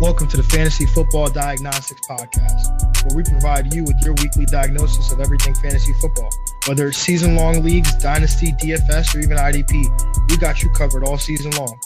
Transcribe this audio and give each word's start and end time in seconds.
Welcome 0.00 0.28
to 0.28 0.38
the 0.38 0.42
Fantasy 0.42 0.86
Football 0.86 1.28
Diagnostics 1.28 2.00
Podcast, 2.08 3.04
where 3.04 3.14
we 3.14 3.22
provide 3.22 3.74
you 3.74 3.84
with 3.84 4.00
your 4.02 4.14
weekly 4.14 4.46
diagnosis 4.46 5.12
of 5.12 5.20
everything 5.20 5.54
fantasy 5.56 5.92
football. 6.00 6.30
Whether 6.66 6.88
it's 6.88 6.96
season 6.96 7.36
long 7.36 7.62
leagues, 7.62 7.94
dynasty, 7.96 8.52
DFS, 8.52 9.14
or 9.14 9.18
even 9.18 9.36
IDP, 9.36 10.30
we 10.30 10.38
got 10.38 10.62
you 10.62 10.70
covered 10.70 11.04
all 11.04 11.18
season 11.18 11.50
long. 11.50 11.78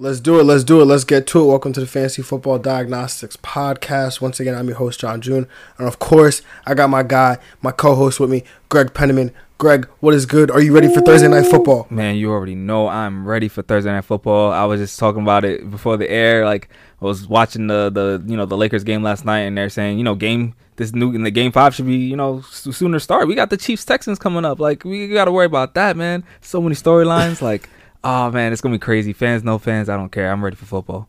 Let's 0.00 0.20
do 0.20 0.38
it. 0.38 0.44
Let's 0.44 0.62
do 0.62 0.80
it. 0.80 0.84
Let's 0.84 1.02
get 1.02 1.26
to 1.26 1.42
it. 1.42 1.46
Welcome 1.46 1.72
to 1.72 1.80
the 1.80 1.86
Fantasy 1.86 2.22
Football 2.22 2.60
Diagnostics 2.60 3.36
Podcast. 3.36 4.20
Once 4.20 4.38
again, 4.38 4.54
I'm 4.54 4.68
your 4.68 4.76
host, 4.76 5.00
John 5.00 5.20
June. 5.20 5.48
And 5.76 5.88
of 5.88 5.98
course, 5.98 6.40
I 6.64 6.74
got 6.74 6.88
my 6.88 7.02
guy, 7.02 7.38
my 7.62 7.72
co 7.72 7.96
host 7.96 8.20
with 8.20 8.30
me, 8.30 8.44
Greg 8.68 8.94
Penniman. 8.94 9.32
Greg, 9.58 9.88
what 9.98 10.14
is 10.14 10.24
good? 10.24 10.52
Are 10.52 10.60
you 10.60 10.72
ready 10.72 10.86
for 10.86 11.00
Thursday 11.00 11.26
Night 11.26 11.46
Football? 11.46 11.88
Man, 11.90 12.14
you 12.14 12.30
already 12.30 12.54
know 12.54 12.86
I'm 12.86 13.26
ready 13.26 13.48
for 13.48 13.62
Thursday 13.62 13.90
Night 13.90 14.04
Football. 14.04 14.52
I 14.52 14.66
was 14.66 14.80
just 14.80 15.00
talking 15.00 15.22
about 15.22 15.44
it 15.44 15.68
before 15.68 15.96
the 15.96 16.08
air. 16.08 16.44
Like 16.44 16.68
I 17.02 17.04
was 17.04 17.26
watching 17.26 17.66
the 17.66 17.90
the 17.90 18.22
you 18.24 18.36
know 18.36 18.46
the 18.46 18.56
Lakers 18.56 18.84
game 18.84 19.02
last 19.02 19.24
night, 19.24 19.40
and 19.40 19.58
they're 19.58 19.68
saying 19.68 19.98
you 19.98 20.04
know 20.04 20.14
game 20.14 20.54
this 20.76 20.94
new 20.94 21.12
in 21.12 21.24
the 21.24 21.32
game 21.32 21.50
five 21.50 21.74
should 21.74 21.86
be 21.86 21.96
you 21.96 22.14
know 22.14 22.42
sooner 22.42 23.00
start. 23.00 23.26
We 23.26 23.34
got 23.34 23.50
the 23.50 23.56
Chiefs 23.56 23.84
Texans 23.84 24.20
coming 24.20 24.44
up. 24.44 24.60
Like 24.60 24.84
we 24.84 25.08
got 25.08 25.24
to 25.24 25.32
worry 25.32 25.46
about 25.46 25.74
that, 25.74 25.96
man. 25.96 26.22
So 26.40 26.62
many 26.62 26.76
storylines. 26.76 27.42
like 27.42 27.68
oh 28.04 28.30
man, 28.30 28.52
it's 28.52 28.60
gonna 28.60 28.74
be 28.74 28.80
crazy. 28.80 29.12
Fans, 29.12 29.44
no 29.44 29.58
fans, 29.58 29.88
I 29.88 29.96
don't 29.96 30.10
care. 30.10 30.30
I'm 30.30 30.44
ready 30.44 30.56
for 30.56 30.66
football. 30.66 31.08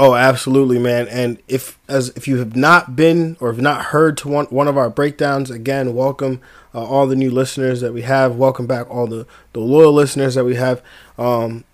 Oh, 0.00 0.14
absolutely, 0.14 0.78
man. 0.78 1.08
And 1.08 1.38
if 1.48 1.76
as 1.88 2.10
if 2.10 2.28
you 2.28 2.38
have 2.38 2.54
not 2.54 2.94
been 2.94 3.36
or 3.40 3.50
have 3.50 3.60
not 3.60 3.86
heard 3.86 4.16
to 4.18 4.28
one 4.28 4.46
one 4.46 4.68
of 4.68 4.76
our 4.76 4.88
breakdowns, 4.88 5.50
again, 5.50 5.92
welcome 5.92 6.40
uh, 6.72 6.84
all 6.84 7.08
the 7.08 7.16
new 7.16 7.32
listeners 7.32 7.80
that 7.80 7.92
we 7.92 8.02
have. 8.02 8.36
Welcome 8.36 8.68
back 8.68 8.88
all 8.88 9.08
the 9.08 9.26
the 9.54 9.60
loyal 9.60 9.92
listeners 9.92 10.36
that 10.36 10.44
we 10.44 10.54
have. 10.54 10.82
Um, 11.18 11.64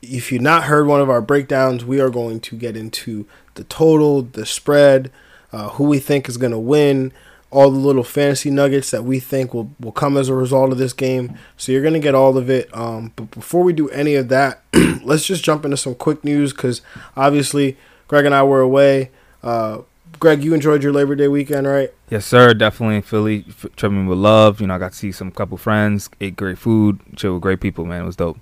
if 0.00 0.32
you've 0.32 0.40
not 0.40 0.64
heard 0.64 0.86
one 0.86 1.02
of 1.02 1.10
our 1.10 1.20
breakdowns, 1.20 1.84
we 1.84 2.00
are 2.00 2.08
going 2.08 2.40
to 2.40 2.56
get 2.56 2.74
into 2.74 3.26
the 3.54 3.64
total, 3.64 4.22
the 4.22 4.46
spread, 4.46 5.10
uh, 5.52 5.68
who 5.70 5.84
we 5.84 5.98
think 5.98 6.26
is 6.26 6.38
going 6.38 6.52
to 6.52 6.58
win, 6.58 7.12
all 7.54 7.70
the 7.70 7.78
little 7.78 8.02
fantasy 8.02 8.50
nuggets 8.50 8.90
that 8.90 9.04
we 9.04 9.20
think 9.20 9.54
will, 9.54 9.70
will 9.78 9.92
come 9.92 10.16
as 10.16 10.28
a 10.28 10.34
result 10.34 10.72
of 10.72 10.78
this 10.78 10.92
game. 10.92 11.38
So 11.56 11.70
you're 11.70 11.82
going 11.82 11.94
to 11.94 12.00
get 12.00 12.14
all 12.14 12.36
of 12.36 12.50
it. 12.50 12.68
Um, 12.76 13.12
but 13.14 13.30
before 13.30 13.62
we 13.62 13.72
do 13.72 13.88
any 13.90 14.16
of 14.16 14.28
that, 14.28 14.62
let's 15.04 15.24
just 15.24 15.44
jump 15.44 15.64
into 15.64 15.76
some 15.76 15.94
quick 15.94 16.24
news 16.24 16.52
because 16.52 16.82
obviously 17.16 17.76
Greg 18.08 18.26
and 18.26 18.34
I 18.34 18.42
were 18.42 18.60
away. 18.60 19.10
Uh, 19.40 19.82
Greg, 20.18 20.42
you 20.42 20.52
enjoyed 20.52 20.82
your 20.82 20.92
Labor 20.92 21.14
Day 21.14 21.28
weekend, 21.28 21.68
right? 21.68 21.92
Yes, 22.10 22.26
sir. 22.26 22.54
Definitely 22.54 22.96
in 22.96 23.02
Philly, 23.02 23.44
traveling 23.76 24.08
with 24.08 24.18
love. 24.18 24.60
You 24.60 24.66
know, 24.66 24.74
I 24.74 24.78
got 24.78 24.92
to 24.92 24.98
see 24.98 25.12
some 25.12 25.30
couple 25.30 25.56
friends, 25.56 26.10
ate 26.20 26.34
great 26.34 26.58
food, 26.58 26.98
chill 27.14 27.34
with 27.34 27.42
great 27.42 27.60
people. 27.60 27.84
Man, 27.84 28.02
it 28.02 28.06
was 28.06 28.16
dope. 28.16 28.38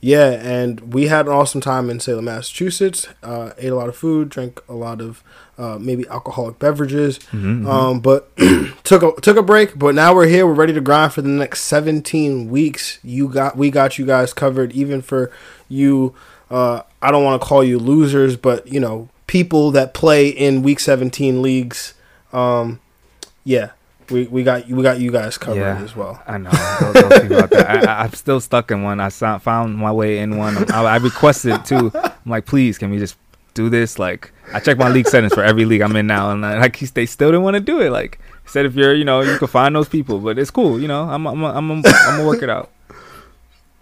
Yeah, 0.00 0.30
and 0.42 0.92
we 0.94 1.08
had 1.08 1.26
an 1.26 1.32
awesome 1.32 1.60
time 1.60 1.90
in 1.90 2.00
Salem, 2.00 2.26
Massachusetts. 2.26 3.08
Uh, 3.22 3.50
ate 3.58 3.72
a 3.72 3.74
lot 3.74 3.88
of 3.88 3.96
food, 3.96 4.28
drank 4.28 4.60
a 4.68 4.74
lot 4.74 5.00
of 5.00 5.24
uh, 5.58 5.78
maybe 5.80 6.06
alcoholic 6.08 6.58
beverages, 6.58 7.18
mm-hmm, 7.18 7.66
um, 7.66 8.00
but 8.00 8.30
took 8.84 9.02
a 9.02 9.20
took 9.20 9.36
a 9.36 9.42
break. 9.42 9.78
But 9.78 9.94
now 9.94 10.14
we're 10.14 10.26
here. 10.26 10.46
We're 10.46 10.54
ready 10.54 10.72
to 10.72 10.80
grind 10.80 11.12
for 11.12 11.22
the 11.22 11.28
next 11.28 11.62
17 11.62 12.48
weeks. 12.48 12.98
You 13.02 13.28
got 13.28 13.56
we 13.56 13.70
got 13.70 13.98
you 13.98 14.06
guys 14.06 14.32
covered. 14.32 14.72
Even 14.72 15.02
for 15.02 15.30
you, 15.68 16.14
uh, 16.50 16.82
I 17.00 17.10
don't 17.10 17.24
want 17.24 17.40
to 17.40 17.46
call 17.46 17.64
you 17.64 17.78
losers, 17.78 18.36
but 18.36 18.66
you 18.66 18.80
know 18.80 19.08
people 19.26 19.70
that 19.72 19.94
play 19.94 20.28
in 20.28 20.62
Week 20.62 20.80
17 20.80 21.42
leagues. 21.42 21.94
Um, 22.32 22.80
yeah, 23.44 23.70
we, 24.10 24.26
we 24.26 24.42
got 24.42 24.66
we 24.68 24.82
got 24.82 25.00
you 25.00 25.10
guys 25.10 25.38
covered 25.38 25.60
yeah, 25.60 25.82
as 25.82 25.96
well. 25.96 26.22
I 26.26 26.38
know. 26.38 26.50
Don't, 26.80 26.94
don't 26.94 27.32
about 27.32 27.50
that. 27.50 27.88
I, 27.88 28.04
am 28.04 28.12
still 28.12 28.40
stuck 28.40 28.70
in 28.70 28.82
one. 28.82 29.00
I 29.00 29.10
found 29.10 29.76
my 29.76 29.92
way 29.92 30.18
in 30.18 30.36
one. 30.36 30.70
I, 30.70 30.82
I 30.82 30.96
requested 30.96 31.64
too. 31.64 31.90
I'm 31.94 32.12
like, 32.26 32.46
please, 32.46 32.78
can 32.78 32.90
we 32.90 32.98
just 32.98 33.16
do 33.56 33.68
this? 33.68 33.98
Like, 33.98 34.32
I 34.52 34.60
check 34.60 34.78
my 34.78 34.88
league 34.88 35.08
settings 35.08 35.34
for 35.34 35.42
every 35.42 35.64
league 35.64 35.80
I'm 35.80 35.96
in 35.96 36.06
now, 36.06 36.30
and 36.30 36.44
uh, 36.44 36.58
like 36.58 36.78
they 36.78 37.06
still 37.06 37.30
didn't 37.30 37.42
want 37.42 37.54
to 37.54 37.60
do 37.60 37.80
it. 37.80 37.90
Like, 37.90 38.20
said 38.44 38.66
if 38.66 38.74
you're, 38.74 38.94
you 38.94 39.04
know, 39.04 39.22
you 39.22 39.38
can 39.38 39.48
find 39.48 39.74
those 39.74 39.88
people, 39.88 40.18
but 40.18 40.38
it's 40.38 40.50
cool. 40.50 40.80
You 40.80 40.88
know, 40.88 41.02
I'm 41.02 41.26
I'm 41.26 41.42
I'm 41.44 41.70
I'm, 41.70 41.70
I'm 41.70 41.82
gonna 41.82 42.26
work 42.26 42.42
it 42.42 42.50
out. 42.50 42.70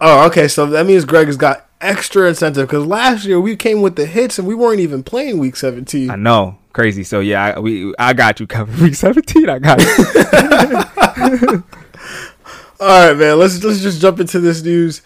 Oh, 0.01 0.25
okay. 0.27 0.47
So 0.47 0.65
that 0.67 0.85
means 0.85 1.05
Greg 1.05 1.27
has 1.27 1.37
got 1.37 1.69
extra 1.81 2.27
incentive 2.27 2.67
because 2.67 2.85
last 2.85 3.25
year 3.25 3.39
we 3.39 3.55
came 3.55 3.81
with 3.81 3.95
the 3.95 4.05
hits 4.05 4.39
and 4.39 4.47
we 4.47 4.55
weren't 4.55 4.79
even 4.79 5.03
playing 5.03 5.37
week 5.37 5.55
17. 5.55 6.09
I 6.09 6.15
know, 6.15 6.57
crazy. 6.73 7.03
So 7.03 7.19
yeah, 7.19 7.53
I, 7.55 7.59
we 7.59 7.93
I 7.99 8.13
got 8.13 8.39
you 8.39 8.47
covered 8.47 8.79
week 8.81 8.95
17. 8.95 9.49
I 9.49 9.59
got 9.59 9.81
you. 9.81 9.87
All 12.79 13.07
right, 13.07 13.17
man. 13.17 13.39
Let's 13.39 13.63
let's 13.63 13.81
just 13.81 14.01
jump 14.01 14.19
into 14.19 14.39
this 14.39 14.61
news. 14.61 15.01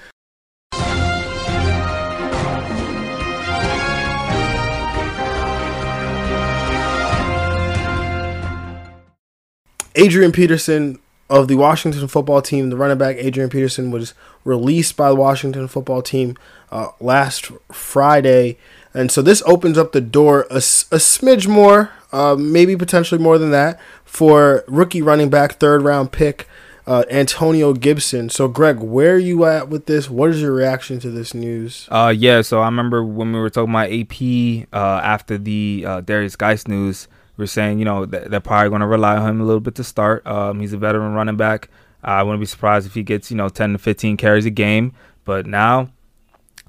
Adrian 9.96 10.32
Peterson 10.32 11.00
of 11.30 11.48
the 11.48 11.56
Washington 11.56 12.08
football 12.08 12.42
team, 12.42 12.70
the 12.70 12.78
running 12.78 12.98
back 12.98 13.16
Adrian 13.18 13.50
Peterson 13.50 13.92
was 13.92 14.14
released 14.44 14.98
by 14.98 15.10
the 15.10 15.16
Washington 15.16 15.68
football 15.68 16.02
team 16.02 16.36
uh, 16.72 16.90
last 17.00 17.52
Friday. 17.72 18.58
And 18.94 19.12
so 19.12 19.22
this 19.22 19.44
opens 19.46 19.78
up 19.78 19.92
the 19.92 20.02
door 20.02 20.48
a, 20.50 20.56
a 20.56 20.98
smidge 20.98 21.48
more, 21.48 21.92
uh, 22.12 22.36
maybe 22.36 22.76
potentially 22.76 23.22
more 23.22 23.38
than 23.38 23.52
that, 23.52 23.80
for 24.04 24.64
rookie 24.68 25.04
running 25.04 25.30
back, 25.30 25.54
third 25.54 25.84
round 25.84 26.12
pick, 26.12 26.48
uh, 26.88 27.04
Antonio 27.12 27.74
Gibson. 27.74 28.30
So, 28.30 28.48
Greg, 28.48 28.80
where 28.80 29.14
are 29.14 29.20
you 29.20 29.46
at 29.46 29.70
with 29.70 29.86
this? 29.86 30.10
What 30.10 30.32
is 30.32 30.42
your 30.42 30.52
reaction 30.52 31.00
to 31.02 31.12
this 31.12 31.36
news? 31.36 31.88
Uh, 31.92 32.12
yeah, 32.16 32.42
so 32.42 32.62
I 32.62 32.66
remember 32.66 33.04
when 33.04 33.32
we 33.32 33.40
were 33.40 33.52
talking 33.52 33.70
about 33.70 33.92
AP 33.92 34.68
uh, 34.74 35.00
after 35.04 35.38
the 35.38 35.84
uh, 35.88 36.02
Derrius 36.02 36.36
Guice 36.36 36.68
news, 36.68 37.08
we 37.40 37.44
are 37.46 37.48
saying, 37.48 37.80
you 37.80 37.86
know, 37.86 38.06
they're 38.06 38.42
probably 38.42 38.70
going 38.70 38.82
to 38.82 38.88
rely 38.88 39.16
on 39.16 39.30
him 39.30 39.42
a 39.42 39.46
little 39.46 39.62
bit 39.62 39.76
to 39.76 39.84
start. 39.84 40.28
Um, 40.28 40.60
he's 40.60 40.74
a 40.74 40.78
veteran 40.78 41.14
running 41.14 41.38
back. 41.38 41.70
I 42.04 42.22
wouldn't 42.22 42.42
be 42.42 42.46
surprised 42.46 42.86
if 42.86 42.94
he 42.94 43.02
gets, 43.02 43.32
you 43.32 43.38
know, 43.38 43.48
10 43.48 43.74
to 43.74 43.78
15 43.78 44.18
carries 44.18 44.46
a 44.46 44.50
game. 44.50 44.94
But 45.24 45.46
now 45.46 45.90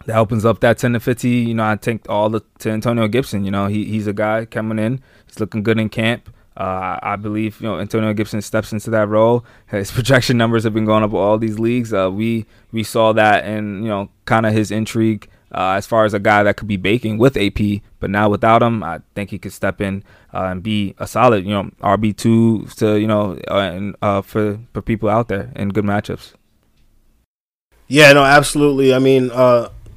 that 0.06 0.16
opens 0.16 0.44
up 0.44 0.60
that 0.60 0.78
10 0.78 0.92
to 0.92 1.00
50. 1.00 1.28
You 1.28 1.54
know, 1.54 1.64
I 1.64 1.76
think 1.76 2.08
all 2.08 2.30
the 2.30 2.40
to 2.60 2.70
Antonio 2.70 3.08
Gibson. 3.08 3.44
You 3.44 3.50
know, 3.50 3.66
he, 3.66 3.84
he's 3.84 4.06
a 4.06 4.12
guy 4.12 4.44
coming 4.44 4.78
in. 4.78 5.02
He's 5.26 5.40
looking 5.40 5.62
good 5.62 5.78
in 5.78 5.88
camp. 5.88 6.32
Uh, 6.56 6.98
I 7.02 7.16
believe 7.16 7.60
you 7.60 7.68
know 7.68 7.80
Antonio 7.80 8.12
Gibson 8.12 8.40
steps 8.42 8.72
into 8.72 8.90
that 8.90 9.08
role. 9.08 9.44
His 9.68 9.90
projection 9.90 10.36
numbers 10.36 10.64
have 10.64 10.74
been 10.74 10.84
going 10.84 11.02
up 11.02 11.14
all 11.14 11.38
these 11.38 11.58
leagues. 11.58 11.92
Uh, 11.92 12.10
we 12.12 12.46
we 12.70 12.82
saw 12.82 13.12
that 13.12 13.44
and 13.44 13.82
you 13.82 13.88
know 13.88 14.10
kind 14.24 14.46
of 14.46 14.52
his 14.52 14.70
intrigue 14.70 15.28
uh, 15.52 15.72
as 15.72 15.86
far 15.86 16.04
as 16.04 16.14
a 16.14 16.18
guy 16.18 16.42
that 16.42 16.56
could 16.56 16.68
be 16.68 16.76
baking 16.76 17.18
with 17.18 17.36
AP, 17.36 17.82
but 17.98 18.10
now 18.10 18.28
without 18.28 18.62
him, 18.62 18.82
I 18.82 19.00
think 19.14 19.30
he 19.30 19.38
could 19.38 19.52
step 19.52 19.80
in 19.80 20.04
uh, 20.32 20.44
and 20.44 20.62
be 20.62 20.94
a 20.98 21.06
solid 21.06 21.44
you 21.44 21.50
know 21.50 21.70
RB 21.82 22.16
two 22.16 22.66
to 22.76 22.96
you 22.96 23.06
know 23.06 23.38
uh, 23.50 23.58
and 23.58 23.96
uh, 24.02 24.22
for 24.22 24.58
for 24.72 24.82
people 24.82 25.08
out 25.08 25.28
there 25.28 25.50
in 25.56 25.70
good 25.70 25.84
matchups. 25.84 26.32
Yeah, 27.88 28.12
no, 28.12 28.22
absolutely. 28.22 28.94
I 28.94 29.00
mean, 29.00 29.30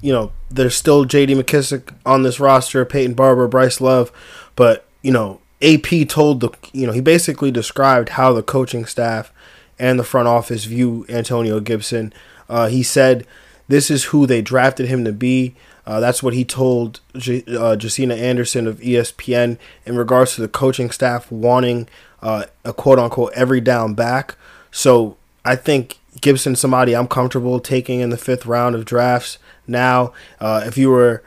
you 0.03 0.11
know, 0.11 0.33
there's 0.51 0.75
still 0.75 1.05
J.D. 1.05 1.33
McKissic 1.35 1.93
on 2.05 2.23
this 2.23 2.39
roster, 2.39 2.83
Peyton 2.83 3.13
Barber, 3.13 3.47
Bryce 3.47 3.79
Love, 3.79 4.11
but 4.55 4.85
you 5.01 5.11
know, 5.11 5.39
AP 5.61 6.07
told 6.09 6.41
the 6.41 6.49
you 6.73 6.85
know 6.85 6.91
he 6.91 7.01
basically 7.01 7.51
described 7.51 8.09
how 8.09 8.33
the 8.33 8.43
coaching 8.43 8.85
staff 8.85 9.31
and 9.79 9.97
the 9.97 10.03
front 10.03 10.27
office 10.27 10.65
view 10.65 11.05
Antonio 11.07 11.59
Gibson. 11.59 12.13
Uh, 12.49 12.67
he 12.67 12.83
said 12.83 13.25
this 13.73 13.89
is 13.89 14.05
who 14.05 14.27
they 14.27 14.39
drafted 14.39 14.87
him 14.87 15.03
to 15.03 15.11
be. 15.11 15.55
Uh, 15.87 15.99
that's 15.99 16.21
what 16.21 16.35
he 16.35 16.45
told 16.45 16.99
J- 17.17 17.43
uh, 17.47 17.75
Josina 17.75 18.13
Anderson 18.13 18.67
of 18.67 18.79
ESPN 18.79 19.57
in 19.83 19.97
regards 19.97 20.35
to 20.35 20.41
the 20.41 20.47
coaching 20.47 20.91
staff 20.91 21.31
wanting 21.31 21.89
uh, 22.21 22.45
a 22.63 22.71
quote 22.71 22.99
unquote 22.99 23.33
every 23.33 23.59
down 23.59 23.95
back. 23.95 24.35
So 24.69 25.17
I 25.43 25.55
think 25.55 25.97
Gibson 26.21 26.55
somebody 26.55 26.95
I'm 26.95 27.07
comfortable 27.07 27.59
taking 27.59 27.99
in 27.99 28.11
the 28.11 28.17
fifth 28.17 28.45
round 28.45 28.75
of 28.75 28.85
drafts 28.85 29.39
now. 29.65 30.13
Uh, 30.39 30.61
if 30.67 30.77
you 30.77 30.91
were 30.91 31.23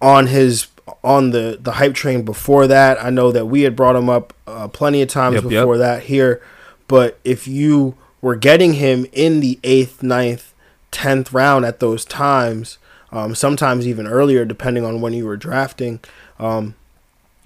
on 0.00 0.28
his 0.28 0.68
on 1.04 1.30
the 1.30 1.58
the 1.60 1.72
hype 1.72 1.92
train 1.92 2.22
before 2.22 2.66
that, 2.68 3.04
I 3.04 3.10
know 3.10 3.30
that 3.32 3.46
we 3.46 3.62
had 3.62 3.76
brought 3.76 3.96
him 3.96 4.08
up 4.08 4.32
uh, 4.46 4.66
plenty 4.68 5.02
of 5.02 5.08
times 5.08 5.34
yep, 5.34 5.42
before 5.44 5.76
yep. 5.76 5.82
that 5.82 6.02
here. 6.04 6.42
But 6.88 7.20
if 7.22 7.46
you 7.46 7.96
were 8.22 8.36
getting 8.36 8.74
him 8.74 9.06
in 9.12 9.40
the 9.40 9.60
eighth, 9.62 10.02
ninth, 10.02 10.51
tenth 10.92 11.32
round 11.32 11.64
at 11.64 11.80
those 11.80 12.04
times, 12.04 12.78
um, 13.10 13.34
sometimes 13.34 13.88
even 13.88 14.06
earlier, 14.06 14.44
depending 14.44 14.84
on 14.84 15.00
when 15.00 15.12
you 15.12 15.26
were 15.26 15.36
drafting. 15.36 15.98
Um, 16.38 16.76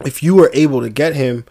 if 0.04 0.22
you 0.22 0.34
were 0.34 0.50
able 0.52 0.82
to 0.82 0.90
get 0.90 1.14
him, 1.14 1.46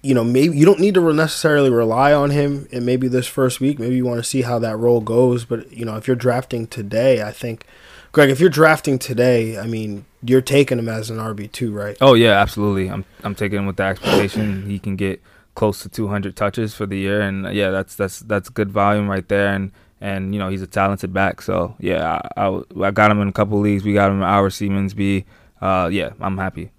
you 0.00 0.14
know, 0.14 0.22
maybe 0.22 0.56
you 0.56 0.64
don't 0.64 0.78
need 0.78 0.94
to 0.94 1.12
necessarily 1.12 1.70
rely 1.70 2.12
on 2.12 2.30
him 2.30 2.68
and 2.70 2.86
maybe 2.86 3.08
this 3.08 3.26
first 3.26 3.60
week. 3.60 3.80
Maybe 3.80 3.96
you 3.96 4.04
want 4.04 4.18
to 4.18 4.24
see 4.24 4.42
how 4.42 4.60
that 4.60 4.76
role 4.76 5.00
goes. 5.00 5.44
But, 5.44 5.72
you 5.72 5.84
know, 5.84 5.96
if 5.96 6.06
you're 6.06 6.16
drafting 6.16 6.68
today, 6.68 7.22
I 7.22 7.32
think, 7.32 7.66
Greg, 8.12 8.30
if 8.30 8.38
you're 8.38 8.48
drafting 8.48 8.98
today, 8.98 9.58
I 9.58 9.66
mean, 9.66 10.04
you're 10.22 10.40
taking 10.40 10.78
him 10.78 10.88
as 10.88 11.10
an 11.10 11.18
RB2, 11.18 11.74
right? 11.74 11.96
Oh, 12.00 12.14
yeah, 12.14 12.40
absolutely. 12.40 12.88
I'm, 12.88 13.04
I'm 13.24 13.34
taking 13.34 13.58
him 13.58 13.66
with 13.66 13.76
the 13.76 13.82
expectation 13.82 14.66
he 14.66 14.78
can 14.78 14.94
get 14.94 15.20
close 15.56 15.82
to 15.82 15.88
200 15.88 16.36
touches 16.36 16.74
for 16.74 16.86
the 16.86 16.96
year. 16.96 17.20
And, 17.20 17.52
yeah, 17.52 17.70
that's, 17.70 17.96
that's, 17.96 18.20
that's 18.20 18.48
good 18.48 18.70
volume 18.70 19.10
right 19.10 19.26
there. 19.26 19.48
And, 19.48 19.72
and 20.00 20.34
you 20.34 20.38
know, 20.38 20.48
he's 20.48 20.62
a 20.62 20.66
talented 20.66 21.12
back. 21.12 21.42
So, 21.42 21.74
yeah, 21.78 22.20
I, 22.36 22.46
I, 22.48 22.62
I 22.82 22.90
got 22.90 23.10
him 23.10 23.20
in 23.20 23.28
a 23.28 23.32
couple 23.32 23.58
leagues. 23.60 23.84
We 23.84 23.94
got 23.94 24.10
him 24.10 24.18
in 24.18 24.22
our 24.22 24.50
Siemens 24.50 24.94
B. 24.94 25.24
Uh, 25.60 25.88
yeah, 25.92 26.10
I'm 26.20 26.38
happy. 26.38 26.70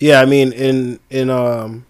Yeah, 0.00 0.20
I 0.20 0.26
mean, 0.26 0.52
in 0.52 1.00
in 1.10 1.30
um, 1.30 1.86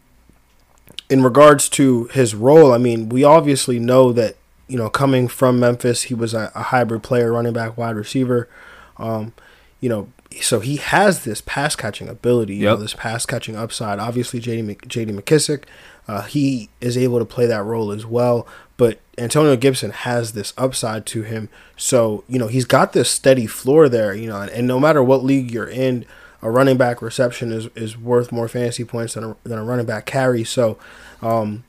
in 1.10 1.22
regards 1.22 1.68
to 1.70 2.04
his 2.06 2.34
role, 2.34 2.72
I 2.72 2.78
mean, 2.78 3.08
we 3.08 3.24
obviously 3.24 3.78
know 3.78 4.12
that 4.12 4.36
you 4.66 4.76
know 4.76 4.88
coming 4.88 5.28
from 5.28 5.60
Memphis, 5.60 6.04
he 6.04 6.14
was 6.14 6.34
a, 6.34 6.50
a 6.54 6.64
hybrid 6.64 7.02
player, 7.02 7.32
running 7.32 7.52
back, 7.52 7.76
wide 7.76 7.96
receiver. 7.96 8.48
Um, 8.96 9.32
you 9.80 9.88
know, 9.88 10.08
so 10.40 10.60
he 10.60 10.76
has 10.76 11.24
this 11.24 11.40
pass 11.40 11.76
catching 11.76 12.08
ability, 12.08 12.56
you 12.56 12.64
yep. 12.64 12.76
know, 12.76 12.82
this 12.82 12.94
pass 12.94 13.24
catching 13.26 13.56
upside. 13.56 13.98
Obviously, 13.98 14.40
J.D. 14.40 14.78
J.D. 14.86 15.12
McKissic, 15.12 15.64
uh, 16.06 16.22
he 16.22 16.68
is 16.80 16.96
able 16.96 17.18
to 17.18 17.24
play 17.24 17.46
that 17.46 17.62
role 17.62 17.92
as 17.92 18.04
well. 18.04 18.46
But 18.78 19.00
Antonio 19.18 19.56
Gibson 19.56 19.90
has 19.90 20.32
this 20.32 20.54
upside 20.56 21.04
to 21.06 21.22
him, 21.22 21.50
so 21.76 22.24
you 22.26 22.38
know 22.38 22.46
he's 22.46 22.64
got 22.64 22.94
this 22.94 23.10
steady 23.10 23.46
floor 23.46 23.90
there. 23.90 24.14
You 24.14 24.28
know, 24.28 24.40
and, 24.40 24.50
and 24.50 24.66
no 24.66 24.80
matter 24.80 25.02
what 25.02 25.22
league 25.22 25.50
you're 25.50 25.68
in 25.68 26.06
a 26.42 26.50
running 26.50 26.76
back 26.76 27.02
reception 27.02 27.52
is, 27.52 27.66
is 27.74 27.98
worth 27.98 28.30
more 28.30 28.48
fantasy 28.48 28.84
points 28.84 29.14
than 29.14 29.24
a, 29.24 29.36
than 29.44 29.58
a 29.58 29.64
running 29.64 29.86
back 29.86 30.06
carry. 30.06 30.44
So, 30.44 30.78
um, 31.20 31.64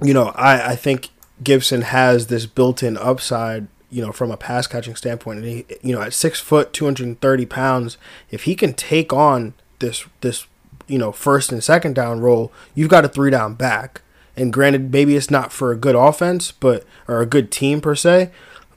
you 0.00 0.14
know, 0.14 0.28
I, 0.34 0.72
I 0.72 0.76
think 0.76 1.08
Gibson 1.42 1.82
has 1.82 2.28
this 2.28 2.46
built 2.46 2.82
in 2.82 2.96
upside, 2.96 3.68
you 3.90 4.02
know, 4.04 4.12
from 4.12 4.30
a 4.30 4.36
pass 4.36 4.66
catching 4.66 4.96
standpoint. 4.96 5.40
And 5.40 5.48
he, 5.48 5.66
you 5.82 5.94
know, 5.94 6.00
at 6.00 6.14
six 6.14 6.40
foot, 6.40 6.72
230 6.72 7.46
pounds, 7.46 7.98
if 8.30 8.44
he 8.44 8.54
can 8.54 8.72
take 8.72 9.12
on 9.12 9.54
this, 9.80 10.06
this, 10.22 10.46
you 10.86 10.98
know, 10.98 11.12
first 11.12 11.52
and 11.52 11.62
second 11.62 11.94
down 11.94 12.20
role, 12.20 12.52
you've 12.74 12.90
got 12.90 13.04
a 13.04 13.08
three 13.08 13.30
down 13.30 13.54
back. 13.54 14.00
And 14.40 14.52
granted, 14.52 14.90
maybe 14.90 15.16
it's 15.16 15.30
not 15.30 15.52
for 15.52 15.70
a 15.70 15.76
good 15.76 15.94
offense, 15.94 16.50
but, 16.50 16.84
or 17.06 17.20
a 17.20 17.26
good 17.26 17.50
team 17.50 17.80
per 17.80 17.94
se. 17.94 18.30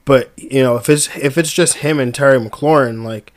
But, 0.04 0.32
you 0.36 0.62
know, 0.62 0.76
if 0.76 0.90
it's, 0.90 1.08
if 1.16 1.38
it's 1.38 1.54
just 1.54 1.78
him 1.78 2.00
and 2.00 2.14
Terry 2.14 2.38
McLaurin, 2.38 3.06
like, 3.06 3.32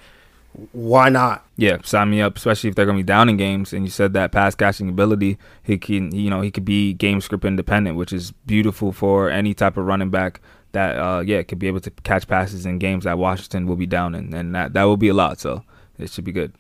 why 0.73 1.09
not? 1.09 1.47
Yeah, 1.57 1.79
sign 1.85 2.11
me 2.11 2.21
up, 2.21 2.37
especially 2.37 2.69
if 2.69 2.75
they're 2.75 2.87
gonna 2.87 2.99
be 2.99 3.05
down 3.05 3.29
in 3.29 3.37
games. 3.37 3.73
And 3.73 3.85
you 3.85 3.91
said 3.91 4.13
that 4.15 4.33
pass 4.33 4.55
catching 4.55 4.89
ability, 4.89 5.39
he 5.63 5.79
can, 5.79 6.13
you 6.15 6.29
know, 6.29 6.41
he 6.41 6.51
could 6.51 6.65
be 6.65 6.95
game 6.95 7.21
script 7.21 7.45
independent, 7.45 7.97
which 7.97 8.13
is 8.13 8.33
beautiful 8.33 8.91
for 8.91 9.31
any 9.31 9.55
type 9.55 9.77
of 9.77 9.87
running 9.87 10.11
back 10.11 10.41
that, 10.73 10.99
uh, 10.99 11.21
yeah, 11.21 11.43
could 11.43 11.59
be 11.61 11.69
able 11.69 11.81
to 11.81 11.91
catch 12.03 12.27
passes 12.27 12.67
in 12.67 12.79
games 12.79 13.05
that 13.05 13.19
Washington 13.19 13.67
will 13.67 13.77
be 13.77 13.87
down 13.87 14.15
in, 14.15 14.35
and 14.35 14.55
that 14.55 14.73
that 14.73 14.85
will 14.85 14.97
be 14.97 15.09
a 15.09 15.15
lot. 15.15 15.39
So 15.39 15.63
it 15.99 16.11
should 16.11 16.25
be 16.25 16.33
good. 16.33 16.53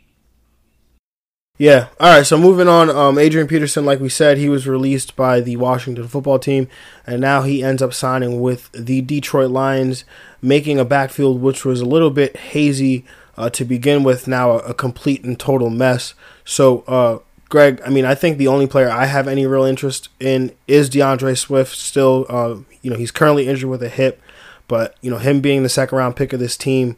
Yeah. 1.58 1.88
All 1.98 2.14
right. 2.14 2.26
So 2.26 2.36
moving 2.36 2.68
on, 2.68 2.90
um, 2.90 3.18
Adrian 3.18 3.48
Peterson, 3.48 3.86
like 3.86 3.98
we 3.98 4.10
said, 4.10 4.36
he 4.36 4.48
was 4.48 4.66
released 4.66 5.16
by 5.16 5.40
the 5.40 5.56
Washington 5.56 6.06
football 6.06 6.38
team, 6.38 6.68
and 7.06 7.20
now 7.20 7.42
he 7.42 7.62
ends 7.62 7.80
up 7.80 7.94
signing 7.94 8.40
with 8.42 8.70
the 8.72 9.00
Detroit 9.00 9.50
Lions, 9.50 10.04
making 10.42 10.78
a 10.78 10.84
backfield 10.84 11.40
which 11.40 11.64
was 11.64 11.80
a 11.80 11.86
little 11.86 12.10
bit 12.10 12.36
hazy 12.36 13.06
uh, 13.38 13.48
to 13.50 13.64
begin 13.64 14.02
with 14.02 14.26
now 14.28 14.52
a, 14.52 14.58
a, 14.58 14.74
complete 14.74 15.24
and 15.24 15.38
total 15.38 15.70
mess. 15.70 16.14
So, 16.44 16.80
uh, 16.86 17.18
Greg, 17.48 17.80
I 17.84 17.90
mean, 17.90 18.04
I 18.04 18.14
think 18.14 18.38
the 18.38 18.48
only 18.48 18.66
player 18.66 18.90
I 18.90 19.06
have 19.06 19.28
any 19.28 19.46
real 19.46 19.64
interest 19.64 20.08
in 20.18 20.52
is 20.66 20.88
D'Andre 20.90 21.34
Swift. 21.34 21.76
Still, 21.76 22.26
uh, 22.28 22.56
you 22.82 22.90
know, 22.90 22.96
he's 22.96 23.10
currently 23.10 23.46
injured 23.46 23.70
with 23.70 23.82
a 23.82 23.88
hip, 23.88 24.20
but 24.68 24.96
you 25.00 25.10
know, 25.10 25.18
him 25.18 25.40
being 25.40 25.62
the 25.62 25.68
second 25.68 25.96
round 25.96 26.16
pick 26.16 26.32
of 26.32 26.40
this 26.40 26.56
team, 26.56 26.96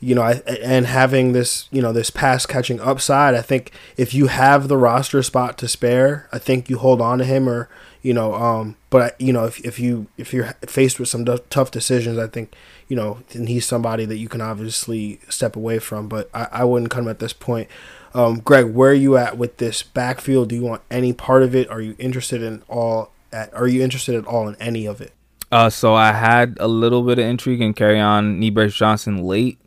you 0.00 0.14
know, 0.14 0.22
I, 0.22 0.32
and 0.62 0.86
having 0.86 1.32
this, 1.32 1.68
you 1.70 1.82
know, 1.82 1.92
this 1.92 2.10
pass 2.10 2.46
catching 2.46 2.80
upside, 2.80 3.34
I 3.34 3.42
think 3.42 3.70
if 3.96 4.14
you 4.14 4.28
have 4.28 4.68
the 4.68 4.76
roster 4.76 5.22
spot 5.22 5.58
to 5.58 5.68
spare, 5.68 6.28
I 6.32 6.38
think 6.38 6.70
you 6.70 6.78
hold 6.78 7.00
on 7.00 7.18
to 7.18 7.24
him 7.24 7.48
or, 7.48 7.68
you 8.02 8.14
know, 8.14 8.34
um, 8.34 8.76
but 8.88 9.20
you 9.20 9.32
know, 9.32 9.44
if, 9.44 9.60
if 9.64 9.78
you 9.78 10.06
if 10.16 10.32
you're 10.32 10.54
faced 10.66 10.98
with 10.98 11.08
some 11.08 11.24
tough 11.50 11.70
decisions, 11.70 12.18
I 12.18 12.26
think 12.26 12.54
you 12.88 12.96
know, 12.96 13.18
and 13.34 13.48
he's 13.48 13.66
somebody 13.66 14.04
that 14.04 14.16
you 14.16 14.28
can 14.28 14.40
obviously 14.40 15.20
step 15.28 15.54
away 15.54 15.78
from. 15.78 16.08
But 16.08 16.28
I, 16.34 16.48
I 16.50 16.64
wouldn't 16.64 16.90
cut 16.90 17.00
him 17.00 17.08
at 17.08 17.20
this 17.20 17.32
point. 17.32 17.68
Um, 18.14 18.40
Greg, 18.40 18.66
where 18.74 18.90
are 18.90 18.94
you 18.94 19.16
at 19.16 19.38
with 19.38 19.58
this 19.58 19.82
backfield? 19.82 20.48
Do 20.48 20.56
you 20.56 20.62
want 20.62 20.82
any 20.90 21.12
part 21.12 21.42
of 21.42 21.54
it? 21.54 21.70
Are 21.70 21.80
you 21.80 21.94
interested 21.98 22.42
in 22.42 22.62
all? 22.68 23.12
At, 23.32 23.54
are 23.54 23.68
you 23.68 23.82
interested 23.82 24.16
at 24.16 24.26
all 24.26 24.48
in 24.48 24.56
any 24.56 24.86
of 24.86 25.00
it? 25.00 25.12
Uh, 25.52 25.70
so 25.70 25.94
I 25.94 26.12
had 26.12 26.56
a 26.60 26.68
little 26.68 27.02
bit 27.02 27.18
of 27.18 27.24
intrigue 27.24 27.60
in 27.60 27.74
Kerryon 27.74 28.40
Wheatbrace-Johnson 28.40 29.22
late, 29.22 29.58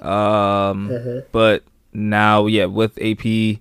um, 0.00 0.88
mm-hmm. 0.88 1.18
but 1.32 1.64
now, 1.92 2.46
yeah, 2.46 2.66
with 2.66 2.98
AP, 3.00 3.60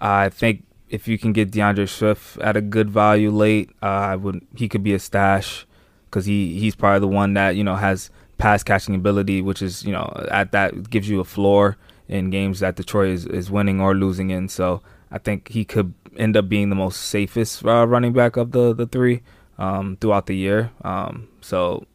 I 0.00 0.28
think 0.28 0.64
if 0.88 1.08
you 1.08 1.18
can 1.18 1.32
get 1.32 1.50
D'Andre 1.50 1.86
Swift 1.86 2.38
at 2.38 2.56
a 2.56 2.60
good 2.60 2.90
value 2.90 3.30
late, 3.30 3.70
uh, 3.82 3.86
I 3.86 4.16
would 4.16 4.46
he 4.54 4.68
could 4.68 4.82
be 4.82 4.94
a 4.94 4.98
stash 4.98 5.66
because 6.06 6.26
he 6.26 6.58
he's 6.58 6.74
probably 6.74 7.00
the 7.00 7.08
one 7.08 7.34
that 7.34 7.56
you 7.56 7.64
know 7.64 7.76
has 7.76 8.10
pass 8.38 8.62
catching 8.62 8.94
ability, 8.94 9.42
which 9.42 9.62
is 9.62 9.84
you 9.84 9.92
know 9.92 10.10
at 10.30 10.52
that 10.52 10.90
gives 10.90 11.08
you 11.08 11.20
a 11.20 11.24
floor 11.24 11.76
in 12.08 12.30
games 12.30 12.60
that 12.60 12.76
Detroit 12.76 13.10
is, 13.10 13.26
is 13.26 13.50
winning 13.50 13.80
or 13.80 13.94
losing 13.94 14.30
in. 14.30 14.48
So 14.48 14.80
I 15.10 15.18
think 15.18 15.48
he 15.48 15.64
could 15.64 15.92
end 16.16 16.36
up 16.36 16.48
being 16.48 16.70
the 16.70 16.76
most 16.76 17.02
safest 17.02 17.64
uh, 17.64 17.86
running 17.86 18.12
back 18.12 18.36
of 18.36 18.52
the 18.52 18.72
the 18.72 18.86
three 18.86 19.22
um, 19.58 19.96
throughout 20.00 20.26
the 20.26 20.36
year. 20.36 20.70
Um, 20.82 21.28
so 21.40 21.86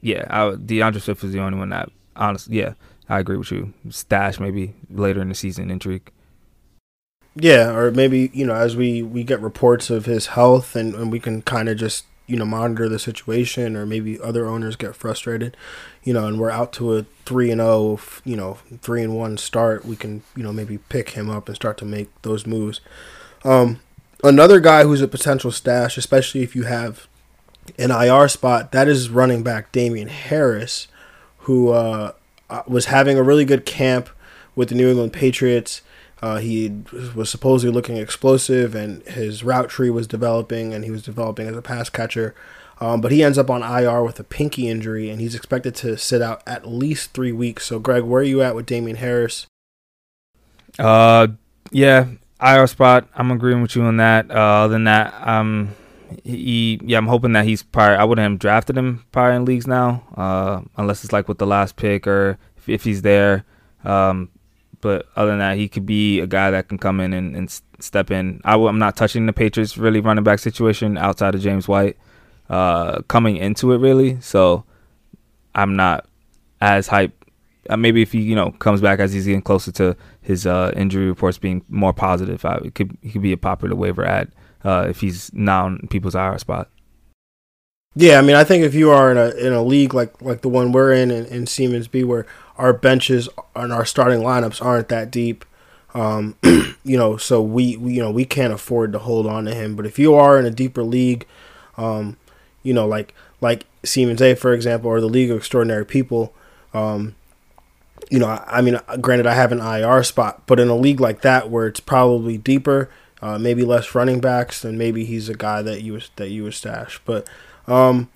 yeah, 0.00 0.26
I, 0.28 0.54
D'Andre 0.54 1.00
Swift 1.00 1.24
is 1.24 1.32
the 1.32 1.40
only 1.40 1.58
one 1.58 1.70
that 1.70 1.90
honestly, 2.16 2.58
yeah, 2.58 2.74
I 3.08 3.18
agree 3.18 3.36
with 3.36 3.50
you. 3.50 3.72
Stash 3.90 4.40
maybe 4.40 4.74
later 4.90 5.20
in 5.20 5.28
the 5.28 5.34
season 5.34 5.70
intrigue. 5.70 6.10
Yeah, 7.36 7.74
or 7.74 7.90
maybe 7.90 8.30
you 8.32 8.46
know 8.46 8.54
as 8.54 8.76
we 8.76 9.02
we 9.02 9.24
get 9.24 9.40
reports 9.40 9.90
of 9.90 10.06
his 10.06 10.28
health 10.28 10.76
and, 10.76 10.94
and 10.94 11.10
we 11.10 11.20
can 11.20 11.42
kind 11.42 11.68
of 11.68 11.76
just 11.76 12.04
you 12.26 12.36
know 12.36 12.44
monitor 12.44 12.88
the 12.88 12.98
situation 12.98 13.76
or 13.76 13.84
maybe 13.84 14.20
other 14.20 14.46
owners 14.46 14.76
get 14.76 14.96
frustrated 14.96 15.56
you 16.02 16.12
know 16.12 16.26
and 16.26 16.38
we're 16.40 16.50
out 16.50 16.72
to 16.72 16.96
a 16.96 17.04
3 17.26 17.50
and 17.50 17.60
0 17.60 18.00
you 18.24 18.36
know 18.36 18.58
3 18.80 19.02
and 19.02 19.16
1 19.16 19.36
start 19.36 19.84
we 19.84 19.96
can 19.96 20.22
you 20.34 20.42
know 20.42 20.52
maybe 20.52 20.78
pick 20.78 21.10
him 21.10 21.28
up 21.28 21.48
and 21.48 21.56
start 21.56 21.76
to 21.76 21.84
make 21.84 22.08
those 22.22 22.46
moves 22.46 22.80
um, 23.44 23.80
another 24.22 24.58
guy 24.58 24.84
who's 24.84 25.02
a 25.02 25.08
potential 25.08 25.50
stash 25.50 25.98
especially 25.98 26.42
if 26.42 26.56
you 26.56 26.62
have 26.62 27.06
an 27.78 27.90
IR 27.90 28.28
spot 28.28 28.72
that 28.72 28.88
is 28.88 29.10
running 29.10 29.42
back 29.42 29.70
Damien 29.70 30.08
Harris 30.08 30.88
who 31.40 31.68
uh, 31.70 32.12
uh, 32.12 32.12
was 32.66 32.86
having 32.86 33.18
a 33.18 33.22
really 33.22 33.44
good 33.44 33.66
camp 33.66 34.08
with 34.54 34.68
the 34.68 34.74
New 34.74 34.88
England 34.88 35.12
Patriots 35.12 35.82
uh, 36.24 36.38
he 36.38 36.72
was 37.14 37.28
supposedly 37.28 37.70
looking 37.70 37.98
explosive, 37.98 38.74
and 38.74 39.02
his 39.02 39.44
route 39.44 39.68
tree 39.68 39.90
was 39.90 40.06
developing, 40.06 40.72
and 40.72 40.82
he 40.82 40.90
was 40.90 41.02
developing 41.02 41.46
as 41.46 41.54
a 41.54 41.60
pass 41.60 41.90
catcher. 41.90 42.34
Um, 42.80 43.02
but 43.02 43.12
he 43.12 43.22
ends 43.22 43.36
up 43.36 43.50
on 43.50 43.62
IR 43.62 44.02
with 44.02 44.18
a 44.18 44.24
pinky 44.24 44.66
injury, 44.66 45.10
and 45.10 45.20
he's 45.20 45.34
expected 45.34 45.74
to 45.76 45.98
sit 45.98 46.22
out 46.22 46.42
at 46.46 46.66
least 46.66 47.12
three 47.12 47.30
weeks. 47.30 47.66
So, 47.66 47.78
Greg, 47.78 48.04
where 48.04 48.22
are 48.22 48.24
you 48.24 48.40
at 48.40 48.54
with 48.54 48.64
Damien 48.64 48.96
Harris? 48.96 49.46
Uh, 50.78 51.28
yeah, 51.70 52.06
IR 52.40 52.68
spot. 52.68 53.06
I'm 53.14 53.30
agreeing 53.30 53.60
with 53.60 53.76
you 53.76 53.82
on 53.82 53.98
that. 53.98 54.30
Uh, 54.30 54.64
other 54.64 54.72
than 54.72 54.84
that, 54.84 55.12
um, 55.28 55.74
he, 56.22 56.80
yeah, 56.84 56.98
I'm 56.98 57.06
hoping 57.06 57.32
that 57.32 57.44
he's 57.44 57.62
probably. 57.62 57.96
I 57.96 58.04
wouldn't 58.04 58.30
have 58.30 58.38
drafted 58.38 58.76
him 58.76 59.04
probably 59.12 59.36
in 59.36 59.44
leagues 59.44 59.66
now, 59.66 60.02
uh, 60.16 60.62
unless 60.76 61.04
it's 61.04 61.12
like 61.12 61.28
with 61.28 61.38
the 61.38 61.46
last 61.46 61.76
pick 61.76 62.06
or 62.06 62.38
if, 62.56 62.68
if 62.68 62.84
he's 62.84 63.02
there. 63.02 63.44
Um, 63.84 64.30
but 64.80 65.06
other 65.16 65.30
than 65.30 65.38
that, 65.38 65.56
he 65.56 65.68
could 65.68 65.86
be 65.86 66.20
a 66.20 66.26
guy 66.26 66.50
that 66.50 66.68
can 66.68 66.78
come 66.78 67.00
in 67.00 67.12
and, 67.12 67.34
and 67.34 67.50
step 67.80 68.10
in. 68.10 68.40
I, 68.44 68.56
am 68.56 68.78
not 68.78 68.96
touching 68.96 69.26
the 69.26 69.32
Patriots 69.32 69.78
really 69.78 70.00
running 70.00 70.24
back 70.24 70.38
situation 70.38 70.98
outside 70.98 71.34
of 71.34 71.40
James 71.40 71.66
White 71.66 71.96
uh, 72.50 73.00
coming 73.02 73.36
into 73.36 73.72
it 73.72 73.78
really. 73.78 74.20
So 74.20 74.64
I'm 75.54 75.76
not 75.76 76.06
as 76.60 76.88
hype. 76.88 77.12
Uh, 77.70 77.78
maybe 77.78 78.02
if 78.02 78.12
he 78.12 78.20
you 78.20 78.34
know 78.34 78.50
comes 78.50 78.82
back 78.82 78.98
as 79.00 79.14
he's 79.14 79.24
getting 79.24 79.40
closer 79.40 79.72
to 79.72 79.96
his 80.20 80.46
uh, 80.46 80.70
injury 80.76 81.06
reports 81.06 81.38
being 81.38 81.64
more 81.68 81.94
positive, 81.94 82.44
uh, 82.44 82.60
it 82.62 82.74
could 82.74 82.96
he 83.00 83.10
could 83.10 83.22
be 83.22 83.32
a 83.32 83.38
popular 83.38 83.74
waiver 83.74 84.04
ad 84.04 84.30
uh, 84.64 84.86
if 84.88 85.00
he's 85.00 85.32
now 85.32 85.66
in 85.66 85.86
people's 85.88 86.14
IR 86.14 86.38
spot. 86.38 86.70
Yeah, 87.96 88.18
I 88.18 88.22
mean, 88.22 88.34
I 88.34 88.42
think 88.42 88.64
if 88.64 88.74
you 88.74 88.90
are 88.90 89.12
in 89.12 89.18
a 89.18 89.28
in 89.30 89.52
a 89.52 89.62
league 89.62 89.94
like 89.94 90.20
like 90.20 90.40
the 90.40 90.48
one 90.48 90.72
we're 90.72 90.92
in 90.92 91.10
in, 91.10 91.26
in 91.26 91.46
Siemens 91.46 91.86
B, 91.86 92.02
where 92.02 92.26
our 92.58 92.72
benches 92.72 93.28
and 93.54 93.72
our 93.72 93.84
starting 93.84 94.20
lineups 94.20 94.64
aren't 94.64 94.88
that 94.88 95.10
deep. 95.10 95.44
Um, 95.94 96.36
you 96.42 96.96
know, 96.96 97.16
so 97.16 97.40
we, 97.40 97.76
we, 97.76 97.94
you 97.94 98.02
know 98.02 98.10
we 98.10 98.24
can't 98.24 98.52
afford 98.52 98.92
to 98.92 98.98
hold 98.98 99.26
on 99.26 99.44
to 99.44 99.54
him. 99.54 99.76
But 99.76 99.86
if 99.86 99.98
you 99.98 100.14
are 100.14 100.38
in 100.38 100.44
a 100.44 100.50
deeper 100.50 100.82
league, 100.82 101.24
um, 101.76 102.16
you 102.64 102.74
know, 102.74 102.86
like 102.86 103.14
like 103.40 103.66
Siemens 103.84 104.20
A, 104.20 104.34
for 104.34 104.52
example, 104.52 104.90
or 104.90 105.00
the 105.00 105.06
League 105.06 105.30
of 105.30 105.36
Extraordinary 105.36 105.86
People. 105.86 106.34
Um, 106.72 107.14
you 108.10 108.18
know, 108.18 108.26
I, 108.26 108.58
I 108.58 108.60
mean, 108.60 108.78
granted, 109.00 109.26
I 109.26 109.34
have 109.34 109.52
an 109.52 109.60
IR 109.60 110.02
spot, 110.02 110.42
but 110.46 110.58
in 110.58 110.68
a 110.68 110.76
league 110.76 111.00
like 111.00 111.22
that 111.22 111.48
where 111.48 111.66
it's 111.66 111.80
probably 111.80 112.36
deeper, 112.36 112.90
uh, 113.24 113.38
maybe 113.38 113.64
less 113.64 113.94
running 113.94 114.20
backs, 114.20 114.60
then 114.60 114.76
maybe 114.76 115.06
he's 115.06 115.30
a 115.30 115.34
guy 115.34 115.62
that 115.62 115.82
you 115.82 115.98
that 116.16 116.28
you 116.28 116.42
would 116.42 116.52
stash. 116.52 117.00
But 117.06 117.26
um, 117.66 118.10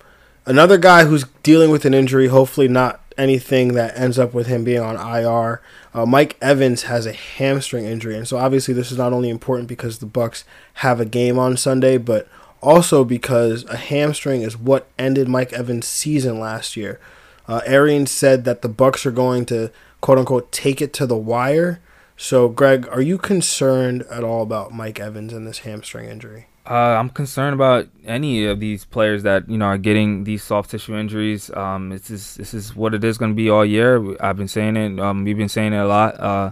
another 0.45 0.77
guy 0.77 1.05
who's 1.05 1.25
dealing 1.41 1.71
with 1.71 1.83
an 1.83 1.95
injury, 1.95 2.27
hopefully 2.27 2.67
not 2.67 3.01
anything 3.17 3.73
that 3.73 3.99
ends 3.99 4.19
up 4.19 4.35
with 4.35 4.45
him 4.45 4.63
being 4.63 4.81
on 4.81 4.95
IR. 4.95 5.63
Uh, 5.95 6.05
Mike 6.05 6.37
Evans 6.43 6.83
has 6.83 7.07
a 7.07 7.11
hamstring 7.11 7.85
injury, 7.85 8.15
and 8.15 8.27
so 8.27 8.37
obviously 8.37 8.71
this 8.71 8.91
is 8.91 8.99
not 8.99 9.11
only 9.11 9.31
important 9.31 9.67
because 9.67 9.97
the 9.97 10.05
Bucs 10.05 10.43
have 10.75 10.99
a 10.99 11.05
game 11.05 11.39
on 11.39 11.57
Sunday, 11.57 11.97
but 11.97 12.27
also 12.61 13.03
because 13.03 13.65
a 13.65 13.77
hamstring 13.77 14.43
is 14.43 14.55
what 14.59 14.87
ended 14.99 15.27
Mike 15.27 15.51
Evans' 15.53 15.87
season 15.87 16.39
last 16.39 16.77
year. 16.77 16.99
Uh, 17.47 17.61
Arians 17.65 18.11
said 18.11 18.45
that 18.45 18.61
the 18.61 18.69
Bucs 18.69 19.07
are 19.07 19.11
going 19.11 19.47
to 19.47 19.71
quote 20.01 20.19
unquote 20.19 20.51
take 20.51 20.83
it 20.83 20.93
to 20.93 21.07
the 21.07 21.17
wire. 21.17 21.79
So, 22.21 22.49
Greg, 22.49 22.85
are 22.91 22.99
you 22.99 23.17
concerned 23.17 24.03
at 24.11 24.25
all 24.25 24.43
about 24.43 24.73
Mike 24.73 24.99
Evans 24.99 25.31
and 25.31 25.47
this 25.47 25.59
hamstring 25.59 26.09
injury? 26.09 26.47
Uh, 26.69 26.73
I'm 26.73 27.09
concerned 27.09 27.53
about 27.53 27.87
any 28.03 28.45
of 28.45 28.59
these 28.59 28.83
players 28.83 29.23
that 29.23 29.49
you 29.49 29.57
know 29.57 29.67
are 29.67 29.77
getting 29.77 30.25
these 30.25 30.43
soft 30.43 30.69
tissue 30.69 30.97
injuries. 30.97 31.49
Um, 31.51 31.91
this 31.91 32.11
is 32.11 32.35
this 32.35 32.53
is 32.53 32.75
what 32.75 32.93
it 32.93 33.05
is 33.05 33.17
going 33.17 33.31
to 33.31 33.35
be 33.35 33.49
all 33.49 33.63
year. 33.63 34.17
I've 34.21 34.35
been 34.35 34.49
saying 34.49 34.75
it. 34.75 34.99
Um, 34.99 35.23
we've 35.23 35.37
been 35.37 35.47
saying 35.47 35.71
it 35.71 35.77
a 35.77 35.87
lot. 35.87 36.19
Uh, 36.19 36.51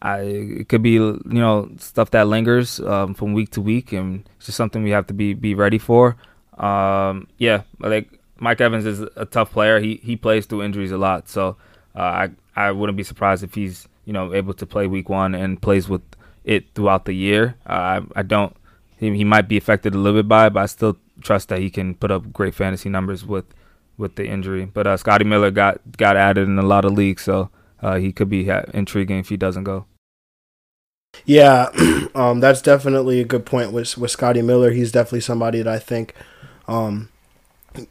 I, 0.00 0.20
it 0.20 0.68
could 0.68 0.80
be 0.80 0.92
you 0.92 1.20
know 1.24 1.68
stuff 1.78 2.12
that 2.12 2.28
lingers 2.28 2.78
um, 2.78 3.14
from 3.14 3.32
week 3.32 3.50
to 3.50 3.60
week, 3.60 3.90
and 3.92 4.24
it's 4.36 4.46
just 4.46 4.56
something 4.56 4.84
we 4.84 4.90
have 4.90 5.08
to 5.08 5.12
be 5.12 5.34
be 5.34 5.56
ready 5.56 5.78
for. 5.78 6.16
Um, 6.56 7.26
yeah, 7.36 7.62
like 7.80 8.20
Mike 8.38 8.60
Evans 8.60 8.86
is 8.86 9.00
a 9.16 9.26
tough 9.26 9.50
player. 9.50 9.80
He 9.80 9.96
he 10.04 10.14
plays 10.14 10.46
through 10.46 10.62
injuries 10.62 10.92
a 10.92 10.98
lot, 10.98 11.28
so 11.28 11.56
uh, 11.96 12.00
I 12.00 12.30
I 12.54 12.70
wouldn't 12.70 12.96
be 12.96 13.02
surprised 13.02 13.42
if 13.42 13.54
he's 13.54 13.88
you 14.10 14.12
know 14.12 14.34
able 14.34 14.52
to 14.52 14.66
play 14.66 14.88
week 14.88 15.08
one 15.08 15.36
and 15.36 15.62
plays 15.62 15.88
with 15.88 16.02
it 16.42 16.74
throughout 16.74 17.04
the 17.04 17.12
year. 17.12 17.54
Uh, 17.64 17.72
I 17.72 18.00
I 18.16 18.22
don't 18.22 18.56
he, 18.98 19.14
he 19.18 19.22
might 19.22 19.46
be 19.46 19.56
affected 19.56 19.94
a 19.94 19.98
little 19.98 20.18
bit 20.18 20.26
by 20.26 20.48
it, 20.48 20.52
but 20.52 20.64
I 20.64 20.66
still 20.66 20.96
trust 21.22 21.48
that 21.50 21.60
he 21.60 21.70
can 21.70 21.94
put 21.94 22.10
up 22.10 22.32
great 22.32 22.56
fantasy 22.56 22.88
numbers 22.88 23.24
with 23.24 23.44
with 23.96 24.16
the 24.16 24.26
injury. 24.26 24.64
But 24.64 24.88
uh, 24.88 24.96
Scotty 24.96 25.24
Miller 25.24 25.52
got 25.52 25.80
got 25.96 26.16
added 26.16 26.48
in 26.48 26.58
a 26.58 26.66
lot 26.66 26.84
of 26.84 26.92
leagues, 26.92 27.22
so 27.22 27.50
uh, 27.80 27.98
he 27.98 28.10
could 28.10 28.28
be 28.28 28.50
intriguing 28.74 29.20
if 29.20 29.28
he 29.28 29.36
doesn't 29.36 29.62
go. 29.62 29.86
Yeah, 31.24 31.70
um, 32.16 32.40
that's 32.40 32.62
definitely 32.62 33.20
a 33.20 33.24
good 33.24 33.46
point 33.46 33.70
with 33.70 33.96
with 33.96 34.10
Scotty 34.10 34.42
Miller. 34.42 34.72
He's 34.72 34.90
definitely 34.90 35.20
somebody 35.20 35.58
that 35.58 35.68
I 35.68 35.78
think, 35.78 36.16
um, 36.66 37.10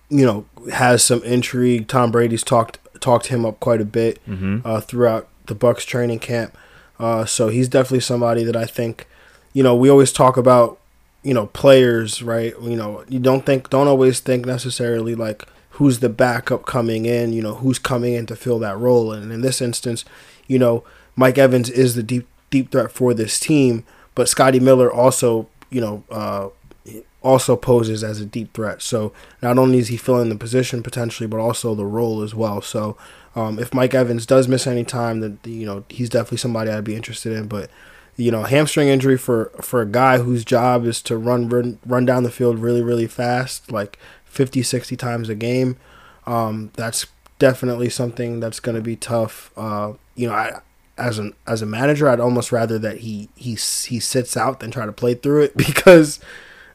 you 0.09 0.25
know, 0.25 0.45
has 0.73 1.01
some 1.01 1.23
intrigue. 1.23 1.87
Tom 1.87 2.11
Brady's 2.11 2.43
talked 2.43 2.77
talked 2.99 3.27
him 3.27 3.45
up 3.45 3.61
quite 3.61 3.79
a 3.79 3.85
bit 3.85 4.19
mm-hmm. 4.27 4.59
uh, 4.65 4.81
throughout 4.81 5.28
the 5.49 5.55
Bucs 5.55 5.85
training 5.85 6.19
camp. 6.19 6.57
Uh, 6.97 7.25
so 7.25 7.49
he's 7.49 7.67
definitely 7.67 7.99
somebody 7.99 8.43
that 8.43 8.55
I 8.55 8.65
think, 8.65 9.07
you 9.53 9.63
know, 9.63 9.75
we 9.75 9.89
always 9.89 10.13
talk 10.13 10.37
about 10.37 10.79
you 11.23 11.33
know 11.33 11.47
players 11.47 12.21
right? 12.21 12.53
You 12.61 12.75
know 12.75 13.03
you 13.07 13.19
don't 13.19 13.45
think 13.45 13.69
don't 13.69 13.87
always 13.87 14.19
think 14.19 14.45
necessarily 14.45 15.15
like 15.15 15.43
who's 15.71 15.99
the 15.99 16.09
backup 16.09 16.65
coming 16.65 17.05
in 17.05 17.33
you 17.33 17.41
know 17.41 17.55
who's 17.55 17.79
coming 17.79 18.13
in 18.13 18.25
to 18.27 18.35
fill 18.35 18.59
that 18.59 18.77
role. 18.77 19.11
And 19.11 19.31
in 19.31 19.41
this 19.41 19.61
instance 19.61 20.05
you 20.47 20.59
know 20.59 20.83
mike 21.15 21.37
evans 21.37 21.69
is 21.69 21.95
the 21.95 22.03
deep 22.03 22.27
deep 22.49 22.71
threat 22.71 22.91
for 22.91 23.13
this 23.13 23.39
team 23.39 23.83
but 24.15 24.29
scotty 24.29 24.59
miller 24.59 24.91
also 24.91 25.47
you 25.69 25.81
know 25.81 26.03
uh, 26.09 26.49
also 27.21 27.55
poses 27.55 28.03
as 28.03 28.21
a 28.21 28.25
deep 28.25 28.53
threat. 28.53 28.81
So 28.81 29.11
not 29.41 29.57
only 29.57 29.79
is 29.79 29.89
he 29.89 29.97
filling 29.97 30.29
the 30.29 30.35
position 30.35 30.81
potentially 30.81 31.27
but 31.27 31.39
also 31.39 31.75
the 31.75 31.85
role 31.85 32.21
as 32.21 32.33
well. 32.33 32.61
So 32.61 32.97
um, 33.35 33.59
if 33.59 33.73
mike 33.73 33.93
evans 33.93 34.25
does 34.25 34.47
miss 34.47 34.67
any 34.67 34.83
time 34.83 35.19
then 35.19 35.39
you 35.43 35.65
know 35.65 35.83
he's 35.89 36.09
definitely 36.09 36.37
somebody 36.37 36.69
i'd 36.69 36.83
be 36.83 36.95
interested 36.95 37.31
in 37.31 37.47
but 37.47 37.69
you 38.19 38.31
know, 38.31 38.43
hamstring 38.43 38.89
injury 38.89 39.17
for 39.17 39.45
for 39.61 39.81
a 39.81 39.85
guy 39.85 40.17
whose 40.17 40.43
job 40.43 40.85
is 40.85 41.01
to 41.03 41.17
run 41.17 41.47
run, 41.47 41.79
run 41.85 42.03
down 42.03 42.23
the 42.23 42.31
field 42.31 42.59
really 42.59 42.81
really 42.81 43.07
fast, 43.07 43.71
like 43.71 43.97
50 44.25 44.61
60 44.61 44.97
times 44.97 45.29
a 45.29 45.35
game. 45.35 45.77
Um, 46.27 46.71
that's 46.75 47.07
definitely 47.39 47.89
something 47.89 48.41
that's 48.41 48.59
going 48.59 48.75
to 48.75 48.81
be 48.81 48.97
tough. 48.97 49.51
Uh, 49.55 49.93
you 50.15 50.27
know, 50.27 50.33
I 50.33 50.59
as 50.97 51.17
an 51.17 51.33
as 51.47 51.61
a 51.61 51.65
manager, 51.65 52.09
I'd 52.09 52.19
almost 52.19 52.51
rather 52.51 52.77
that 52.79 52.99
he 52.99 53.29
he 53.35 53.51
he 53.51 54.01
sits 54.01 54.35
out 54.35 54.59
than 54.59 54.69
try 54.69 54.85
to 54.85 54.91
play 54.91 55.13
through 55.13 55.43
it 55.43 55.57
because 55.57 56.19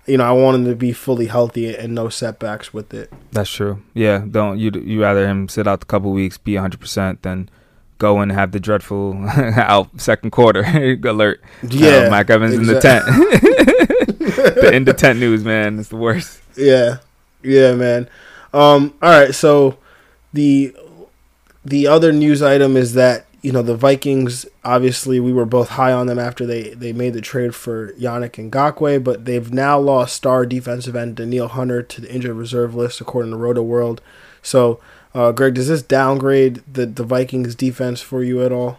you 0.07 0.19
know 0.19 0.25
I 0.25 0.33
want 0.33 0.57
him 0.57 0.65
to 0.67 0.75
be 0.75 0.93
fully 0.93 1.27
healthy 1.27 1.75
and 1.75 1.95
no 1.95 2.09
setbacks 2.09 2.73
with 2.73 2.93
it. 2.93 3.13
That's 3.33 3.51
true. 3.51 3.83
Yeah, 3.95 4.25
don't 4.31 4.59
you 4.59 4.71
you 4.71 5.03
rather 5.03 5.27
him 5.27 5.49
sit 5.49 5.67
out 5.67 5.83
a 5.83 5.87
couple 5.87 6.13
weeks, 6.13 6.39
be 6.39 6.55
100 6.55 6.81
percent 6.81 7.23
than 7.23 7.49
go 7.99 8.21
and 8.21 8.33
have 8.33 8.53
the 8.53 8.61
dreadful 8.61 9.15
out 9.57 9.89
second 10.01 10.31
quarter 10.31 10.63
alert. 11.05 11.41
Yeah, 11.63 12.07
uh, 12.07 12.11
Mike 12.11 12.31
Evans 12.31 12.55
exactly. 12.55 12.65
in 12.65 12.75
the 12.75 12.81
tent. 12.81 14.19
the 14.55 14.71
in 14.73 14.85
the 14.85 14.93
tent 14.93 15.19
news, 15.19 15.45
man, 15.45 15.79
it's 15.79 15.89
the 15.89 15.97
worst. 15.97 16.41
Yeah, 16.57 16.99
yeah, 17.43 17.75
man. 17.75 18.09
Um, 18.53 18.95
all 19.03 19.11
right, 19.11 19.35
so 19.35 19.79
the 20.33 20.75
the 21.65 21.87
other 21.87 22.13
news 22.13 22.43
item 22.43 22.77
is 22.77 22.95
that 22.95 23.27
you 23.45 23.53
know 23.53 23.63
the 23.63 23.77
Vikings. 23.77 24.47
Obviously, 24.65 25.21
we 25.21 25.33
were 25.33 25.45
both 25.45 25.69
high 25.69 25.93
on 25.93 26.07
them 26.07 26.19
after 26.19 26.47
they 26.47 26.71
they 26.71 26.95
made 26.95 27.13
the 27.13 27.21
trade 27.21 27.55
for 27.55 27.93
Yannick 27.93 28.51
Ngakoue, 28.51 29.05
but 29.05 29.27
they've 29.27 29.53
now 29.53 29.79
lost 29.79 30.17
star 30.17 30.47
defensive 30.47 30.97
end 30.97 31.17
Danielle 31.17 31.49
Hunter 31.49 31.83
to 31.83 32.01
the 32.01 32.13
injured 32.13 32.37
reserve 32.37 32.75
list, 32.75 33.03
according 33.03 33.33
to 33.33 33.37
Rotoworld. 33.37 33.99
So 34.43 34.81
uh, 35.15 35.33
Greg, 35.33 35.55
does 35.55 35.69
this 35.69 35.83
downgrade 35.83 36.63
the 36.73 36.87
the 36.87 37.05
Vikings 37.05 37.55
defense 37.55 38.01
for 38.01 38.25
you 38.25 38.43
at 38.43 38.51
all? 38.51 38.79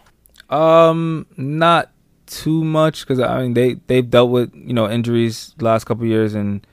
Um, 0.49 1.27
not 1.37 1.91
too 2.25 2.63
much 2.63 3.01
because 3.01 3.19
I 3.19 3.43
mean 3.43 3.53
they 3.53 3.75
they've 3.85 4.09
dealt 4.09 4.31
with 4.31 4.51
you 4.55 4.73
know 4.73 4.89
injuries 4.89 5.53
last 5.59 5.85
couple 5.85 6.07
years, 6.07 6.33
and 6.33 6.65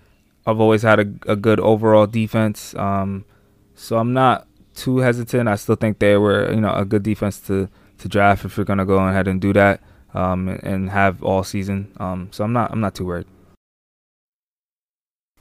I've 0.47 0.61
always 0.61 0.81
had 0.81 0.99
a, 0.99 1.33
a 1.33 1.37
good 1.37 1.61
overall 1.61 2.07
defense. 2.07 2.75
Um, 2.75 3.27
so 3.75 3.99
I'm 3.99 4.15
not 4.15 4.47
too 4.75 4.99
hesitant. 4.99 5.47
I 5.47 5.57
still 5.57 5.77
think 5.77 5.99
they 5.99 6.17
were 6.17 6.51
you 6.51 6.63
know 6.63 6.73
a 6.73 6.87
good 6.87 7.03
defense 7.03 7.39
to 7.41 7.69
to 8.03 8.09
draft 8.09 8.45
if 8.45 8.57
you're 8.57 8.67
gonna 8.67 8.87
go 8.87 8.99
ahead 8.99 9.27
and 9.27 9.41
do 9.41 9.53
that 9.53 9.81
um, 10.15 10.49
and, 10.49 10.91
have 10.91 11.23
all 11.23 11.43
season. 11.43 11.93
Um, 11.99 12.29
so 12.31 12.45
I'm 12.45 12.53
not 12.53 12.71
I'm 12.71 12.81
not 12.81 12.95
too 12.95 13.07
worried. 13.07 13.27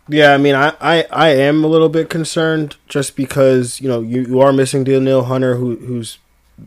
Yeah, 0.07 0.33
I 0.33 0.37
mean, 0.37 0.55
I, 0.55 0.73
I, 0.81 1.05
I 1.11 1.29
am 1.29 1.63
a 1.63 1.67
little 1.67 1.87
bit 1.87 2.09
concerned 2.09 2.75
just 2.87 3.15
because 3.15 3.79
you 3.79 3.87
know 3.87 4.01
you, 4.01 4.21
you 4.21 4.41
are 4.41 4.53
missing 4.53 4.83
Danielle 4.83 5.23
Hunter, 5.23 5.55
who 5.55 5.75
who's 5.75 6.17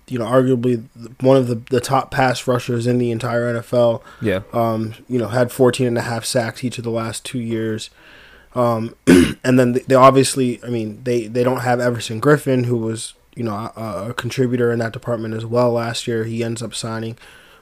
you 0.08 0.18
know 0.18 0.26
arguably 0.26 0.84
one 1.20 1.36
of 1.36 1.46
the, 1.46 1.56
the 1.70 1.80
top 1.80 2.10
pass 2.10 2.46
rushers 2.46 2.86
in 2.86 2.98
the 2.98 3.10
entire 3.10 3.52
NFL. 3.54 4.02
Yeah. 4.20 4.42
Um, 4.52 4.94
you 5.08 5.18
know, 5.18 5.28
had 5.28 5.52
14 5.52 5.86
and 5.86 5.98
a 5.98 6.02
half 6.02 6.24
sacks 6.24 6.64
each 6.64 6.78
of 6.78 6.84
the 6.84 6.90
last 6.90 7.24
two 7.24 7.40
years. 7.40 7.90
Um, 8.54 8.94
and 9.44 9.58
then 9.58 9.80
they 9.86 9.94
obviously, 9.94 10.62
I 10.64 10.68
mean, 10.68 11.02
they 11.04 11.26
they 11.26 11.42
don't 11.42 11.60
have 11.60 11.80
Everson 11.80 12.20
Griffen, 12.20 12.66
who 12.66 12.76
was 12.76 13.14
you 13.34 13.44
know 13.44 13.72
a, 13.76 14.10
a 14.10 14.14
contributor 14.14 14.72
in 14.72 14.78
that 14.78 14.92
department 14.92 15.34
as 15.34 15.46
well 15.46 15.72
last 15.72 16.06
year. 16.06 16.24
He 16.24 16.42
ends 16.42 16.62
up 16.62 16.74
signing 16.74 17.16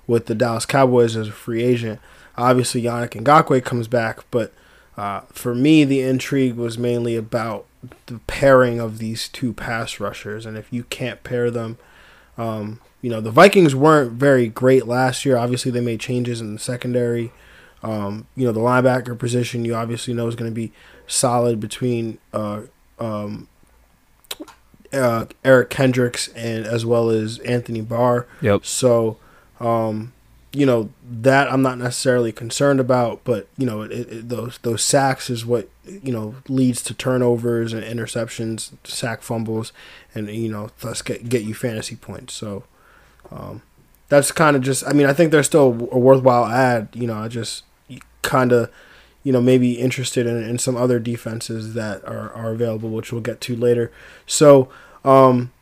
with 0.07 0.27
the 0.27 0.35
Dallas 0.35 0.67
Cowboys 0.67 1.17
as 1.17 1.29
a 1.29 1.33
free 1.33 1.63
agent. 1.63 2.01
Obviously, 2.37 2.83
Yannick 2.83 3.11
Ngakoue 3.11 3.65
comes 3.65 3.89
back, 3.89 4.21
but 4.31 4.53
uh, 4.97 5.21
for 5.33 5.55
me, 5.55 5.85
the 5.85 6.01
intrigue 6.01 6.55
was 6.55 6.79
mainly 6.79 7.17
about 7.17 7.67
the 8.07 8.19
pairing 8.27 8.81
of 8.81 8.99
these 8.99 9.29
two 9.29 9.53
pass 9.53 10.01
rushers, 10.01 10.47
and 10.47 10.57
if 10.57 10.73
you 10.73 10.85
can't 10.85 11.25
pair 11.25 11.51
them, 11.51 11.79
um, 12.39 12.81
you 13.01 13.11
know 13.11 13.21
the 13.21 13.31
Vikings 13.31 13.75
weren't 13.75 14.13
very 14.13 14.49
great 14.49 14.87
last 14.87 15.25
year. 15.25 15.37
Obviously, 15.37 15.71
they 15.71 15.81
made 15.81 16.01
changes 16.01 16.41
in 16.41 16.55
the 16.55 16.61
secondary. 16.61 17.33
Um, 17.83 18.29
you 18.37 18.47
know 18.47 18.53
the 18.53 18.61
linebacker 18.61 19.19
position, 19.19 19.65
you 19.65 19.75
obviously 19.75 20.15
know 20.15 20.29
is 20.29 20.37
going 20.37 20.51
to 20.51 20.55
be 20.55 20.73
solid 21.07 21.59
between 21.59 22.19
uh, 22.33 22.63
um, 22.99 23.49
uh, 24.93 25.27
Eric 25.45 25.71
Kendricks 25.71 26.29
and 26.29 26.67
as 26.67 26.85
well 26.85 27.11
as 27.11 27.39
Anthony 27.41 27.81
Barr. 27.81 28.27
Yep. 28.41 28.65
So, 28.65 29.17
um, 29.61 30.13
you 30.53 30.67
know 30.67 30.91
that 31.11 31.51
I'm 31.51 31.63
not 31.63 31.79
necessarily 31.79 32.31
concerned 32.31 32.79
about, 32.79 33.25
but 33.25 33.49
you 33.57 33.65
know 33.65 33.83
it, 33.83 33.93
it, 33.93 34.29
those 34.29 34.59
those 34.59 34.85
sacks 34.85 35.31
is 35.31 35.47
what 35.47 35.69
you 35.85 36.13
know 36.13 36.35
leads 36.47 36.83
to 36.83 36.95
turnovers 36.95 37.73
and 37.73 37.83
interceptions, 37.83 38.73
sack 38.85 39.23
fumbles, 39.23 39.73
and 40.15 40.29
you 40.29 40.51
know 40.51 40.71
thus 40.81 41.01
get 41.01 41.29
get 41.29 41.43
you 41.43 41.55
fantasy 41.55 41.97
points. 41.97 42.35
So 42.35 42.65
um, 43.31 43.63
that's 44.09 44.31
kind 44.31 44.55
of 44.55 44.63
just. 44.63 44.87
I 44.87 44.93
mean, 44.93 45.07
I 45.07 45.15
think 45.15 45.33
they're 45.33 45.43
still 45.43 45.89
a 45.91 45.99
worthwhile 45.99 46.45
ad. 46.45 46.89
You 46.93 47.07
know, 47.07 47.17
I 47.17 47.29
just 47.29 47.65
kind 48.21 48.53
of 48.53 48.71
you 49.23 49.33
know 49.33 49.41
maybe 49.41 49.73
interested 49.73 50.27
in, 50.27 50.43
in 50.43 50.59
some 50.59 50.77
other 50.77 50.99
defenses 50.99 51.75
that 51.75 52.05
are 52.05 52.33
are 52.33 52.53
available, 52.53 52.91
which 52.91 53.13
we'll 53.13 53.23
get 53.23 53.41
to 53.43 53.57
later. 53.57 53.91
So. 54.27 54.69
Um, 55.05 55.53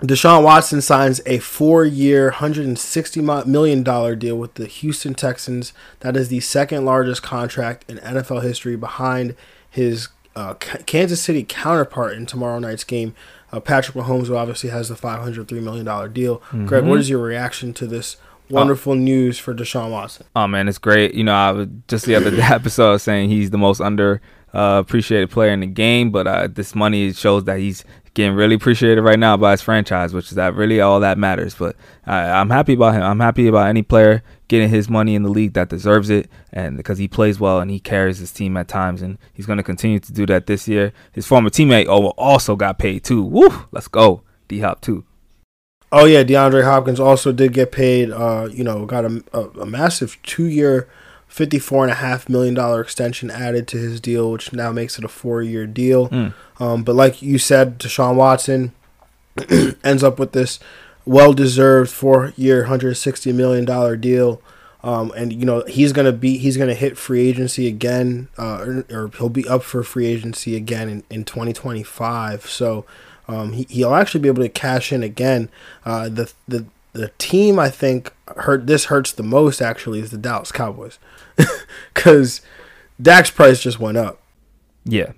Deshaun 0.00 0.42
Watson 0.42 0.82
signs 0.82 1.22
a 1.24 1.38
four-year, 1.38 2.32
$160 2.32 3.46
million 3.46 3.82
deal 4.18 4.36
with 4.36 4.54
the 4.54 4.66
Houston 4.66 5.14
Texans. 5.14 5.72
That 6.00 6.18
is 6.18 6.28
the 6.28 6.40
second 6.40 6.84
largest 6.84 7.22
contract 7.22 7.86
in 7.88 7.96
NFL 7.98 8.42
history 8.42 8.76
behind 8.76 9.34
his 9.70 10.08
uh, 10.34 10.52
Kansas 10.54 11.22
City 11.22 11.42
counterpart 11.42 12.12
in 12.12 12.26
tomorrow 12.26 12.58
night's 12.58 12.84
game. 12.84 13.14
Uh, 13.50 13.60
Patrick 13.60 13.96
Mahomes, 13.96 14.26
who 14.26 14.36
obviously 14.36 14.68
has 14.68 14.90
the 14.90 14.94
$503 14.94 15.50
million 15.62 16.12
deal. 16.12 16.40
Mm-hmm. 16.40 16.66
Greg, 16.66 16.84
what 16.84 17.00
is 17.00 17.08
your 17.08 17.22
reaction 17.22 17.72
to 17.74 17.86
this 17.86 18.18
wonderful 18.50 18.92
oh. 18.92 18.96
news 18.96 19.38
for 19.38 19.54
Deshaun 19.54 19.90
Watson? 19.90 20.26
Oh, 20.34 20.46
man, 20.46 20.68
it's 20.68 20.78
great. 20.78 21.14
You 21.14 21.24
know, 21.24 21.34
I 21.34 21.50
was 21.52 21.68
just 21.88 22.06
the 22.06 22.14
other 22.14 22.30
episode 22.40 22.98
saying 22.98 23.30
he's 23.30 23.50
the 23.50 23.58
most 23.58 23.80
under 23.80 24.20
uh, 24.54 24.80
appreciated 24.84 25.30
player 25.30 25.52
in 25.52 25.60
the 25.60 25.66
game, 25.66 26.10
but 26.10 26.26
uh, 26.26 26.48
this 26.50 26.74
money 26.74 27.12
shows 27.12 27.44
that 27.44 27.58
he's 27.58 27.84
getting 28.14 28.34
really 28.34 28.54
appreciated 28.54 29.02
right 29.02 29.18
now 29.18 29.36
by 29.36 29.50
his 29.50 29.60
franchise, 29.60 30.14
which 30.14 30.28
is 30.28 30.36
that 30.36 30.54
really 30.54 30.80
all 30.80 31.00
that 31.00 31.18
matters. 31.18 31.54
But 31.54 31.76
I'm 32.06 32.48
happy 32.48 32.72
about 32.72 32.94
him. 32.94 33.02
I'm 33.02 33.20
happy 33.20 33.46
about 33.46 33.68
any 33.68 33.82
player 33.82 34.22
getting 34.48 34.70
his 34.70 34.88
money 34.88 35.14
in 35.14 35.22
the 35.22 35.28
league 35.28 35.52
that 35.52 35.68
deserves 35.68 36.08
it, 36.08 36.30
and 36.52 36.78
because 36.78 36.96
he 36.96 37.08
plays 37.08 37.38
well 37.38 37.60
and 37.60 37.70
he 37.70 37.78
carries 37.78 38.18
his 38.18 38.32
team 38.32 38.56
at 38.56 38.68
times, 38.68 39.02
and 39.02 39.18
he's 39.34 39.44
going 39.44 39.58
to 39.58 39.62
continue 39.62 39.98
to 39.98 40.12
do 40.12 40.24
that 40.26 40.46
this 40.46 40.66
year. 40.66 40.92
His 41.12 41.26
former 41.26 41.50
teammate 41.50 41.86
oh, 41.88 42.08
also 42.16 42.56
got 42.56 42.78
paid 42.78 43.04
too. 43.04 43.22
Woo! 43.22 43.66
Let's 43.70 43.88
go, 43.88 44.22
D 44.48 44.60
Hop 44.60 44.80
too. 44.80 45.04
Oh 45.92 46.04
yeah, 46.04 46.24
DeAndre 46.24 46.64
Hopkins 46.64 47.00
also 47.00 47.32
did 47.32 47.52
get 47.52 47.72
paid. 47.72 48.10
Uh, 48.10 48.48
you 48.50 48.64
know, 48.64 48.86
got 48.86 49.04
a, 49.04 49.22
a, 49.32 49.40
a 49.60 49.66
massive 49.66 50.20
two-year 50.22 50.88
$54.5 51.30 52.28
million 52.28 52.80
extension 52.80 53.30
added 53.30 53.68
to 53.68 53.76
his 53.76 54.00
deal, 54.00 54.32
which 54.32 54.52
now 54.52 54.72
makes 54.72 54.98
it 54.98 55.04
a 55.04 55.08
four 55.08 55.42
year 55.42 55.66
deal. 55.66 56.08
Mm. 56.08 56.32
Um, 56.58 56.82
but 56.82 56.94
like 56.94 57.20
you 57.20 57.38
said, 57.38 57.78
Deshaun 57.78 58.14
Watson 58.14 58.72
ends 59.84 60.02
up 60.02 60.18
with 60.18 60.32
this 60.32 60.58
well 61.04 61.34
deserved 61.34 61.90
four 61.90 62.32
year, 62.36 62.64
$160 62.64 63.34
million 63.34 64.00
deal. 64.00 64.40
Um, 64.82 65.12
and 65.16 65.32
you 65.32 65.44
know 65.44 65.64
he's 65.66 65.92
gonna 65.92 66.12
be 66.12 66.38
he's 66.38 66.56
gonna 66.56 66.74
hit 66.74 66.96
free 66.96 67.28
agency 67.28 67.66
again, 67.66 68.28
uh, 68.38 68.58
or, 68.58 68.84
or, 68.88 69.10
he'll 69.18 69.28
be 69.28 69.48
up 69.48 69.64
for 69.64 69.82
free 69.82 70.06
agency 70.06 70.54
again 70.54 70.88
in, 70.88 71.02
in 71.10 71.24
2025. 71.24 72.46
So 72.46 72.84
um, 73.28 73.52
he 73.52 73.66
he'll 73.68 73.94
actually 73.94 74.20
be 74.20 74.28
able 74.28 74.42
to 74.42 74.48
cash 74.48 74.92
in 74.92 75.02
again. 75.02 75.48
Uh, 75.84 76.08
the 76.08 76.32
the 76.46 76.66
the 76.92 77.10
team 77.18 77.58
I 77.58 77.70
think 77.70 78.12
hurt 78.36 78.66
this 78.66 78.86
hurts 78.86 79.12
the 79.12 79.22
most 79.22 79.60
actually 79.60 80.00
is 80.00 80.10
the 80.10 80.18
Dallas 80.18 80.52
Cowboys 80.52 80.98
because 81.94 82.40
Dak's 83.00 83.30
price 83.30 83.60
just 83.60 83.78
went 83.78 83.98
up. 83.98 84.20
Yeah, 84.84 85.12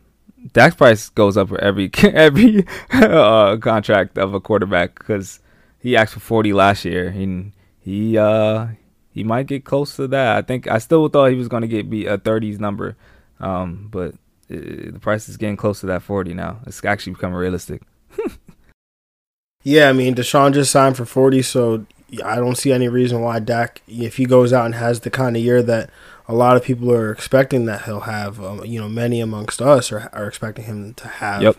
Dak's 0.52 0.76
price 0.76 1.08
goes 1.10 1.36
up 1.36 1.48
for 1.48 1.60
every 1.60 1.90
every 2.02 2.66
uh, 2.92 3.56
contract 3.58 4.18
of 4.18 4.34
a 4.34 4.40
quarterback 4.40 4.98
because 4.98 5.40
he 5.78 5.96
asked 5.96 6.14
for 6.14 6.20
forty 6.20 6.52
last 6.52 6.84
year 6.84 7.08
and 7.08 7.52
he 7.80 8.18
uh 8.18 8.68
he 9.12 9.24
might 9.24 9.46
get 9.46 9.64
close 9.64 9.96
to 9.96 10.06
that. 10.08 10.36
I 10.36 10.42
think 10.42 10.68
I 10.68 10.78
still 10.78 11.08
thought 11.08 11.30
he 11.30 11.36
was 11.36 11.48
going 11.48 11.62
to 11.62 11.68
get 11.68 11.90
be 11.90 12.06
a 12.06 12.18
thirties 12.18 12.58
number, 12.60 12.96
um, 13.40 13.88
but 13.90 14.14
it, 14.48 14.94
the 14.94 15.00
price 15.00 15.28
is 15.28 15.36
getting 15.36 15.56
close 15.56 15.80
to 15.80 15.86
that 15.86 16.02
forty 16.02 16.34
now. 16.34 16.60
It's 16.66 16.84
actually 16.84 17.14
becoming 17.14 17.36
realistic. 17.36 17.82
yeah, 19.62 19.88
I 19.88 19.92
mean 19.92 20.14
Deshaun 20.14 20.52
just 20.52 20.70
signed 20.70 20.96
for 20.96 21.04
forty, 21.04 21.42
so 21.42 21.86
I 22.24 22.36
don't 22.36 22.56
see 22.56 22.72
any 22.72 22.88
reason 22.88 23.20
why 23.20 23.38
Dak, 23.38 23.82
if 23.86 24.16
he 24.16 24.24
goes 24.24 24.52
out 24.52 24.66
and 24.66 24.74
has 24.74 25.00
the 25.00 25.10
kind 25.10 25.36
of 25.36 25.42
year 25.42 25.62
that 25.62 25.90
a 26.26 26.34
lot 26.34 26.56
of 26.56 26.62
people 26.62 26.90
are 26.90 27.12
expecting 27.12 27.66
that 27.66 27.84
he'll 27.84 28.00
have, 28.00 28.42
um, 28.42 28.64
you 28.64 28.80
know, 28.80 28.88
many 28.88 29.20
amongst 29.20 29.60
us 29.60 29.92
are, 29.92 30.08
are 30.12 30.26
expecting 30.26 30.64
him 30.64 30.94
to 30.94 31.08
have, 31.08 31.42
yep. 31.42 31.56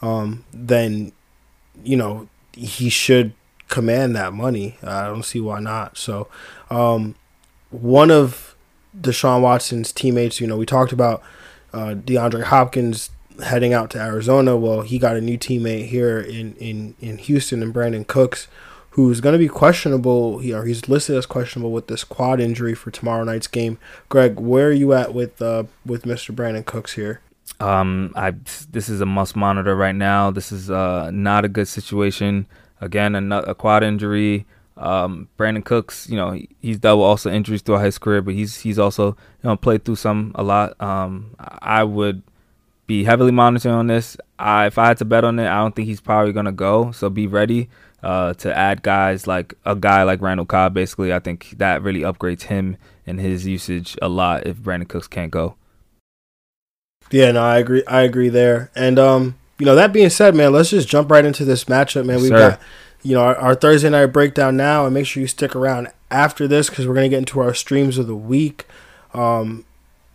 um, 0.00 0.44
then, 0.52 1.12
you 1.84 1.96
know, 1.96 2.28
he 2.52 2.88
should 2.88 3.32
command 3.68 4.14
that 4.16 4.32
money. 4.32 4.76
I 4.82 5.06
don't 5.06 5.24
see 5.24 5.40
why 5.40 5.60
not. 5.60 5.96
So, 5.96 6.28
um, 6.70 7.14
one 7.70 8.10
of 8.10 8.54
Deshaun 8.98 9.40
Watson's 9.40 9.92
teammates, 9.92 10.40
you 10.40 10.46
know, 10.46 10.56
we 10.56 10.66
talked 10.66 10.92
about 10.92 11.22
uh, 11.72 11.94
DeAndre 11.94 12.44
Hopkins 12.44 13.10
heading 13.44 13.72
out 13.72 13.90
to 13.90 13.98
Arizona. 13.98 14.56
Well, 14.56 14.82
he 14.82 14.98
got 14.98 15.16
a 15.16 15.20
new 15.20 15.38
teammate 15.38 15.86
here 15.86 16.20
in, 16.20 16.54
in, 16.56 16.94
in 17.00 17.18
Houston 17.18 17.62
and 17.62 17.74
Brandin 17.74 18.06
Cooks 18.06 18.48
who's 18.92 19.20
going 19.20 19.32
to 19.32 19.38
be 19.38 19.48
questionable. 19.48 20.38
He, 20.38 20.52
or 20.52 20.64
he's 20.64 20.88
listed 20.88 21.16
as 21.16 21.26
questionable 21.26 21.72
with 21.72 21.88
this 21.88 22.04
quad 22.04 22.40
injury 22.40 22.74
for 22.74 22.90
tomorrow 22.90 23.24
night's 23.24 23.46
game. 23.46 23.78
Greg, 24.08 24.38
where 24.38 24.68
are 24.68 24.72
you 24.72 24.92
at 24.92 25.12
with 25.12 25.40
uh, 25.42 25.64
with 25.84 26.04
Mr. 26.04 26.34
Brandin 26.34 26.64
Cooks 26.64 26.92
here? 26.92 27.20
Um, 27.60 28.12
I 28.14 28.34
this 28.70 28.88
is 28.88 29.00
a 29.00 29.06
must 29.06 29.36
monitor 29.36 29.74
right 29.74 29.94
now. 29.94 30.30
This 30.30 30.52
is 30.52 30.70
uh, 30.70 31.10
not 31.10 31.44
a 31.44 31.48
good 31.48 31.68
situation. 31.68 32.46
Again, 32.80 33.14
a, 33.14 33.38
a 33.40 33.54
quad 33.54 33.82
injury. 33.82 34.46
Um, 34.76 35.28
Brandin 35.38 35.64
Cooks, 35.64 36.08
you 36.08 36.16
know, 36.16 36.38
he's 36.60 36.78
dealt 36.78 36.98
with 36.98 37.04
also 37.04 37.30
injuries 37.30 37.62
throughout 37.62 37.84
his 37.84 37.98
career, 37.98 38.22
but 38.22 38.34
he's 38.34 38.60
he's 38.60 38.78
also 38.78 39.08
you 39.08 39.16
know 39.44 39.56
played 39.56 39.84
through 39.84 39.96
some 39.96 40.32
a 40.34 40.42
lot. 40.42 40.80
Um, 40.80 41.34
I 41.38 41.84
would 41.84 42.22
be 42.86 43.04
heavily 43.04 43.32
monitoring 43.32 43.74
on 43.74 43.86
this. 43.86 44.16
I, 44.38 44.66
if 44.66 44.78
I 44.78 44.88
had 44.88 44.98
to 44.98 45.04
bet 45.04 45.24
on 45.24 45.38
it, 45.38 45.46
I 45.46 45.58
don't 45.58 45.74
think 45.74 45.86
he's 45.86 46.00
probably 46.00 46.32
gonna 46.32 46.52
go. 46.52 46.92
So 46.92 47.08
be 47.10 47.26
ready 47.26 47.68
uh, 48.02 48.34
to 48.34 48.56
add 48.56 48.82
guys 48.82 49.26
like 49.26 49.54
a 49.64 49.76
guy 49.76 50.02
like 50.02 50.20
Randall 50.20 50.46
Cobb. 50.46 50.74
Basically, 50.74 51.12
I 51.12 51.18
think 51.18 51.54
that 51.58 51.82
really 51.82 52.00
upgrades 52.00 52.42
him 52.42 52.76
and 53.06 53.20
his 53.20 53.46
usage 53.46 53.96
a 54.02 54.08
lot 54.08 54.46
if 54.46 54.58
Brandin 54.58 54.88
Cooks 54.88 55.08
can't 55.08 55.30
go. 55.30 55.56
Yeah, 57.10 57.32
no, 57.32 57.42
I 57.42 57.58
agree. 57.58 57.84
I 57.86 58.02
agree 58.02 58.28
there. 58.28 58.70
And 58.74 58.98
um, 58.98 59.38
you 59.58 59.66
know, 59.66 59.74
that 59.74 59.92
being 59.92 60.10
said, 60.10 60.34
man, 60.34 60.52
let's 60.52 60.70
just 60.70 60.88
jump 60.88 61.10
right 61.10 61.24
into 61.24 61.44
this 61.44 61.64
matchup, 61.64 62.06
man. 62.06 62.18
We've 62.20 62.28
Sir. 62.28 62.50
got 62.50 62.60
you 63.02 63.14
know 63.14 63.22
our, 63.22 63.36
our, 63.36 63.54
Thursday 63.54 63.90
night 63.90 64.06
breakdown 64.06 64.56
now, 64.56 64.84
and 64.86 64.94
make 64.94 65.06
sure 65.06 65.20
you 65.20 65.26
stick 65.26 65.54
around 65.54 65.88
after 66.10 66.48
this 66.48 66.70
because 66.70 66.86
we're 66.86 66.94
gonna 66.94 67.08
get 67.08 67.18
into 67.18 67.40
our 67.40 67.54
streams 67.54 67.98
of 67.98 68.06
the 68.06 68.16
week. 68.16 68.66
Um, 69.14 69.64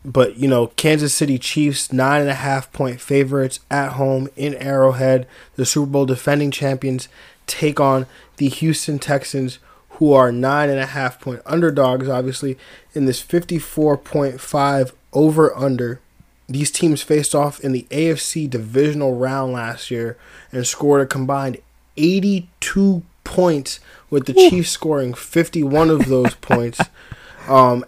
but 0.08 0.38
you 0.38 0.48
know, 0.48 0.68
Kansas 0.68 1.14
City 1.14 1.38
Chiefs 1.38 1.92
nine 1.92 2.22
and 2.22 2.30
a 2.30 2.36
half 2.36 2.72
point 2.72 3.02
favorites 3.02 3.60
at 3.70 3.94
home 3.94 4.30
in 4.38 4.56
Arrowhead, 4.56 5.28
the 5.58 5.66
Super 5.66 5.92
Bowl 5.92 6.06
defending 6.06 6.50
champions 6.50 7.10
take 7.46 7.80
on 7.82 8.06
the 8.38 8.48
Houston 8.48 9.00
Texans, 9.00 9.60
who 9.92 10.14
are 10.14 10.32
nine 10.32 10.70
and 10.70 10.80
a 10.80 10.86
half 10.86 11.20
point 11.20 11.42
underdogs, 11.46 12.08
obviously, 12.08 12.58
in 12.94 13.06
this 13.06 13.22
54.5 13.22 14.92
over 15.12 15.56
under. 15.58 16.00
These 16.48 16.72
teams 16.72 17.02
faced 17.02 17.36
off 17.36 17.60
in 17.60 17.74
the 17.74 17.86
AFC 17.90 18.50
divisional 18.50 19.16
round 19.16 19.52
last 19.52 19.92
year 19.92 20.18
and 20.54 20.66
scored 20.66 21.02
a 21.02 21.06
combined 21.06 21.58
82 21.98 23.04
points, 23.26 23.82
with 24.10 24.26
the. 24.26 24.34
Chiefs 24.34 24.70
scoring 24.70 25.14
51 25.14 25.90
of 25.90 26.06
those 26.06 26.34
points. 26.36 26.80
Um, 27.50 27.86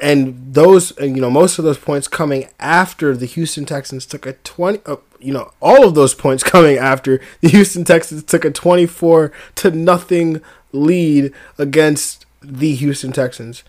and 0.00 0.54
those, 0.54 0.92
you 0.98 1.20
know, 1.20 1.30
most 1.30 1.58
of 1.58 1.64
those 1.64 1.78
points 1.78 2.08
coming 2.08 2.48
after 2.58 3.16
the 3.16 3.26
Houston 3.26 3.64
Texans 3.64 4.06
took 4.06 4.26
a 4.26 4.32
20, 4.32 4.80
uh, 4.86 4.96
you 5.20 5.32
know, 5.32 5.52
all 5.60 5.86
of 5.86 5.94
those 5.94 6.14
points 6.14 6.42
coming 6.44 6.76
after 6.76 7.20
the 7.40 7.48
Houston 7.48 7.84
Texans 7.84 8.24
took 8.24 8.44
a 8.44 8.50
24 8.50 9.32
to 9.56 9.70
nothing 9.70 10.40
lead 10.72 11.32
against 11.58 12.26
the 12.42 12.74
Houston 12.74 13.12
Texans. 13.12 13.62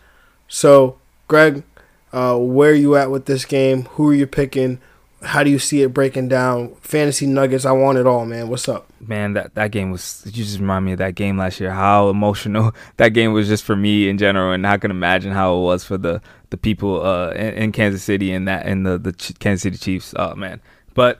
So, 0.47 0.97
Greg, 1.27 1.63
uh, 2.11 2.37
where 2.37 2.71
are 2.71 2.75
you 2.75 2.95
at 2.95 3.11
with 3.11 3.25
this 3.25 3.45
game? 3.45 3.85
Who 3.91 4.09
are 4.09 4.15
you 4.15 4.27
picking? 4.27 4.79
How 5.21 5.43
do 5.43 5.49
you 5.49 5.59
see 5.59 5.81
it 5.81 5.93
breaking 5.93 6.29
down? 6.29 6.75
Fantasy 6.75 7.25
Nuggets, 7.25 7.65
I 7.65 7.71
want 7.73 7.97
it 7.97 8.07
all, 8.07 8.25
man. 8.25 8.47
What's 8.47 8.69
up? 8.69 8.87
Man, 9.01 9.33
that, 9.33 9.53
that 9.55 9.71
game 9.71 9.91
was, 9.91 10.23
you 10.25 10.31
just 10.31 10.59
remind 10.59 10.85
me 10.85 10.93
of 10.93 10.99
that 10.99 11.15
game 11.15 11.37
last 11.37 11.59
year, 11.59 11.71
how 11.71 12.09
emotional 12.09 12.73
that 12.97 13.09
game 13.09 13.33
was 13.33 13.47
just 13.47 13.63
for 13.63 13.75
me 13.75 14.07
in 14.07 14.17
general. 14.17 14.53
And 14.53 14.65
I 14.65 14.77
can 14.77 14.91
imagine 14.91 15.33
how 15.33 15.57
it 15.57 15.61
was 15.61 15.83
for 15.83 15.97
the, 15.97 16.21
the 16.51 16.57
people 16.57 17.05
uh, 17.05 17.31
in, 17.31 17.53
in 17.55 17.71
Kansas 17.73 18.03
City 18.03 18.31
and 18.31 18.47
that 18.47 18.65
and 18.65 18.85
the, 18.85 18.97
the 18.97 19.13
Kansas 19.39 19.63
City 19.63 19.77
Chiefs. 19.77 20.13
Oh, 20.15 20.35
man. 20.35 20.61
But 20.93 21.19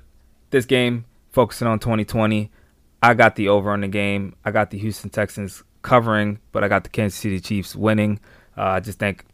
this 0.52 0.66
game, 0.66 1.06
focusing 1.32 1.68
on 1.68 1.80
2020, 1.80 2.50
I 3.04 3.14
got 3.14 3.36
the 3.36 3.50
over 3.50 3.72
on 3.72 3.82
the 3.82 3.88
game. 3.88 4.36
I 4.46 4.52
got 4.52 4.72
the 4.72 4.78
Houston 4.78 5.10
Texans 5.10 5.64
covering, 5.82 6.40
but 6.52 6.64
I 6.64 6.68
got 6.68 6.84
the 6.84 6.90
Kansas 6.90 7.20
City 7.20 7.40
Chiefs 7.40 7.76
winning. 7.76 8.20
Uh, 8.58 8.64
I 8.64 8.80
just 8.80 9.00
think 9.00 9.26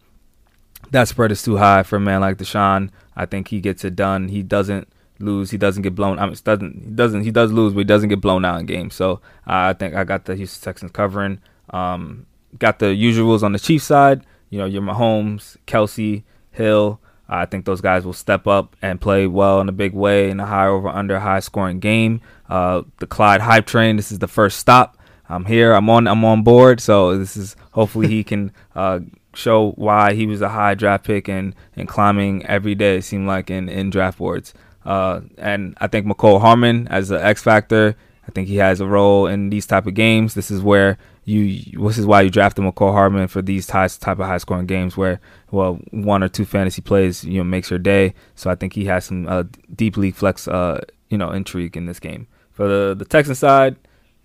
that 0.92 1.08
spread 1.08 1.32
is 1.32 1.42
too 1.42 1.58
high 1.58 1.84
for 1.84 1.96
a 1.96 2.00
man 2.00 2.22
like 2.22 2.38
Deshaun. 2.38 2.90
I 3.16 3.26
think 3.26 3.50
he 3.50 3.60
gets 3.60 3.84
it 3.86 3.96
done. 3.96 4.30
He 4.30 4.44
doesn't 4.44 4.88
lose. 5.20 5.52
He 5.52 5.58
doesn't 5.58 5.84
get 5.84 5.96
blown. 5.96 6.20
I 6.20 6.26
mean, 6.26 6.36
doesn't 6.44 6.84
he 6.84 6.92
doesn't 6.92 7.24
he 7.24 7.32
does 7.32 7.52
lose, 7.52 7.74
but 7.74 7.80
he 7.80 7.86
doesn't 7.86 8.10
get 8.10 8.22
blown 8.22 8.46
out 8.46 8.60
in 8.60 8.66
games. 8.66 8.96
So 8.96 9.14
uh, 9.48 9.70
I 9.70 9.74
think 9.74 9.96
I 9.96 10.04
got 10.04 10.26
the 10.26 10.36
Houston 10.36 10.64
Texans 10.64 10.92
covering. 10.92 11.40
Um, 11.70 12.26
got 12.60 12.80
the 12.80 12.88
usuals 12.88 13.44
on 13.44 13.52
the 13.52 13.60
Chiefs 13.60 13.86
side. 13.86 14.26
You 14.50 14.60
know, 14.60 14.66
your 14.66 14.82
Mahomes, 14.82 15.58
Kelce, 15.68 16.24
Hill. 16.52 17.00
I 17.28 17.46
think 17.46 17.66
those 17.66 17.82
guys 17.82 18.06
will 18.06 18.14
step 18.14 18.46
up 18.46 18.76
and 18.82 19.02
play 19.02 19.26
well 19.26 19.60
in 19.60 19.68
a 19.68 19.72
big 19.72 19.94
way 19.94 20.30
in 20.30 20.40
a 20.40 20.46
high 20.46 20.68
over 20.68 20.88
under 20.88 21.20
high 21.20 21.40
scoring 21.40 21.80
game. 21.80 22.22
Uh, 22.48 22.84
the 23.00 23.08
Clyde 23.08 23.42
hype 23.42 23.66
train. 23.66 23.96
This 23.96 24.12
is 24.12 24.20
the 24.20 24.28
first 24.28 24.60
stop. 24.60 24.98
I'm 25.28 25.46
here. 25.46 25.74
I'm 25.74 25.90
on. 25.90 26.08
I'm 26.08 26.24
on 26.24 26.44
board. 26.44 26.80
So 26.80 27.18
this 27.18 27.36
is 27.36 27.56
hopefully 27.72 28.08
he 28.08 28.24
can 28.24 28.52
uh, 28.76 29.00
show 29.36 29.72
why 29.72 30.14
he 30.14 30.26
was 30.26 30.42
a 30.42 30.50
high 30.50 30.76
draft 30.76 31.06
pick 31.06 31.28
and 31.28 31.56
and 31.76 31.88
climbing 31.88 32.46
every 32.46 32.76
day. 32.76 32.98
It 32.98 33.04
seemed 33.04 33.28
like 33.28 33.50
in 33.50 33.70
in 33.70 33.90
draft 33.90 34.18
boards. 34.18 34.54
Uh, 34.86 35.22
and 35.38 35.76
I 35.82 35.88
think 35.88 36.06
Mecole 36.06 36.40
Hardman 36.40 36.88
as 36.90 37.10
an 37.10 37.20
X 37.20 37.42
factor 37.42 37.96
I 38.28 38.32
think 38.32 38.48
he 38.48 38.58
has 38.58 38.82
a 38.82 38.88
role 38.88 39.28
in 39.28 39.50
these 39.50 39.66
type 39.66 39.86
of 39.86 39.94
games. 39.94 40.34
This 40.34 40.50
is 40.50 40.62
where 40.62 40.98
you 41.26 41.64
this 41.88 41.98
is 41.98 42.06
why 42.06 42.22
you 42.22 42.30
drafted 42.30 42.64
Mecole 42.64 42.92
Hardman 42.92 43.28
for 43.28 43.42
these 43.42 43.68
types 43.68 43.98
type 43.98 44.20
of 44.20 44.26
high 44.26 44.38
scoring 44.38 44.66
games 44.66 44.98
where 44.98 45.20
well 45.52 45.80
one 45.92 46.24
or 46.24 46.28
two 46.28 46.46
fantasy 46.46 46.82
plays 46.82 47.24
you 47.24 47.38
know 47.38 47.44
makes 47.44 47.70
your 47.70 47.80
day. 47.80 48.14
So 48.36 48.50
I 48.50 48.56
think 48.56 48.74
he 48.74 48.86
has 48.86 49.06
some 49.06 49.28
uh, 49.28 49.44
deep 49.76 49.98
league 49.98 50.16
flex 50.16 50.48
uh, 50.48 50.82
you 51.10 51.18
know 51.18 51.32
intrigue 51.32 51.78
in 51.78 51.86
this 51.86 52.00
game. 52.00 52.28
For 52.52 52.68
the 52.68 52.96
the 52.96 53.06
Texan 53.06 53.36
side, 53.36 53.76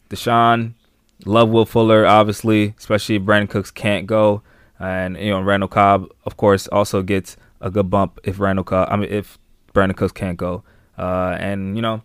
Deshaun, 0.09 0.75
love 1.27 1.51
Will 1.51 1.67
Fuller 1.67 2.07
obviously, 2.07 2.75
especially 2.79 3.17
if 3.17 3.23
Brandin 3.23 3.51
Cooks 3.51 3.71
can't 3.71 4.07
go, 4.07 4.43
and 4.81 5.17
you 5.17 5.31
know 5.31 5.41
Randall 5.41 5.69
Cobb 5.69 6.09
of 6.25 6.37
course 6.37 6.67
also 6.69 7.03
gets 7.03 7.37
a 7.61 7.71
good 7.71 7.91
bump 7.91 8.19
if 8.25 8.41
Randall 8.41 8.65
Cobb 8.65 8.89
I 8.91 8.97
mean 8.97 9.13
if 9.13 9.39
Brandin 9.75 9.97
Cooks 9.97 10.13
can't 10.13 10.37
go, 10.37 10.65
uh, 10.99 11.37
and 11.39 11.77
you 11.77 11.83
know 11.83 12.03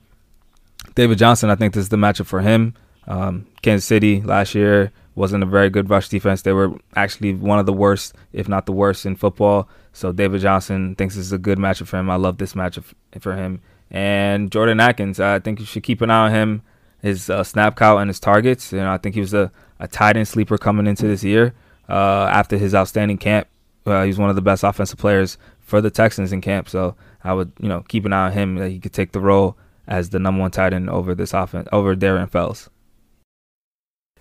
David 0.94 1.18
Johnson 1.18 1.50
I 1.50 1.56
think 1.56 1.74
this 1.74 1.84
is 1.84 1.90
the 1.90 1.98
matchup 1.98 2.28
for 2.28 2.42
him. 2.42 2.76
Um, 3.08 3.48
Kansas 3.62 3.86
City 3.86 4.22
last 4.22 4.54
year 4.54 4.92
wasn't 5.16 5.44
a 5.44 5.48
very 5.48 5.70
good 5.70 5.90
rush 5.90 6.10
defense. 6.10 6.42
They 6.42 6.54
were 6.54 6.74
actually 6.96 7.34
one 7.34 7.58
of 7.58 7.66
the 7.66 7.74
worst, 7.74 8.14
if 8.34 8.50
not 8.50 8.66
the 8.66 8.74
worst, 8.74 9.06
in 9.06 9.16
football. 9.16 9.70
So 9.94 10.12
David 10.12 10.42
Johnson 10.42 10.96
thinks 10.96 11.16
this 11.16 11.26
is 11.26 11.32
a 11.32 11.38
good 11.38 11.58
matchup 11.58 11.88
for 11.88 11.98
him. 11.98 12.10
I 12.10 12.16
love 12.16 12.38
this 12.38 12.54
matchup 12.54 12.94
for 13.20 13.36
him. 13.36 13.62
And 13.90 14.52
Jordan 14.52 14.80
Akins, 14.80 15.20
I 15.20 15.40
think 15.40 15.60
you 15.60 15.66
should 15.66 15.84
keep 15.84 16.02
an 16.02 16.12
eye 16.12 16.26
on 16.26 16.32
him, 16.32 16.62
his 17.02 17.30
uh, 17.30 17.44
snap 17.44 17.78
count 17.78 18.02
and 18.02 18.10
his 18.10 18.20
targets. 18.20 18.74
You 18.74 18.80
know, 18.80 18.92
I 18.92 18.98
think 18.98 19.16
he 19.16 19.22
was 19.22 19.34
a, 19.34 19.52
a 19.80 19.88
tight 19.88 20.18
end 20.18 20.28
sleeper 20.28 20.58
coming 20.58 20.88
into 20.88 21.08
this 21.08 21.24
year. 21.24 21.54
Uh, 21.88 22.30
after 22.32 22.58
his 22.58 22.74
outstanding 22.74 23.18
camp, 23.18 23.48
uh, 23.86 24.04
he's 24.04 24.18
one 24.18 24.30
of 24.30 24.36
the 24.36 24.42
best 24.42 24.64
offensive 24.64 24.98
players 24.98 25.38
for 25.60 25.82
the 25.82 25.92
Texans 25.92 26.32
in 26.32 26.42
camp. 26.42 26.70
So 26.70 26.96
I 27.24 27.34
would, 27.34 27.52
you 27.60 27.68
know, 27.68 27.82
keep 27.88 28.06
an 28.06 28.14
eye 28.14 28.28
on 28.28 28.32
him 28.32 28.56
that 28.56 28.70
he 28.70 28.80
could 28.80 28.94
take 28.94 29.12
the 29.12 29.20
role 29.20 29.58
as 29.88 30.10
the 30.10 30.20
number 30.20 30.42
one 30.42 30.52
tight 30.52 30.74
end 30.74 30.90
over 30.90 31.14
this 31.14 31.34
offense 31.34 31.68
over 31.72 31.96
Darren 31.96 32.30
Fells. 32.30 32.70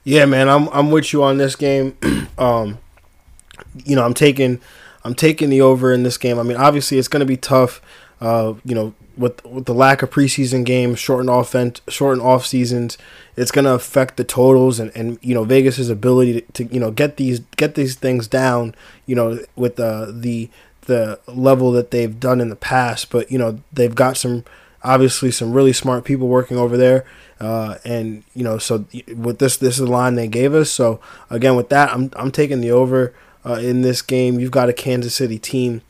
Yeah, 0.04 0.26
man, 0.26 0.50
I'm 0.50 0.68
I'm 0.68 0.90
with 0.90 1.12
you 1.12 1.22
on 1.22 1.38
this 1.38 1.56
game. 1.56 1.96
um, 2.38 2.78
you 3.84 3.96
know, 3.96 4.04
I'm 4.04 4.12
taking 4.12 4.60
I'm 5.02 5.14
taking 5.14 5.50
the 5.50 5.62
over 5.62 5.92
in 5.92 6.02
this 6.02 6.18
game. 6.18 6.38
I 6.38 6.42
mean, 6.42 6.58
obviously 6.58 6.98
it's 6.98 7.08
going 7.08 7.20
to 7.20 7.26
be 7.26 7.36
tough. 7.36 7.80
Uh, 8.20 8.54
you 8.64 8.74
know, 8.74 8.94
with 9.16 9.44
with 9.44 9.66
the 9.66 9.74
lack 9.74 10.02
of 10.02 10.10
preseason 10.10 10.64
games, 10.64 10.98
shortened 10.98 11.30
offense, 11.30 11.80
shortened 11.88 12.22
off 12.22 12.46
seasons, 12.46 12.98
it's 13.36 13.50
going 13.50 13.64
to 13.64 13.72
affect 13.72 14.16
the 14.16 14.24
totals 14.24 14.78
and, 14.78 14.90
and 14.94 15.18
you 15.22 15.34
know 15.34 15.44
Vegas's 15.44 15.90
ability 15.90 16.40
to, 16.40 16.52
to 16.52 16.74
you 16.74 16.80
know 16.80 16.90
get 16.90 17.16
these 17.16 17.40
get 17.56 17.74
these 17.74 17.94
things 17.96 18.26
down. 18.26 18.74
You 19.06 19.14
know, 19.16 19.38
with 19.56 19.76
the 19.76 20.14
the 20.16 20.50
the 20.82 21.18
level 21.26 21.72
that 21.72 21.90
they've 21.90 22.18
done 22.18 22.40
in 22.40 22.48
the 22.48 22.56
past, 22.56 23.10
but 23.10 23.30
you 23.30 23.38
know 23.38 23.60
they've 23.72 23.94
got 23.94 24.16
some 24.16 24.44
obviously 24.82 25.30
some 25.30 25.52
really 25.52 25.72
smart 25.72 26.04
people 26.04 26.28
working 26.28 26.56
over 26.56 26.76
there. 26.76 27.04
Uh, 27.40 27.78
and 27.84 28.22
you 28.34 28.44
know, 28.44 28.58
so 28.58 28.84
with 29.16 29.38
this, 29.38 29.56
this 29.56 29.74
is 29.74 29.84
the 29.84 29.90
line 29.90 30.14
they 30.14 30.28
gave 30.28 30.54
us. 30.54 30.70
So 30.70 31.00
again, 31.30 31.56
with 31.56 31.68
that, 31.70 31.90
I'm 31.92 32.10
I'm 32.16 32.30
taking 32.30 32.60
the 32.60 32.70
over 32.70 33.12
uh, 33.44 33.54
in 33.54 33.82
this 33.82 34.02
game. 34.02 34.38
You've 34.38 34.50
got 34.50 34.68
a 34.68 34.72
Kansas 34.72 35.14
City 35.14 35.38
team 35.38 35.82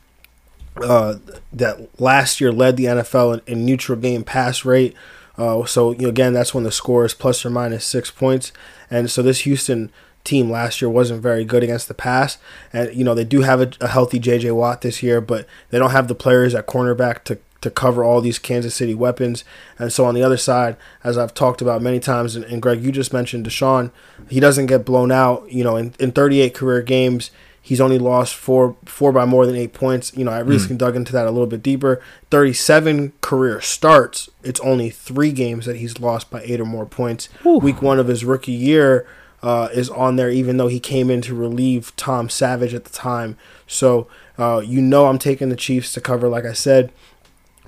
uh, 0.77 1.15
that 1.53 1.99
last 1.99 2.41
year 2.41 2.51
led 2.51 2.77
the 2.77 2.85
NFL 2.85 3.35
in, 3.45 3.53
in 3.53 3.65
neutral 3.65 3.99
game 3.99 4.23
pass 4.23 4.65
rate. 4.65 4.95
Uh, 5.37 5.65
so 5.65 5.91
you 5.91 6.03
know, 6.03 6.09
again, 6.09 6.33
that's 6.33 6.53
when 6.53 6.63
the 6.63 6.71
score 6.71 7.05
is 7.05 7.13
plus 7.13 7.45
or 7.45 7.49
minus 7.49 7.85
six 7.85 8.11
points. 8.11 8.51
And 8.89 9.09
so 9.09 9.21
this 9.21 9.41
Houston 9.41 9.91
team 10.23 10.49
last 10.49 10.81
year 10.81 10.89
wasn't 10.89 11.21
very 11.21 11.45
good 11.45 11.63
against 11.63 11.87
the 11.87 11.93
pass. 11.93 12.37
And 12.73 12.93
you 12.95 13.03
know, 13.03 13.13
they 13.13 13.23
do 13.23 13.41
have 13.41 13.61
a, 13.61 13.71
a 13.81 13.87
healthy 13.87 14.19
J.J. 14.19 14.51
Watt 14.51 14.81
this 14.81 15.03
year, 15.03 15.21
but 15.21 15.47
they 15.69 15.79
don't 15.79 15.91
have 15.91 16.07
the 16.07 16.15
players 16.15 16.55
at 16.55 16.67
cornerback 16.67 17.23
to 17.25 17.39
to 17.61 17.71
cover 17.71 18.03
all 18.03 18.21
these 18.21 18.37
Kansas 18.37 18.75
City 18.75 18.93
weapons. 18.93 19.43
And 19.79 19.91
so 19.91 20.05
on 20.05 20.13
the 20.13 20.21
other 20.21 20.37
side, 20.37 20.77
as 21.03 21.17
I've 21.17 21.33
talked 21.33 21.63
about 21.63 21.81
many 21.81 21.99
times, 21.99 22.35
and, 22.35 22.45
and 22.45 22.61
Greg, 22.61 22.83
you 22.83 22.91
just 22.91 23.11
mentioned 23.11 23.47
Deshaun, 23.47 23.89
he 24.29 24.39
doesn't 24.39 24.67
get 24.67 24.85
blown 24.85 25.11
out. 25.11 25.51
You 25.51 25.63
know, 25.63 25.75
in, 25.75 25.95
in 25.99 26.11
38 26.11 26.53
career 26.53 26.83
games, 26.83 27.31
he's 27.65 27.81
only 27.81 27.97
lost 27.97 28.35
four 28.35 28.75
four 28.85 29.11
by 29.11 29.25
more 29.25 29.47
than 29.47 29.55
eight 29.55 29.73
points. 29.73 30.15
You 30.15 30.23
know, 30.23 30.31
I 30.31 30.39
recently 30.39 30.75
mm. 30.75 30.79
dug 30.79 30.95
into 30.95 31.11
that 31.13 31.25
a 31.25 31.31
little 31.31 31.47
bit 31.47 31.63
deeper. 31.63 31.99
37 32.29 33.13
career 33.21 33.59
starts, 33.59 34.29
it's 34.43 34.59
only 34.59 34.91
three 34.91 35.31
games 35.31 35.65
that 35.65 35.77
he's 35.77 35.99
lost 35.99 36.29
by 36.29 36.41
eight 36.43 36.61
or 36.61 36.65
more 36.65 36.85
points. 36.85 37.29
Ooh. 37.45 37.57
Week 37.57 37.81
one 37.81 37.99
of 37.99 38.07
his 38.07 38.23
rookie 38.23 38.51
year. 38.51 39.07
Uh, 39.43 39.69
is 39.73 39.91
on 39.91 40.15
there, 40.15 40.31
even 40.31 40.57
though 40.57 40.69
he 40.69 40.79
came 40.79 41.11
in 41.11 41.21
to 41.21 41.35
relieve 41.35 41.95
Tom 41.95 42.29
Savage 42.29 42.73
at 42.73 42.83
the 42.83 42.89
time. 42.89 43.37
So, 43.67 44.07
uh, 44.39 44.63
you 44.65 44.81
know, 44.81 45.05
I'm 45.05 45.19
taking 45.19 45.49
the 45.49 45.55
Chiefs 45.55 45.93
to 45.93 46.01
cover, 46.01 46.27
like 46.27 46.45
I 46.45 46.53
said 46.53 46.91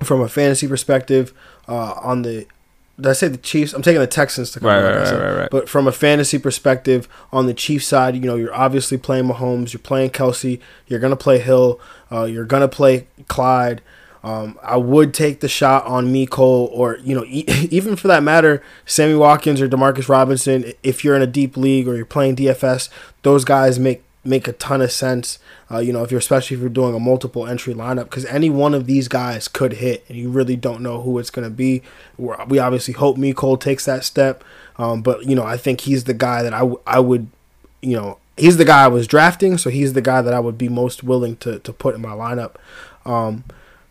from 0.02 0.20
a 0.20 0.28
fantasy 0.28 0.68
perspective 0.68 1.32
uh, 1.66 1.92
on 2.02 2.22
the 2.22 2.46
did 3.00 3.06
I 3.06 3.12
say 3.12 3.28
the 3.28 3.36
Chiefs? 3.38 3.72
I'm 3.72 3.82
taking 3.82 4.00
the 4.00 4.08
Texans 4.08 4.50
to 4.52 4.60
come 4.60 4.68
right, 4.68 4.82
right, 4.82 5.12
right, 5.12 5.36
right, 5.36 5.50
But 5.50 5.68
from 5.68 5.86
a 5.86 5.92
fantasy 5.92 6.38
perspective, 6.38 7.08
on 7.32 7.46
the 7.46 7.54
Chiefs 7.54 7.86
side, 7.86 8.16
you 8.16 8.22
know, 8.22 8.34
you're 8.34 8.54
obviously 8.54 8.98
playing 8.98 9.26
Mahomes, 9.26 9.72
you're 9.72 9.80
playing 9.80 10.10
Kelce, 10.10 10.60
you're 10.88 10.98
gonna 10.98 11.16
play 11.16 11.38
Hill, 11.38 11.80
uh, 12.10 12.24
you're 12.24 12.44
gonna 12.44 12.68
play 12.68 13.06
Clyde. 13.28 13.82
Um, 14.24 14.58
I 14.64 14.76
would 14.76 15.14
take 15.14 15.38
the 15.40 15.48
shot 15.48 15.86
on 15.86 16.12
Mecole, 16.12 16.68
or 16.72 16.98
you 16.98 17.14
know, 17.14 17.24
e- 17.24 17.44
even 17.70 17.94
for 17.94 18.08
that 18.08 18.24
matter, 18.24 18.62
Sammy 18.84 19.14
Watkins 19.14 19.60
or 19.60 19.68
Demarcus 19.68 20.08
Robinson. 20.08 20.72
If 20.82 21.04
you're 21.04 21.14
in 21.14 21.22
a 21.22 21.26
deep 21.26 21.56
league 21.56 21.86
or 21.86 21.94
you're 21.94 22.04
playing 22.04 22.34
DFS, 22.34 22.88
those 23.22 23.44
guys 23.44 23.78
make 23.78 24.02
make 24.28 24.46
a 24.46 24.52
ton 24.52 24.82
of 24.82 24.92
sense. 24.92 25.38
Uh, 25.70 25.78
you 25.78 25.92
know, 25.92 26.02
if 26.04 26.10
you're 26.10 26.18
especially 26.20 26.56
if 26.56 26.60
you're 26.60 26.70
doing 26.70 26.94
a 26.94 27.00
multiple 27.00 27.46
entry 27.46 27.74
lineup, 27.74 28.04
because 28.04 28.24
any 28.26 28.50
one 28.50 28.74
of 28.74 28.86
these 28.86 29.08
guys 29.08 29.48
could 29.48 29.74
hit, 29.74 30.04
and 30.08 30.16
you 30.18 30.28
really 30.30 30.56
don't 30.56 30.82
know 30.82 31.00
who 31.00 31.18
it's 31.18 31.30
going 31.30 31.48
to 31.48 31.54
be. 31.54 31.82
We're, 32.16 32.42
we 32.46 32.58
obviously 32.58 32.94
hope 32.94 33.16
Mecole 33.16 33.60
takes 33.60 33.84
that 33.86 34.04
step, 34.04 34.44
um, 34.76 35.02
but 35.02 35.24
you 35.26 35.34
know, 35.34 35.44
I 35.44 35.56
think 35.56 35.82
he's 35.82 36.04
the 36.04 36.14
guy 36.14 36.42
that 36.42 36.52
I, 36.54 36.60
w- 36.60 36.80
I 36.86 37.00
would, 37.00 37.28
you 37.82 37.96
know, 37.96 38.18
he's 38.36 38.56
the 38.56 38.64
guy 38.64 38.84
I 38.84 38.88
was 38.88 39.06
drafting, 39.06 39.58
so 39.58 39.70
he's 39.70 39.94
the 39.94 40.02
guy 40.02 40.22
that 40.22 40.34
I 40.34 40.40
would 40.40 40.58
be 40.58 40.68
most 40.68 41.02
willing 41.02 41.36
to 41.38 41.58
to 41.60 41.72
put 41.72 41.94
in 41.94 42.00
my 42.00 42.10
lineup. 42.10 42.54
Um, 43.04 43.44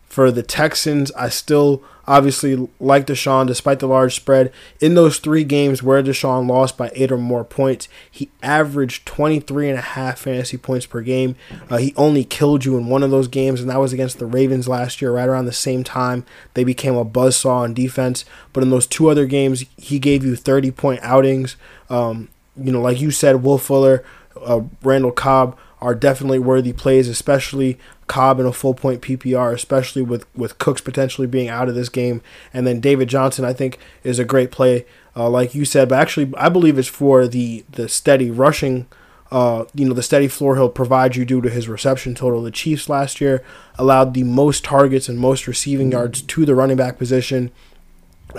for 0.08 0.30
the 0.30 0.42
Texans, 0.42 1.12
I 1.12 1.28
still 1.28 1.82
obviously 2.08 2.68
like 2.80 3.06
Deshaun 3.06 3.46
despite 3.46 3.78
the 3.78 3.86
large 3.86 4.14
spread. 4.14 4.50
In 4.80 4.94
those 4.94 5.18
three 5.18 5.44
games 5.44 5.82
where 5.82 6.02
Deshaun 6.02 6.48
lost 6.48 6.78
by 6.78 6.90
eight 6.94 7.12
or 7.12 7.18
more 7.18 7.44
points, 7.44 7.88
he 8.10 8.30
averaged 8.42 9.04
23 9.06 9.68
and 9.68 9.78
a 9.78 9.82
half 9.82 10.20
fantasy 10.20 10.56
points 10.56 10.86
per 10.86 11.02
game. 11.02 11.36
Uh, 11.68 11.76
he 11.76 11.94
only 11.96 12.24
killed 12.24 12.64
you 12.64 12.78
in 12.78 12.86
one 12.86 13.02
of 13.02 13.10
those 13.10 13.28
games, 13.28 13.60
and 13.60 13.68
that 13.68 13.80
was 13.80 13.92
against 13.92 14.18
the 14.18 14.26
Ravens 14.26 14.66
last 14.66 15.02
year, 15.02 15.12
right 15.12 15.28
around 15.28 15.44
the 15.44 15.52
same 15.52 15.84
time 15.84 16.24
they 16.54 16.64
became 16.64 16.96
a 16.96 17.04
buzzsaw 17.04 17.58
on 17.58 17.74
defense. 17.74 18.24
But 18.54 18.62
in 18.62 18.70
those 18.70 18.86
two 18.86 19.10
other 19.10 19.26
games, 19.26 19.64
he 19.76 19.98
gave 19.98 20.24
you 20.24 20.34
30 20.34 20.70
point 20.70 21.00
outings. 21.02 21.56
Um, 21.90 22.28
you 22.56 22.72
know, 22.72 22.80
like 22.80 23.00
you 23.00 23.10
said, 23.10 23.42
Will 23.42 23.58
Fuller, 23.58 24.02
uh, 24.40 24.62
Randall 24.82 25.12
Cobb 25.12 25.58
are 25.80 25.94
definitely 25.94 26.38
worthy 26.38 26.72
plays, 26.72 27.06
especially 27.06 27.78
Cobb 28.08 28.40
in 28.40 28.46
a 28.46 28.52
full 28.52 28.74
point 28.74 29.02
PPR, 29.02 29.52
especially 29.52 30.02
with, 30.02 30.26
with 30.36 30.58
Cooks 30.58 30.80
potentially 30.80 31.26
being 31.26 31.48
out 31.48 31.68
of 31.68 31.74
this 31.74 31.88
game. 31.88 32.20
And 32.52 32.66
then 32.66 32.80
David 32.80 33.08
Johnson, 33.08 33.44
I 33.44 33.52
think, 33.52 33.78
is 34.02 34.18
a 34.18 34.24
great 34.24 34.50
play, 34.50 34.86
uh, 35.14 35.28
like 35.28 35.54
you 35.54 35.64
said. 35.64 35.88
But 35.88 36.00
actually, 36.00 36.32
I 36.36 36.48
believe 36.48 36.78
it's 36.78 36.88
for 36.88 37.28
the, 37.28 37.64
the 37.70 37.88
steady 37.88 38.30
rushing, 38.30 38.86
uh, 39.30 39.66
you 39.74 39.86
know, 39.86 39.94
the 39.94 40.02
steady 40.02 40.28
floor 40.28 40.56
he'll 40.56 40.68
provide 40.70 41.14
you 41.14 41.24
due 41.24 41.40
to 41.42 41.50
his 41.50 41.68
reception 41.68 42.14
total. 42.14 42.42
The 42.42 42.50
Chiefs 42.50 42.88
last 42.88 43.20
year 43.20 43.44
allowed 43.78 44.14
the 44.14 44.24
most 44.24 44.64
targets 44.64 45.08
and 45.08 45.18
most 45.18 45.46
receiving 45.46 45.92
yards 45.92 46.22
to 46.22 46.44
the 46.44 46.54
running 46.54 46.76
back 46.76 46.98
position 46.98 47.52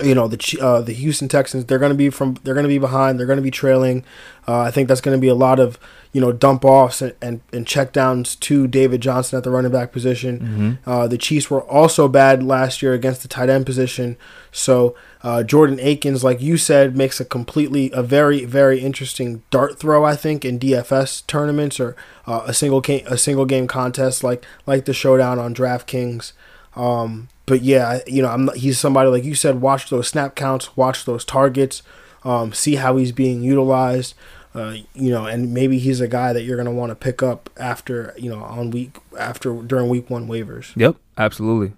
you 0.04 0.14
know 0.14 0.28
the 0.28 0.58
uh, 0.62 0.82
the 0.82 0.94
Houston 0.94 1.28
Texans 1.28 1.66
they're 1.66 1.80
going 1.80 1.92
to 1.92 1.98
be 1.98 2.10
from 2.10 2.36
they're 2.44 2.54
going 2.54 2.64
to 2.64 2.70
be 2.70 2.78
behind 2.78 3.20
they're 3.20 3.28
going 3.28 3.38
to 3.38 3.44
be 3.44 3.52
trailing. 3.52 4.06
Uh, 4.48 4.62
I 4.62 4.72
think 4.72 4.88
that's 4.88 5.02
going 5.02 5.18
to 5.18 5.22
be 5.22 5.28
a 5.28 5.36
lot 5.36 5.60
of 5.60 5.80
you 6.12 6.22
know 6.22 6.32
dump 6.32 6.64
offs 6.64 7.02
and, 7.02 7.16
and, 7.22 7.42
and 7.52 7.66
check 7.66 7.92
downs 7.92 8.36
to 8.36 8.68
David 8.68 9.02
Johnson 9.02 9.38
at 9.38 9.44
the 9.44 9.50
running 9.50 9.72
back 9.72 9.92
position. 9.92 10.40
Mm-hmm. 10.40 10.90
uh, 10.90 11.08
the 11.08 11.18
Chiefs 11.18 11.50
were 11.50 11.64
also 11.64 12.08
bad 12.08 12.44
last 12.44 12.82
year 12.82 12.94
against 12.94 13.24
the 13.24 13.28
tight 13.28 13.50
end 13.50 13.66
position. 13.66 14.16
So 14.52 14.96
uh, 15.24 15.44
Jordan 15.44 15.80
Akins 15.80 16.24
like 16.24 16.40
you 16.40 16.58
said 16.58 16.96
makes 16.96 17.20
a 17.20 17.26
completely 17.26 17.90
a 17.92 18.04
very 18.04 18.46
very 18.46 18.80
interesting 18.80 19.42
dart 19.50 19.80
throw 19.80 20.06
I 20.06 20.16
think 20.16 20.46
in 20.46 20.60
DFS 20.60 21.26
tournaments 21.26 21.80
or 21.80 21.96
uh, 22.28 22.44
a 22.46 22.54
single 22.54 22.82
game 22.82 23.06
a 23.08 23.18
single 23.18 23.46
game 23.46 23.68
contest 23.68 24.24
like 24.24 24.46
like 24.68 24.86
the 24.86 24.94
showdown 24.94 25.40
on 25.40 25.56
DraftKings. 25.56 26.34
Um, 26.76 27.28
but 27.50 27.64
yeah, 27.64 28.00
you 28.06 28.22
know, 28.22 28.30
I'm 28.30 28.46
not, 28.46 28.58
he's 28.58 28.78
somebody 28.78 29.10
like 29.10 29.24
you 29.24 29.34
said. 29.34 29.60
Watch 29.60 29.90
those 29.90 30.08
snap 30.08 30.36
counts, 30.36 30.78
watch 30.78 31.06
those 31.06 31.26
targets, 31.26 31.82
um, 32.24 32.54
see 32.54 32.76
how 32.76 32.96
he's 32.98 33.12
being 33.12 33.42
utilized. 33.42 34.14
Uh, 34.54 34.76
you 34.94 35.10
know, 35.10 35.26
and 35.26 35.52
maybe 35.52 35.80
he's 35.80 36.00
a 36.00 36.08
guy 36.08 36.32
that 36.32 36.44
you're 36.44 36.58
gonna 36.58 36.72
want 36.72 36.92
to 36.92 36.96
pick 36.96 37.24
up 37.24 37.50
after 37.58 38.14
you 38.18 38.30
know 38.30 38.44
on 38.44 38.70
week 38.70 38.98
after 39.18 39.64
during 39.64 39.90
week 39.90 40.12
one 40.12 40.28
waivers. 40.28 40.76
Yep, 40.76 40.96
absolutely. 41.18 41.74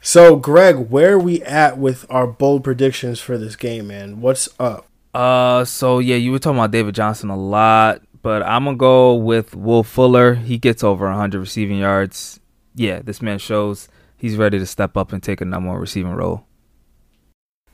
So, 0.00 0.36
Greg, 0.36 0.90
where 0.90 1.12
are 1.12 1.18
we 1.18 1.42
at 1.42 1.76
with 1.76 2.06
our 2.10 2.26
bold 2.26 2.64
predictions 2.64 3.20
for 3.20 3.36
this 3.36 3.56
game, 3.56 3.88
man? 3.88 4.20
What's 4.22 4.48
up? 4.58 4.86
Uh, 5.12 5.66
so 5.66 5.98
yeah, 5.98 6.16
you 6.16 6.32
were 6.32 6.38
talking 6.38 6.58
about 6.58 6.70
David 6.70 6.94
Johnson 6.94 7.28
a 7.28 7.36
lot, 7.36 8.00
but 8.22 8.42
I'm 8.42 8.64
gonna 8.64 8.78
go 8.78 9.14
with 9.14 9.54
Will 9.54 9.82
Fuller. 9.82 10.34
He 10.34 10.56
gets 10.56 10.82
over 10.82 11.06
100 11.06 11.38
receiving 11.38 11.78
yards 11.78 12.40
yeah, 12.74 13.00
this 13.00 13.22
man 13.22 13.38
shows 13.38 13.88
he's 14.16 14.36
ready 14.36 14.58
to 14.58 14.66
step 14.66 14.96
up 14.96 15.12
and 15.12 15.22
take 15.22 15.40
a 15.40 15.44
number 15.44 15.70
one 15.70 15.78
receiving 15.78 16.12
role. 16.12 16.44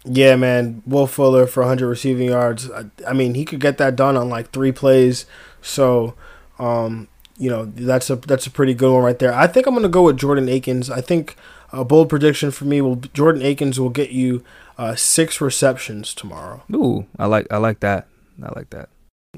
Yeah, 0.05 0.37
man. 0.37 0.83
Will 0.87 1.07
Fuller 1.07 1.47
for 1.47 1.63
100 1.63 1.87
receiving 1.87 2.29
yards. 2.29 2.71
I, 2.71 2.87
I, 3.07 3.13
mean, 3.13 3.35
he 3.35 3.45
could 3.45 3.61
get 3.61 3.79
that 3.79 3.97
done 3.97 4.17
on 4.17 4.29
like 4.29 4.51
three 4.51 4.73
plays. 4.73 5.27
So, 5.61 6.15
um, 6.59 7.09
you 7.37 7.51
know, 7.51 7.67
that's 7.67 8.11
a 8.11 8.17
that's 8.17 8.47
a 8.47 8.51
pretty 8.51 8.75
good 8.75 8.93
one 8.93 9.03
right 9.03 9.19
there. 9.19 9.33
I 9.33 9.47
think 9.47 9.67
I'm 9.67 9.75
gonna 9.75 9.89
go 9.89 10.03
with 10.03 10.19
Jordan 10.19 10.49
Akins. 10.49 10.91
I 10.91 11.01
think 11.01 11.37
a 11.73 11.85
bold 11.85 12.09
prediction 12.09 12.51
for 12.51 12.65
me 12.65 12.81
will 12.81 12.97
Jordan 12.97 13.43
Akins 13.43 13.79
will 13.79 13.91
get 13.91 14.11
you 14.11 14.43
uh, 14.77 14.97
six 14.97 15.41
receptions 15.41 16.15
tomorrow. 16.15 16.63
Ooh, 16.75 17.07
I 17.19 17.27
like 17.27 17.47
I 17.53 17.59
like 17.59 17.81
that. 17.81 18.09
I 18.43 18.53
like 18.57 18.71
that. 18.71 18.89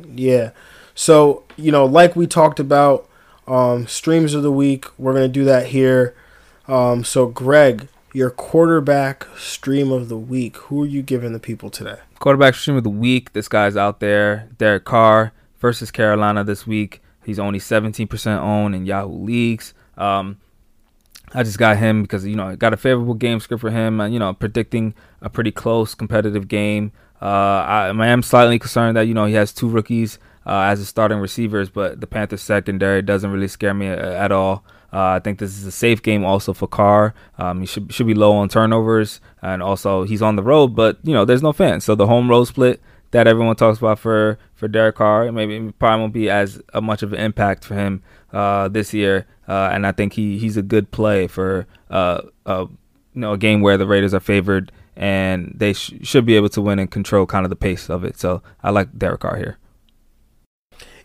Yeah. 0.03 0.51
So 0.94 1.44
you 1.57 1.73
know, 1.73 1.85
like 1.85 2.16
we 2.16 2.27
talked 2.27 2.61
about, 2.61 3.09
um, 3.46 3.87
streams 3.87 4.35
of 4.35 4.42
the 4.42 4.53
week. 4.53 4.87
We're 4.98 5.12
gonna 5.12 5.29
do 5.29 5.44
that 5.44 5.66
here. 5.66 6.14
Um, 6.68 7.05
so 7.05 7.26
Greg, 7.26 7.88
your 8.12 8.31
quarterback 8.31 9.26
stream 9.37 9.90
of 9.92 10.09
the 10.09 10.16
week. 10.16 10.57
Who 10.57 10.83
are 10.85 10.87
you 10.87 11.03
giving 11.03 11.33
the 11.33 11.40
people 11.40 11.70
today? 11.70 11.98
Quarterback 12.18 12.55
stream 12.55 12.76
of 12.76 12.85
the 12.85 12.90
week. 12.90 13.33
This 13.33 13.48
guy's 13.48 13.76
out 13.76 14.00
there. 14.00 14.48
Derek 14.59 14.85
Carr 14.85 15.33
versus 15.59 15.90
Carolina 15.90 16.44
this 16.44 16.66
week. 16.66 17.03
He's 17.24 17.38
only 17.38 17.59
17% 17.59 18.38
owned 18.38 18.74
in 18.74 18.87
Yahoo 18.87 19.24
leagues. 19.24 19.74
Um, 19.96 20.38
I 21.33 21.42
just 21.42 21.59
got 21.59 21.76
him 21.76 22.03
because 22.03 22.26
you 22.26 22.35
know 22.35 22.48
I 22.48 22.57
got 22.57 22.72
a 22.72 22.76
favorable 22.76 23.14
game 23.14 23.40
script 23.40 23.61
for 23.61 23.70
him. 23.70 24.00
You 24.12 24.18
know, 24.18 24.33
predicting 24.33 24.94
a 25.20 25.31
pretty 25.31 25.53
close 25.53 25.94
competitive 25.94 26.48
game. 26.48 26.92
Uh, 27.22 27.24
I, 27.24 27.88
I 27.88 28.07
am 28.09 28.22
slightly 28.22 28.59
concerned 28.59 28.96
that 28.96 29.03
you 29.03 29.14
know 29.14 29.26
he 29.26 29.35
has 29.35 29.53
two 29.53 29.68
rookies 29.68 30.18
uh, 30.51 30.63
as 30.63 30.81
a 30.81 30.85
starting 30.85 31.19
receivers, 31.19 31.71
but 31.71 32.01
the 32.01 32.09
Panthers 32.09 32.43
secondary 32.43 33.03
doesn't 33.03 33.31
really 33.31 33.47
scare 33.47 33.73
me 33.73 33.89
uh, 33.89 33.95
at 33.95 34.33
all. 34.33 34.65
Uh, 34.93 35.11
I 35.11 35.21
think 35.21 35.39
this 35.39 35.57
is 35.57 35.65
a 35.65 35.71
safe 35.71 36.03
game 36.03 36.25
also 36.25 36.53
for 36.53 36.67
Carr. 36.67 37.15
Um, 37.39 37.61
he 37.61 37.67
should 37.67 37.95
should 37.95 38.09
be 38.09 38.15
low 38.15 38.33
on 38.33 38.49
turnovers, 38.49 39.21
and 39.41 39.63
also 39.63 40.03
he's 40.03 40.21
on 40.21 40.35
the 40.35 40.43
road, 40.43 40.75
but 40.75 40.99
you 41.05 41.15
know 41.15 41.25
there's 41.25 41.45
no 41.45 41.53
fans, 41.53 41.85
so 41.85 41.95
the 41.95 42.09
home 42.09 42.29
road 42.29 42.47
split 42.47 42.83
that 43.13 43.29
everyone 43.29 43.55
talks 43.55 43.79
about 43.79 44.01
for 44.01 44.41
for 44.57 44.67
Derek 44.67 44.97
Carr, 44.97 45.31
maybe 45.31 45.71
probably 45.79 46.01
won't 46.01 46.13
be 46.13 46.29
as 46.29 46.61
uh, 46.75 46.81
much 46.81 47.05
of 47.05 47.13
an 47.13 47.21
impact 47.21 47.65
for 47.65 47.77
him 47.77 48.03
uh, 48.33 48.67
this 48.67 48.93
year. 48.93 49.27
Uh, 49.47 49.71
and 49.73 49.87
I 49.87 49.93
think 49.93 50.15
he 50.15 50.37
he's 50.37 50.57
a 50.57 50.63
good 50.63 50.91
play 50.91 51.29
for 51.29 51.69
uh, 51.91 52.23
you 52.49 52.69
know 53.15 53.35
a 53.35 53.39
game 53.39 53.61
where 53.61 53.79
the 53.79 53.87
Raiders 53.87 54.15
are 54.15 54.21
favored 54.21 54.73
and 54.97 55.55
they 55.57 55.73
sh- 55.73 55.95
should 56.03 56.27
be 56.27 56.35
able 56.35 56.49
to 56.49 56.61
win 56.61 56.81
and 56.81 56.91
control 56.91 57.25
kind 57.25 57.47
of 57.47 57.51
the 57.51 57.57
pace 57.57 57.89
of 57.89 58.03
it. 58.03 58.19
So 58.19 58.43
I 58.65 58.71
like 58.71 58.99
Derek 58.99 59.21
Carr 59.21 59.37
here. 59.37 59.57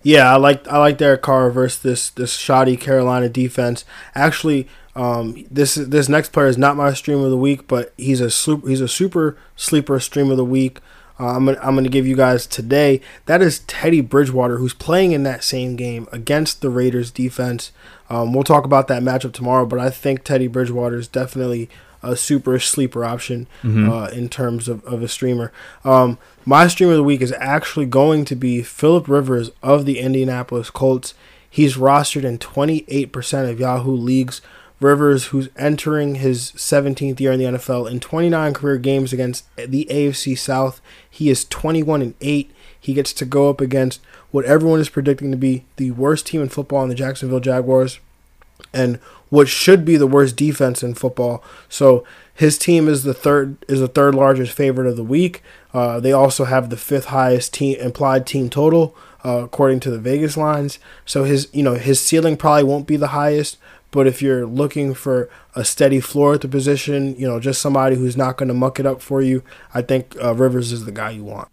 Yeah, 0.05 0.31
I 0.31 0.35
like 0.35 0.67
I 0.67 0.77
like 0.77 0.99
Derek 0.99 1.23
Carr 1.23 1.49
versus 1.49 1.81
this 1.81 2.09
this 2.11 2.33
shoddy 2.33 2.77
Carolina 2.77 3.27
defense. 3.27 3.85
Actually, 4.13 4.67
um, 4.95 5.47
this 5.49 5.73
this 5.73 6.07
next 6.07 6.31
player 6.31 6.45
is 6.45 6.59
not 6.59 6.77
my 6.77 6.93
stream 6.93 7.21
of 7.21 7.31
the 7.31 7.37
week, 7.37 7.67
but 7.67 7.91
he's 7.97 8.21
a 8.21 8.29
super, 8.29 8.69
he's 8.69 8.81
a 8.81 8.87
super 8.87 9.35
sleeper 9.55 9.99
stream 9.99 10.29
of 10.29 10.37
the 10.37 10.45
week. 10.45 10.79
Uh, 11.19 11.29
I'm 11.29 11.45
gonna, 11.45 11.57
I'm 11.59 11.73
gonna 11.73 11.89
give 11.89 12.05
you 12.05 12.15
guys 12.15 12.45
today. 12.45 13.01
That 13.25 13.41
is 13.41 13.61
Teddy 13.61 14.01
Bridgewater, 14.01 14.57
who's 14.57 14.75
playing 14.75 15.11
in 15.11 15.23
that 15.23 15.43
same 15.43 15.75
game 15.75 16.07
against 16.11 16.61
the 16.61 16.69
Raiders 16.69 17.09
defense. 17.09 17.71
Um, 18.07 18.31
we'll 18.31 18.43
talk 18.43 18.63
about 18.63 18.87
that 18.89 19.01
matchup 19.01 19.33
tomorrow, 19.33 19.65
but 19.65 19.79
I 19.79 19.89
think 19.89 20.23
Teddy 20.23 20.45
Bridgewater 20.45 20.97
is 20.97 21.07
definitely 21.07 21.67
a 22.05 22.15
super 22.15 22.59
sleeper 22.59 23.03
option 23.03 23.47
mm-hmm. 23.63 23.89
uh, 23.89 24.07
in 24.07 24.29
terms 24.29 24.67
of, 24.67 24.83
of 24.85 25.01
a 25.01 25.07
streamer. 25.07 25.51
Um, 25.83 26.17
my 26.45 26.67
stream 26.67 26.89
of 26.89 26.95
the 26.95 27.03
week 27.03 27.21
is 27.21 27.33
actually 27.33 27.85
going 27.87 28.25
to 28.25 28.35
be 28.35 28.61
Philip 28.61 29.07
Rivers 29.07 29.51
of 29.63 29.85
the 29.85 29.99
Indianapolis 29.99 30.69
Colts. 30.69 31.13
He's 31.49 31.77
rostered 31.77 32.23
in 32.23 32.37
28% 32.37 33.49
of 33.49 33.59
Yahoo 33.59 33.95
leagues. 33.95 34.41
Rivers, 34.81 35.27
who's 35.27 35.47
entering 35.57 36.15
his 36.15 36.51
17th 36.51 37.19
year 37.21 37.31
in 37.31 37.39
the 37.39 37.45
NFL, 37.45 37.89
in 37.89 38.01
29 38.01 38.53
career 38.53 38.77
games 38.77 39.13
against 39.13 39.45
the 39.55 39.87
AFC 39.89 40.37
South, 40.37 40.81
he 41.09 41.29
is 41.29 41.45
21 41.45 42.01
and 42.01 42.13
8. 42.19 42.51
He 42.77 42.93
gets 42.93 43.13
to 43.13 43.25
go 43.25 43.49
up 43.49 43.61
against 43.61 44.01
what 44.31 44.43
everyone 44.43 44.81
is 44.81 44.89
predicting 44.89 45.31
to 45.31 45.37
be 45.37 45.63
the 45.77 45.91
worst 45.91 46.27
team 46.27 46.41
in 46.41 46.49
football 46.49 46.83
in 46.83 46.89
the 46.89 46.95
Jacksonville 46.95 47.39
Jaguars 47.39 47.99
and 48.73 48.99
what 49.35 49.49
should 49.49 49.83
be 49.83 49.97
the 49.97 50.07
worst 50.07 50.37
defense 50.37 50.81
in 50.81 50.93
football. 50.93 51.43
So 51.67 52.05
his 52.33 52.57
team 52.57 52.87
is 52.87 53.03
the 53.03 53.13
third 53.13 53.57
is 53.67 53.81
the 53.81 53.89
third 53.89 54.15
largest 54.15 54.53
favorite 54.53 54.87
of 54.87 54.95
the 54.95 55.03
week. 55.03 55.43
Uh, 55.73 55.99
they 55.99 56.13
also 56.13 56.45
have 56.45 56.69
the 56.69 56.77
fifth 56.77 57.05
highest 57.05 57.53
team 57.53 57.77
implied 57.79 58.25
team 58.25 58.49
total 58.49 58.95
uh, 59.25 59.43
according 59.43 59.81
to 59.81 59.91
the 59.91 59.99
Vegas 59.99 60.37
lines. 60.37 60.79
So 61.05 61.25
his 61.25 61.49
you 61.51 61.63
know 61.63 61.73
his 61.73 61.99
ceiling 61.99 62.37
probably 62.37 62.63
won't 62.63 62.87
be 62.87 62.95
the 62.95 63.07
highest, 63.07 63.57
but 63.91 64.07
if 64.07 64.21
you're 64.21 64.45
looking 64.45 64.93
for 64.93 65.29
a 65.53 65.65
steady 65.65 65.99
floor 65.99 66.35
at 66.35 66.41
the 66.41 66.47
position, 66.47 67.13
you 67.17 67.27
know 67.27 67.41
just 67.41 67.61
somebody 67.61 67.97
who's 67.97 68.15
not 68.15 68.37
going 68.37 68.47
to 68.47 68.53
muck 68.53 68.79
it 68.79 68.85
up 68.85 69.01
for 69.01 69.21
you, 69.21 69.43
I 69.73 69.81
think 69.81 70.15
uh, 70.23 70.33
Rivers 70.33 70.71
is 70.71 70.85
the 70.85 70.93
guy 70.93 71.09
you 71.09 71.25
want. 71.25 71.49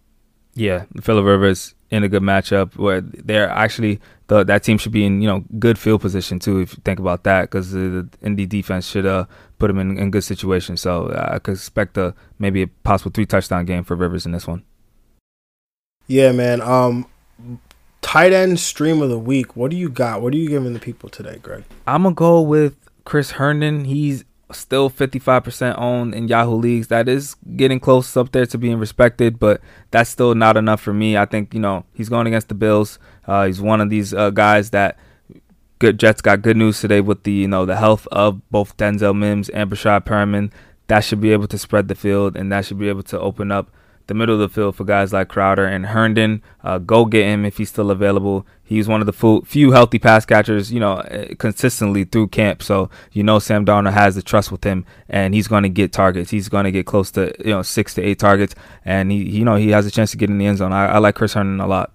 Yeah, 0.55 0.85
Philip 1.01 1.25
Rivers 1.25 1.75
in 1.89 2.03
a 2.03 2.07
good 2.07 2.23
matchup 2.23 2.77
where 2.77 3.01
they're 3.01 3.49
actually 3.49 3.99
the, 4.33 4.43
that 4.43 4.63
team 4.63 4.77
should 4.77 4.91
be 4.91 5.05
in 5.05 5.21
you 5.21 5.27
know 5.27 5.43
good 5.59 5.77
field 5.77 6.01
position 6.01 6.39
too 6.39 6.59
if 6.59 6.73
you 6.73 6.81
think 6.83 6.99
about 6.99 7.23
that 7.23 7.43
because 7.43 7.71
the, 7.71 7.79
the 7.79 8.09
Indy 8.25 8.45
defense 8.45 8.87
should 8.87 9.05
uh 9.05 9.25
put 9.59 9.67
them 9.67 9.79
in, 9.79 9.97
in 9.97 10.11
good 10.11 10.23
situation. 10.23 10.75
So 10.75 11.07
uh, 11.07 11.29
I 11.33 11.39
could 11.39 11.53
expect 11.53 11.97
a 11.97 12.13
maybe 12.39 12.63
a 12.63 12.67
possible 12.67 13.11
three 13.11 13.25
touchdown 13.25 13.65
game 13.65 13.83
for 13.83 13.95
Rivers 13.95 14.25
in 14.25 14.31
this 14.31 14.47
one. 14.47 14.63
Yeah, 16.07 16.31
man. 16.31 16.61
Um, 16.61 17.07
tight 18.01 18.33
end 18.33 18.59
stream 18.59 19.01
of 19.01 19.09
the 19.09 19.19
week. 19.19 19.55
What 19.55 19.71
do 19.71 19.77
you 19.77 19.89
got? 19.89 20.21
What 20.21 20.33
are 20.33 20.37
you 20.37 20.49
giving 20.49 20.73
the 20.73 20.79
people 20.79 21.09
today, 21.09 21.39
Greg? 21.41 21.63
I'm 21.87 22.03
gonna 22.03 22.15
go 22.15 22.41
with 22.41 22.75
Chris 23.05 23.31
Herndon. 23.31 23.85
He's 23.85 24.25
still 24.53 24.89
55% 24.89 25.77
owned 25.77 26.13
in 26.13 26.27
Yahoo 26.27 26.55
leagues. 26.55 26.87
That 26.87 27.07
is 27.09 27.35
getting 27.55 27.79
close 27.79 28.15
up 28.17 28.31
there 28.31 28.45
to 28.45 28.57
being 28.57 28.77
respected, 28.77 29.39
but 29.39 29.61
that's 29.91 30.09
still 30.09 30.35
not 30.35 30.57
enough 30.57 30.81
for 30.81 30.93
me. 30.93 31.17
I 31.17 31.25
think, 31.25 31.53
you 31.53 31.59
know, 31.59 31.85
he's 31.93 32.09
going 32.09 32.27
against 32.27 32.49
the 32.49 32.55
Bills. 32.55 32.99
Uh, 33.27 33.45
he's 33.45 33.61
one 33.61 33.81
of 33.81 33.89
these 33.89 34.13
uh, 34.13 34.29
guys 34.29 34.69
that 34.71 34.97
good 35.79 35.99
Jets 35.99 36.21
got 36.21 36.41
good 36.41 36.57
news 36.57 36.79
today 36.79 37.01
with 37.01 37.23
the, 37.23 37.31
you 37.31 37.47
know, 37.47 37.65
the 37.65 37.75
health 37.75 38.07
of 38.11 38.41
both 38.49 38.77
Denzel 38.77 39.17
Mims 39.17 39.49
and 39.49 39.69
Breshad 39.69 40.05
Perriman. 40.05 40.51
That 40.87 41.01
should 41.01 41.21
be 41.21 41.31
able 41.31 41.47
to 41.47 41.57
spread 41.57 41.87
the 41.87 41.95
field 41.95 42.35
and 42.35 42.51
that 42.51 42.65
should 42.65 42.79
be 42.79 42.89
able 42.89 43.03
to 43.03 43.19
open 43.19 43.51
up 43.51 43.69
the 44.07 44.13
middle 44.13 44.35
of 44.35 44.41
the 44.41 44.49
field 44.49 44.75
for 44.75 44.83
guys 44.83 45.13
like 45.13 45.29
Crowder 45.29 45.65
and 45.65 45.87
Herndon. 45.87 46.41
Uh, 46.63 46.77
go 46.77 47.05
get 47.05 47.25
him 47.25 47.45
if 47.45 47.57
he's 47.57 47.69
still 47.69 47.91
available. 47.91 48.45
He's 48.63 48.87
one 48.87 49.01
of 49.01 49.07
the 49.07 49.43
few 49.45 49.71
healthy 49.71 49.99
pass 49.99 50.25
catchers, 50.25 50.71
you 50.71 50.79
know, 50.79 50.97
eh, 50.99 51.35
consistently 51.37 52.03
through 52.03 52.27
camp. 52.27 52.63
So 52.63 52.89
you 53.11 53.23
know 53.23 53.39
Sam 53.39 53.65
Darnold 53.65 53.93
has 53.93 54.15
the 54.15 54.21
trust 54.21 54.51
with 54.51 54.63
him, 54.63 54.85
and 55.07 55.33
he's 55.33 55.47
going 55.47 55.63
to 55.63 55.69
get 55.69 55.91
targets. 55.91 56.31
He's 56.31 56.49
going 56.49 56.65
to 56.65 56.71
get 56.71 56.85
close 56.85 57.11
to 57.11 57.33
you 57.39 57.51
know 57.51 57.61
six 57.61 57.93
to 57.95 58.01
eight 58.01 58.19
targets, 58.19 58.55
and 58.83 59.11
he 59.11 59.17
you 59.17 59.45
know 59.45 59.55
he 59.55 59.69
has 59.69 59.85
a 59.85 59.91
chance 59.91 60.11
to 60.11 60.17
get 60.17 60.29
in 60.29 60.37
the 60.37 60.45
end 60.45 60.57
zone. 60.57 60.73
I, 60.73 60.87
I 60.87 60.97
like 60.97 61.15
Chris 61.15 61.33
Herndon 61.33 61.59
a 61.59 61.67
lot. 61.67 61.91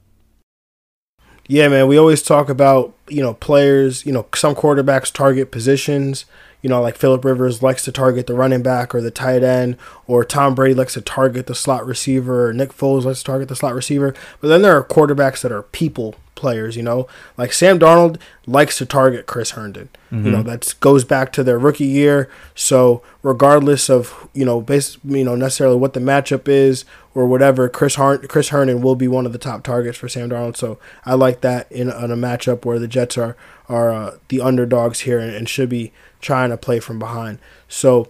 Yeah, 1.46 1.68
man. 1.68 1.88
We 1.88 1.96
always 1.96 2.22
talk 2.22 2.48
about 2.48 2.94
you 3.08 3.22
know 3.22 3.34
players. 3.34 4.06
You 4.06 4.12
know 4.12 4.26
some 4.34 4.54
quarterbacks 4.54 5.12
target 5.12 5.50
positions 5.50 6.26
you 6.62 6.68
know, 6.68 6.80
like 6.80 6.96
Philip 6.96 7.24
Rivers 7.24 7.62
likes 7.62 7.84
to 7.84 7.92
target 7.92 8.26
the 8.26 8.34
running 8.34 8.62
back 8.62 8.94
or 8.94 9.00
the 9.00 9.10
tight 9.10 9.42
end, 9.42 9.76
or 10.06 10.24
Tom 10.24 10.54
Brady 10.54 10.74
likes 10.74 10.94
to 10.94 11.00
target 11.00 11.46
the 11.46 11.54
slot 11.54 11.86
receiver, 11.86 12.48
or 12.48 12.52
Nick 12.52 12.72
Foles 12.72 13.04
likes 13.04 13.20
to 13.20 13.24
target 13.24 13.48
the 13.48 13.56
slot 13.56 13.74
receiver. 13.74 14.14
But 14.40 14.48
then 14.48 14.62
there 14.62 14.76
are 14.76 14.84
quarterbacks 14.84 15.40
that 15.42 15.52
are 15.52 15.62
people 15.62 16.16
players, 16.38 16.76
you 16.76 16.82
know, 16.82 17.06
like 17.36 17.52
Sam 17.52 17.78
Darnold 17.78 18.18
likes 18.46 18.78
to 18.78 18.86
target 18.86 19.26
Chris 19.26 19.50
Herndon. 19.50 19.90
Mm-hmm. 20.10 20.24
You 20.24 20.32
know, 20.32 20.38
mm-hmm. 20.38 20.48
that 20.48 20.74
goes 20.80 21.04
back 21.04 21.32
to 21.34 21.44
their 21.44 21.58
rookie 21.58 21.84
year. 21.84 22.30
So 22.54 23.02
regardless 23.22 23.90
of 23.90 24.28
you 24.32 24.46
know, 24.46 24.62
base, 24.62 24.96
you 25.04 25.24
know, 25.24 25.34
necessarily 25.34 25.76
what 25.76 25.92
the 25.92 26.00
matchup 26.00 26.48
is 26.48 26.86
or 27.14 27.26
whatever, 27.26 27.68
Chris 27.68 27.96
Chris 27.96 28.48
Herndon 28.48 28.80
will 28.80 28.96
be 28.96 29.08
one 29.08 29.26
of 29.26 29.32
the 29.32 29.38
top 29.38 29.62
targets 29.62 29.98
for 29.98 30.08
Sam 30.08 30.30
Darnold. 30.30 30.56
So 30.56 30.78
I 31.04 31.14
like 31.14 31.42
that 31.42 31.70
in, 31.70 31.90
in 31.90 32.10
a 32.10 32.16
matchup 32.16 32.64
where 32.64 32.78
the 32.78 32.88
Jets 32.88 33.18
are 33.18 33.36
are 33.68 33.92
uh, 33.92 34.16
the 34.28 34.40
underdogs 34.40 35.00
here 35.00 35.18
and, 35.18 35.34
and 35.34 35.48
should 35.48 35.68
be 35.68 35.92
trying 36.20 36.50
to 36.50 36.56
play 36.56 36.80
from 36.80 36.98
behind. 36.98 37.38
So 37.68 38.08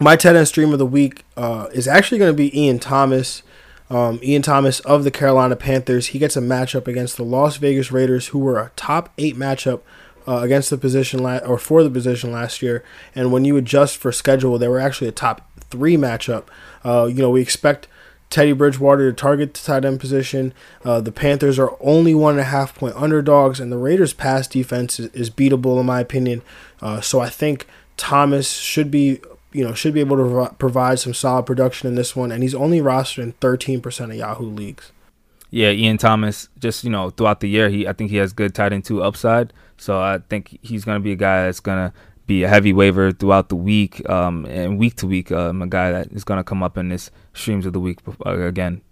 my 0.00 0.16
tight 0.16 0.36
end 0.36 0.48
stream 0.48 0.72
of 0.72 0.78
the 0.78 0.86
week 0.86 1.24
uh, 1.36 1.68
is 1.72 1.88
actually 1.88 2.18
going 2.18 2.30
to 2.30 2.36
be 2.36 2.56
Ian 2.58 2.78
Thomas. 2.78 3.42
Um, 3.90 4.20
Ian 4.22 4.42
Thomas 4.42 4.80
of 4.80 5.04
the 5.04 5.10
Carolina 5.10 5.56
Panthers. 5.56 6.08
He 6.08 6.18
gets 6.18 6.36
a 6.36 6.40
matchup 6.40 6.86
against 6.86 7.16
the 7.16 7.24
Las 7.24 7.56
Vegas 7.56 7.90
Raiders, 7.90 8.28
who 8.28 8.38
were 8.38 8.58
a 8.58 8.70
top 8.76 9.12
eight 9.18 9.36
matchup 9.36 9.80
uh, 10.26 10.40
against 10.40 10.68
the 10.70 10.76
position 10.76 11.22
la- 11.22 11.38
or 11.38 11.58
for 11.58 11.82
the 11.82 11.90
position 11.90 12.30
last 12.30 12.60
year. 12.60 12.84
And 13.14 13.32
when 13.32 13.44
you 13.44 13.56
adjust 13.56 13.96
for 13.96 14.12
schedule, 14.12 14.58
they 14.58 14.68
were 14.68 14.80
actually 14.80 15.08
a 15.08 15.12
top 15.12 15.50
three 15.70 15.96
matchup. 15.96 16.44
Uh, 16.84 17.06
you 17.06 17.22
know, 17.22 17.30
we 17.30 17.40
expect 17.40 17.88
Teddy 18.30 18.52
Bridgewater 18.52 19.10
to 19.10 19.16
target 19.16 19.54
the 19.54 19.60
tight 19.60 19.86
end 19.86 20.00
position. 20.00 20.52
Uh, 20.84 21.00
the 21.00 21.12
Panthers 21.12 21.58
are 21.58 21.74
only 21.80 22.14
one 22.14 22.32
and 22.32 22.40
a 22.40 22.44
half 22.44 22.74
point 22.74 22.94
underdogs, 22.94 23.58
and 23.58 23.72
the 23.72 23.78
Raiders' 23.78 24.12
pass 24.12 24.46
defense 24.46 25.00
is, 25.00 25.10
is 25.12 25.30
beatable 25.30 25.80
in 25.80 25.86
my 25.86 26.00
opinion. 26.00 26.42
Uh, 26.82 27.00
so 27.00 27.20
I 27.20 27.30
think 27.30 27.66
Thomas 27.96 28.50
should 28.52 28.90
be, 28.90 29.20
you 29.52 29.64
know, 29.64 29.74
should 29.74 29.94
be 29.94 30.00
able 30.00 30.16
to 30.16 30.54
provide 30.56 30.98
some 30.98 31.14
solid 31.14 31.44
production 31.44 31.88
in 31.88 31.94
this 31.94 32.14
one, 32.14 32.30
and 32.30 32.42
he's 32.42 32.54
only 32.54 32.80
rostered 32.80 33.22
in 33.22 33.32
13% 33.34 34.10
of 34.10 34.14
Yahoo 34.14 34.50
leagues. 34.50 34.92
Yeah, 35.50 35.70
Ian 35.70 35.96
Thomas, 35.96 36.48
just 36.58 36.84
you 36.84 36.90
know, 36.90 37.10
throughout 37.10 37.40
the 37.40 37.48
year, 37.48 37.70
he 37.70 37.88
I 37.88 37.94
think 37.94 38.10
he 38.10 38.16
has 38.18 38.32
good 38.32 38.54
tight 38.54 38.72
end 38.72 38.84
two 38.84 39.02
upside. 39.02 39.52
So 39.78 39.98
I 39.98 40.18
think 40.28 40.58
he's 40.62 40.84
going 40.84 40.96
to 40.96 41.02
be 41.02 41.12
a 41.12 41.16
guy 41.16 41.44
that's 41.44 41.60
going 41.60 41.90
to 41.90 41.96
be 42.26 42.42
a 42.42 42.48
heavy 42.48 42.72
waiver 42.72 43.12
throughout 43.12 43.48
the 43.48 43.56
week 43.56 44.06
um, 44.10 44.44
and 44.46 44.78
week 44.78 44.96
to 44.96 45.06
week. 45.06 45.32
Um, 45.32 45.62
a 45.62 45.66
guy 45.66 45.90
that 45.90 46.12
is 46.12 46.24
going 46.24 46.38
to 46.38 46.44
come 46.44 46.62
up 46.62 46.76
in 46.76 46.90
this 46.90 47.10
streams 47.32 47.64
of 47.64 47.72
the 47.72 47.80
week 47.80 48.00
uh, 48.26 48.38
again. 48.38 48.82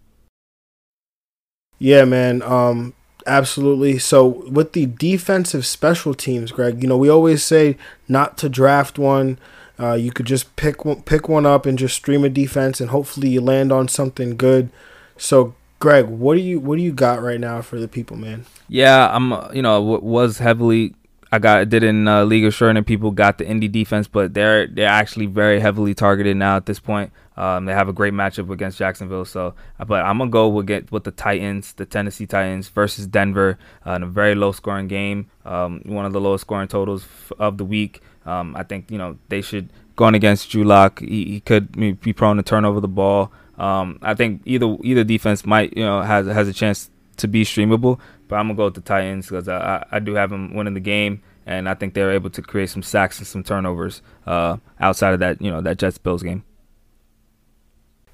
Yeah, 1.79 2.07
man. 2.07 2.41
Um, 2.41 2.95
absolutely. 3.27 3.99
So 3.99 4.27
with 4.27 4.73
the 4.73 4.87
defensive 4.87 5.67
special 5.67 6.15
teams, 6.15 6.53
Greg, 6.53 6.83
you 6.83 6.89
know 6.89 6.97
we 6.97 7.11
always 7.11 7.45
say 7.45 7.77
not 8.09 8.39
to 8.39 8.49
draft 8.49 8.99
one. 8.99 9.39
Uh, 9.79 9.95
you 9.95 10.11
could 10.11 10.27
just 10.27 10.57
pick 10.57 10.85
one, 10.85 11.03
pick 11.03 11.29
one 11.29 11.45
up 11.45 11.67
and 11.67 11.79
just 11.79 11.95
stream 11.95 12.25
a 12.25 12.29
defense, 12.29 12.81
and 12.81 12.91
hopefully 12.91 13.29
you 13.29 13.41
land 13.41 13.73
on 13.73 13.89
something 13.89 14.37
good. 14.37 14.71
So, 15.19 15.55
Greg, 15.79 16.07
what 16.07 16.35
do 16.35 16.41
you 16.41 16.59
what 16.59 16.77
do 16.77 16.83
you 16.83 16.93
got 16.93 17.23
right 17.23 17.41
now 17.41 17.61
for 17.63 17.79
the 17.79 17.89
people, 17.89 18.17
man? 18.17 18.47
Yeah, 18.69 19.15
I'm. 19.15 19.55
You 19.55 19.63
know, 19.63 19.81
was 19.83 20.39
heavily 20.39 20.95
I 21.33 21.39
got 21.39 21.69
did 21.69 21.83
in 21.83 22.07
uh, 22.07 22.25
League 22.25 22.45
of 22.45 22.61
and 22.63 22.87
people 22.87 23.11
got 23.11 23.39
the 23.39 23.47
Indy 23.47 23.69
defense, 23.69 24.07
but 24.07 24.35
they're 24.35 24.67
they're 24.67 24.89
actually 24.89 25.27
very 25.27 25.61
heavily 25.61 25.95
targeted 25.95 26.37
now 26.37 26.57
at 26.57 26.67
this 26.67 26.79
point. 26.79 27.13
Um, 27.37 27.67
they 27.67 27.73
have 27.73 27.89
a 27.89 27.93
great 27.93 28.15
matchup 28.15 28.51
against 28.51 28.79
Jacksonville, 28.79 29.25
so 29.25 29.55
but 29.87 30.05
I'm 30.05 30.19
gonna 30.19 30.31
go 30.31 30.49
with 30.49 30.67
get 30.67 30.91
with 30.93 31.05
the 31.05 31.11
Titans, 31.11 31.73
the 31.75 31.85
Tennessee 31.85 32.27
Titans 32.27 32.69
versus 32.69 33.07
Denver 33.07 33.59
uh, 33.87 33.93
in 33.93 34.03
a 34.05 34.07
very 34.07 34.35
low 34.35 34.53
scoring 34.53 34.89
game, 34.89 35.29
um, 35.45 35.83
one 35.85 36.07
of 36.07 36.13
the 36.13 36.21
lowest 36.21 36.43
scoring 36.43 36.69
totals 36.69 37.05
f- 37.05 37.33
of 37.39 37.59
the 37.59 37.65
week. 37.65 38.03
Um, 38.25 38.57
I 38.57 38.63
think 38.63 38.91
you 38.91 38.99
know 38.99 39.19
they 39.29 39.43
should 39.43 39.71
going 39.97 40.15
against 40.15 40.51
Drew 40.51 40.65
Lock. 40.65 41.01
He, 41.01 41.25
he 41.25 41.41
could 41.41 41.73
be 42.01 42.13
prone 42.13 42.37
to 42.37 42.43
turn 42.43 42.65
over 42.65 42.81
the 42.81 42.89
ball. 42.89 43.33
Um, 43.59 43.99
I 44.01 44.15
think 44.15 44.43
either 44.45 44.77
either 44.83 45.03
defense 45.03 45.45
might 45.45 45.77
you 45.77 45.85
know 45.85 46.03
has 46.03 46.27
has 46.27 46.47
a 46.49 46.53
chance 46.53 46.91
to 47.19 47.29
be 47.29 47.45
streamable. 47.45 48.01
But 48.29 48.37
I'm 48.37 48.47
gonna 48.47 48.57
go 48.57 48.65
with 48.65 48.75
the 48.75 48.81
Titans 48.81 49.27
because 49.27 49.49
I, 49.49 49.85
I, 49.91 49.99
do 50.01 50.15
have 50.15 50.31
them 50.31 50.55
winning 50.55 50.75
the 50.75 50.81
game, 50.81 51.23
and 51.47 51.69
I 51.69 51.75
think 51.75 51.95
they're 51.95 52.13
able 52.13 52.31
to 52.31 52.43
create 52.43 52.71
some 52.71 52.83
sacks 52.83 53.19
and 53.19 53.27
some 53.27 53.45
turnovers 53.45 54.03
uh, 54.27 54.57
outside 54.81 55.15
of 55.15 55.21
that 55.21 55.41
you 55.41 55.51
know 55.51 55.61
that 55.61 55.79
Jets 55.79 55.99
Bills 55.99 56.23
game. 56.23 56.45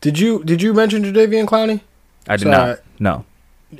Did 0.02 0.18
you 0.18 0.42
did 0.44 0.60
you 0.60 0.74
mention 0.74 1.02
Jadeveon 1.04 1.46
Clowney? 1.46 1.80
I 2.28 2.36
did 2.36 2.48
not. 2.48 2.80
No. 2.98 3.24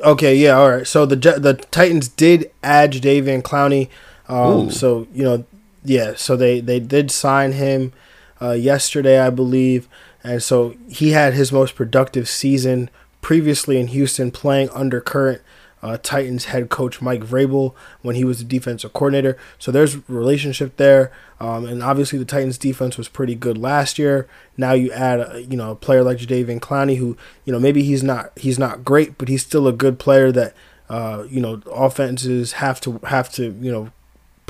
Okay, 0.00 0.34
yeah, 0.34 0.52
all 0.52 0.70
right. 0.70 0.86
So 0.86 1.04
the 1.04 1.16
the 1.16 1.54
Titans 1.70 2.08
did 2.08 2.50
add 2.62 2.92
Jadeveon 2.92 3.42
Clowney. 3.42 3.88
Um, 4.28 4.70
so 4.70 5.06
you 5.12 5.24
know, 5.24 5.44
yeah. 5.84 6.14
So 6.16 6.36
they 6.36 6.60
they 6.60 6.80
did 6.80 7.10
sign 7.10 7.52
him 7.52 7.92
uh, 8.40 8.52
yesterday, 8.52 9.18
I 9.18 9.30
believe, 9.30 9.88
and 10.24 10.42
so 10.42 10.74
he 10.88 11.10
had 11.10 11.34
his 11.34 11.52
most 11.52 11.74
productive 11.74 12.28
season 12.28 12.88
previously 13.22 13.80
in 13.80 13.86
Houston, 13.86 14.30
playing 14.30 14.68
under 14.70 15.00
current 15.00 15.40
uh, 15.82 15.98
Titans 16.00 16.46
head 16.46 16.68
coach 16.68 17.00
Mike 17.00 17.22
Vrabel 17.22 17.74
when 18.02 18.14
he 18.14 18.24
was 18.24 18.38
the 18.38 18.44
defensive 18.44 18.92
coordinator. 18.92 19.36
So 19.58 19.72
there's 19.72 20.08
relationship 20.08 20.76
there, 20.76 21.10
um, 21.40 21.64
and 21.64 21.82
obviously 21.82 22.18
the 22.18 22.24
Titans 22.24 22.58
defense 22.58 22.96
was 22.96 23.08
pretty 23.08 23.34
good 23.34 23.58
last 23.58 23.98
year. 23.98 24.28
Now 24.56 24.72
you 24.74 24.92
add 24.92 25.20
a, 25.20 25.42
you 25.42 25.56
know 25.56 25.72
a 25.72 25.76
player 25.76 26.04
like 26.04 26.18
Jadeveon 26.18 26.60
Clowney, 26.60 26.98
who 26.98 27.16
you 27.44 27.52
know 27.52 27.58
maybe 27.58 27.82
he's 27.82 28.02
not 28.02 28.30
he's 28.38 28.58
not 28.58 28.84
great, 28.84 29.18
but 29.18 29.28
he's 29.28 29.42
still 29.42 29.66
a 29.66 29.72
good 29.72 29.98
player 29.98 30.30
that 30.30 30.54
uh, 30.88 31.24
you 31.28 31.40
know 31.40 31.60
offenses 31.72 32.52
have 32.52 32.80
to 32.82 33.00
have 33.04 33.32
to 33.32 33.56
you 33.60 33.72
know 33.72 33.90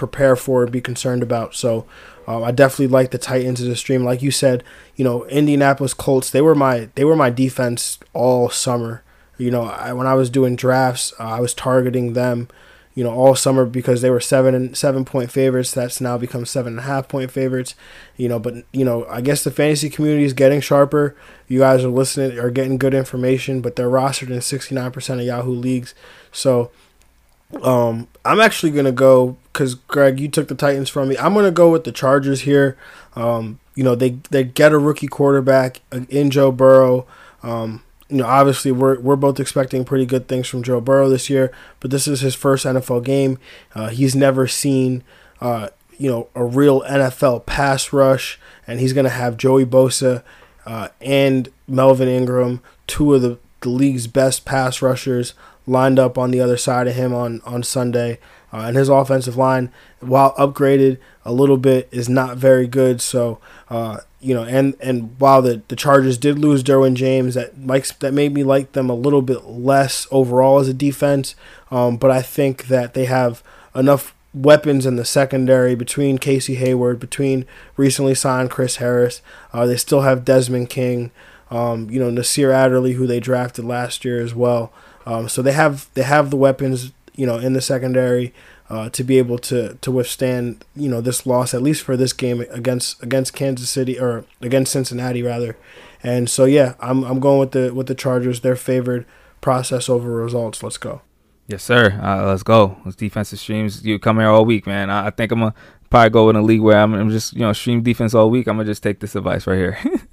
prepare 0.07 0.37
for 0.37 0.63
and 0.63 0.73
be 0.73 0.81
concerned 0.81 1.23
about. 1.23 1.55
So 1.55 1.87
um, 2.27 2.43
I 2.43 2.51
definitely 2.51 2.89
like 2.89 3.11
the 3.11 3.19
Titans 3.19 3.61
as 3.61 3.69
a 3.69 3.77
stream. 3.77 4.05
Like 4.05 4.23
you 4.23 4.31
said, 4.31 4.65
you 4.97 5.05
know 5.05 5.25
Indianapolis 5.27 5.95
Colts 5.95 6.31
they 6.31 6.41
were 6.41 6.55
my 6.55 6.89
they 6.97 7.05
were 7.05 7.17
my 7.17 7.31
defense 7.31 7.99
all 8.13 8.51
summer. 8.51 9.03
You 9.39 9.51
know, 9.51 9.65
I, 9.65 9.93
when 9.93 10.07
I 10.07 10.15
was 10.15 10.31
doing 10.31 10.57
drafts, 10.57 11.13
uh, 11.19 11.25
I 11.25 11.41
was 11.41 11.55
targeting 11.55 12.13
them, 12.13 12.47
you 12.95 13.03
know, 13.03 13.11
all 13.11 13.35
summer 13.35 13.65
because 13.65 14.01
they 14.03 14.11
were 14.11 14.21
seven 14.21 14.55
and 14.55 14.77
seven 14.77 15.05
point 15.05 15.31
favorites. 15.33 15.73
That's 15.73 16.01
now 16.01 16.19
become 16.19 16.45
seven 16.47 16.75
and 16.75 16.81
a 16.81 16.83
half 16.83 17.09
point 17.09 17.31
favorites. 17.31 17.75
You 18.17 18.29
know, 18.29 18.39
but 18.39 18.55
you 18.73 18.85
know, 18.85 19.07
I 19.07 19.21
guess 19.21 19.43
the 19.43 19.51
fantasy 19.51 19.89
community 19.91 20.25
is 20.25 20.35
getting 20.35 20.61
sharper. 20.61 21.17
You 21.49 21.61
guys 21.61 21.83
are 21.85 21.89
listening, 21.89 22.39
are 22.39 22.51
getting 22.51 22.79
good 22.79 22.95
information, 22.95 23.63
but 23.63 23.75
they're 23.75 23.89
rostered 23.89 24.31
in 24.31 24.41
sixty 24.43 24.75
nine 24.75 24.93
percent 24.93 25.21
of 25.21 25.27
Yahoo 25.27 25.55
leagues. 25.55 25.95
So, 26.31 26.71
um, 27.63 28.09
I'm 28.25 28.41
actually 28.41 28.73
gonna 28.73 28.93
go 28.93 29.37
because 29.53 29.75
Greg, 29.75 30.21
you 30.21 30.29
took 30.29 30.49
the 30.49 30.55
Titans 30.55 30.89
from 30.89 31.09
me. 31.09 31.19
I'm 31.19 31.35
gonna 31.35 31.51
go 31.51 31.71
with 31.71 31.85
the 31.85 31.93
Chargers 31.93 32.43
here. 32.43 32.77
Um, 33.15 33.59
you 33.75 33.85
know, 33.85 33.95
they 33.95 34.19
they 34.31 34.45
get 34.45 34.73
a 34.73 34.79
rookie 34.79 35.07
quarterback 35.07 35.81
in 36.09 36.31
Joe 36.31 36.53
Burrow. 36.53 37.07
Um, 37.43 37.83
you 38.09 38.19
know, 38.19 38.27
obviously 38.27 38.71
we're 38.73 39.01
we're 39.01 39.17
both 39.17 39.41
expecting 39.41 39.85
pretty 39.85 40.07
good 40.07 40.29
things 40.29 40.47
from 40.47 40.63
Joe 40.63 40.81
Burrow 40.81 41.09
this 41.09 41.31
year, 41.31 41.51
but 41.81 41.91
this 41.91 42.07
is 42.07 42.21
his 42.21 42.35
first 42.35 42.67
NFL 42.67 43.05
game. 43.05 43.39
Uh, 43.75 43.89
he's 43.89 44.15
never 44.15 44.47
seen, 44.47 45.03
uh, 45.41 45.69
you 45.99 46.11
know, 46.11 46.29
a 46.35 46.45
real 46.45 46.83
NFL 46.83 47.47
pass 47.47 47.93
rush, 47.93 48.39
and 48.67 48.81
he's 48.81 48.93
going 48.93 49.05
to 49.05 49.11
have 49.11 49.39
Joey 49.39 49.65
Bosa 49.65 50.23
uh, 50.67 50.89
and 51.01 51.49
Melvin 51.67 52.09
Ingram, 52.09 52.61
two 52.87 53.15
of 53.15 53.23
the, 53.23 53.39
the 53.63 53.71
league's 53.71 54.07
best 54.07 54.45
pass 54.45 54.83
rushers, 54.83 55.33
lined 55.67 55.99
up 55.99 56.19
on 56.19 56.31
the 56.31 56.41
other 56.41 56.57
side 56.57 56.87
of 56.87 56.95
him 56.95 57.15
on 57.15 57.41
on 57.45 57.63
Sunday. 57.63 58.19
Uh, 58.55 58.67
and 58.67 58.77
his 58.77 58.91
offensive 58.91 59.35
line, 59.35 59.73
while 60.01 60.35
upgraded 60.35 60.99
a 61.25 61.33
little 61.33 61.57
bit, 61.57 61.89
is 61.91 62.07
not 62.07 62.37
very 62.37 62.67
good. 62.67 63.01
So 63.01 63.39
uh, 63.71 64.01
you 64.23 64.35
know, 64.35 64.45
and 64.45 64.77
and 64.81 65.19
while 65.19 65.43
the, 65.43 65.63
the 65.69 65.77
Chargers 65.77 66.17
did 66.17 66.39
lose 66.39 66.63
Derwin 66.63 66.95
James, 66.95 67.35
that 67.35 67.67
likes 67.67 67.93
that 67.93 68.15
made 68.15 68.33
me 68.33 68.45
like 68.45 68.73
them 68.73 68.89
a 68.89 68.95
little 68.95 69.21
bit 69.21 69.47
less 69.47 70.07
overall 70.11 70.61
as 70.61 70.69
a 70.69 70.75
defense. 70.75 71.35
Um, 71.71 71.97
but 71.97 72.11
I 72.11 72.23
think 72.23 72.69
that 72.69 72.95
they 72.95 73.07
have 73.07 73.43
enough 73.75 74.15
weapons 74.33 74.87
in 74.87 74.97
the 74.97 75.05
secondary 75.05 75.75
between 75.75 76.19
Casey 76.19 76.55
Hayward, 76.55 77.01
between 77.01 77.47
recently 77.77 78.15
signed 78.15 78.51
Chris 78.51 78.77
Harris. 78.77 79.23
Uh, 79.53 79.67
they 79.67 79.77
still 79.77 80.03
have 80.03 80.25
Desmond 80.25 80.71
King, 80.71 81.11
um, 81.51 81.91
you 81.91 81.99
know, 81.99 82.11
Nasir 82.11 82.53
Adderley, 82.53 82.93
who 82.93 83.07
they 83.07 83.21
drafted 83.21 83.65
last 83.65 84.05
year 84.05 84.23
as 84.23 84.35
well. 84.35 84.73
Um, 85.07 85.29
so 85.29 85.43
they 85.43 85.53
have 85.53 85.89
they 85.95 86.03
have 86.03 86.31
the 86.31 86.37
weapons, 86.37 86.93
you 87.15 87.27
know, 87.27 87.39
in 87.39 87.53
the 87.53 87.61
secondary 87.61 88.33
uh, 88.71 88.89
to 88.91 89.05
be 89.05 89.19
able 89.19 89.39
to 89.39 89.75
to 89.81 89.91
withstand 89.91 90.65
you 90.75 90.89
know 90.89 91.01
this 91.01 91.27
loss 91.27 91.53
at 91.53 91.63
least 91.63 91.83
for 91.83 91.97
this 91.97 92.13
game 92.13 92.45
against 92.51 93.03
against 93.03 93.35
Kansas 93.35 93.69
City 93.69 93.99
or 93.99 94.25
against 94.41 94.73
Cincinnati 94.73 95.23
rather. 95.23 95.57
And 96.03 96.29
so 96.31 96.45
yeah, 96.45 96.75
I'm 96.81 97.05
I'm 97.05 97.21
going 97.21 97.39
with 97.39 97.53
the 97.53 97.75
with 97.75 97.87
the 97.87 97.95
Chargers. 97.95 98.41
They're 98.41 98.57
favored 98.57 99.05
process 99.41 99.89
over 99.89 100.11
results. 100.11 100.63
Let's 100.63 100.79
go. 100.79 101.03
Yes, 101.49 101.63
sir. 101.63 101.99
Uh, 102.03 102.27
let's 102.27 102.43
go. 102.43 102.79
Those 102.85 102.97
defensive 102.97 103.39
streams. 103.39 103.85
You 103.85 103.99
come 103.99 104.19
here 104.19 104.29
all 104.29 104.45
week, 104.45 104.67
man. 104.67 104.89
I, 104.89 105.09
I 105.09 105.11
think 105.11 105.33
I'm 105.33 105.41
gonna 105.41 105.55
probably 105.91 106.11
go 106.11 106.31
in 106.31 106.37
a 106.37 106.43
league 106.43 106.63
where 106.63 106.79
I'm, 106.79 106.95
I'm, 106.95 107.11
just 107.11 107.35
you 107.35 107.41
know 107.41 107.53
stream 107.53 107.83
defense 107.83 108.15
all 108.15 108.31
week. 108.31 108.47
I'm 108.47 108.57
gonna 108.57 108.67
just 108.67 108.83
take 108.83 109.01
this 109.01 109.15
advice 109.15 109.47
right 109.47 109.59
here. 109.59 109.79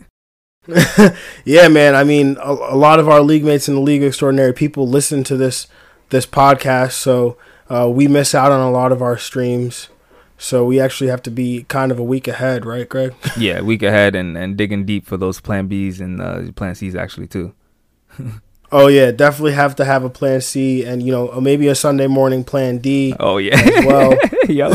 yeah, 1.46 1.68
man. 1.68 1.96
I 1.96 2.04
mean, 2.04 2.38
a, 2.40 2.52
a, 2.52 2.76
lot 2.76 3.00
of 3.00 3.10
our 3.10 3.22
league 3.22 3.44
mates 3.44 3.68
in 3.68 3.76
the 3.76 3.82
league 3.82 4.04
extraordinary 4.04 4.54
people 4.54 4.88
listen 4.88 5.24
to 5.26 5.38
this 5.38 5.68
this 6.10 6.26
podcast, 6.26 6.94
so 6.94 7.38
uh, 7.70 7.90
we 7.90 8.08
miss 8.08 8.34
out 8.36 8.52
on 8.52 8.60
a 8.60 8.72
lot 8.72 8.92
of 8.92 9.02
our 9.02 9.18
streams. 9.18 9.90
So 10.38 10.64
we 10.64 10.80
actually 10.80 11.10
have 11.10 11.22
to 11.24 11.32
be 11.32 11.64
kind 11.64 11.92
of 11.92 12.00
a 12.00 12.04
week 12.04 12.28
ahead, 12.28 12.66
right, 12.66 12.88
Greg? 12.88 13.14
yeah, 13.38 13.62
week 13.62 13.84
ahead 13.84 14.16
and, 14.16 14.38
and 14.38 14.56
digging 14.56 14.86
deep 14.86 15.06
for 15.06 15.18
those 15.18 15.42
plan 15.42 15.68
Bs 15.68 16.00
and 16.00 16.22
uh, 16.22 16.52
plan 16.54 16.76
Cs 16.76 16.96
actually 16.96 17.28
too. 17.28 17.54
oh 18.72 18.88
yeah, 18.88 19.12
definitely 19.12 19.54
have 19.54 19.76
to 19.76 19.86
have 19.86 20.04
a 20.04 20.10
plan 20.10 20.42
C 20.42 20.86
and 20.86 21.04
you 21.04 21.12
know 21.12 21.40
maybe 21.42 21.68
a 21.68 21.76
Sunday 21.76 22.08
morning 22.08 22.44
plan 22.44 22.78
D. 22.78 23.16
Oh 23.20 23.38
yeah, 23.38 23.86
well. 23.86 24.18
Yo. 24.48 24.72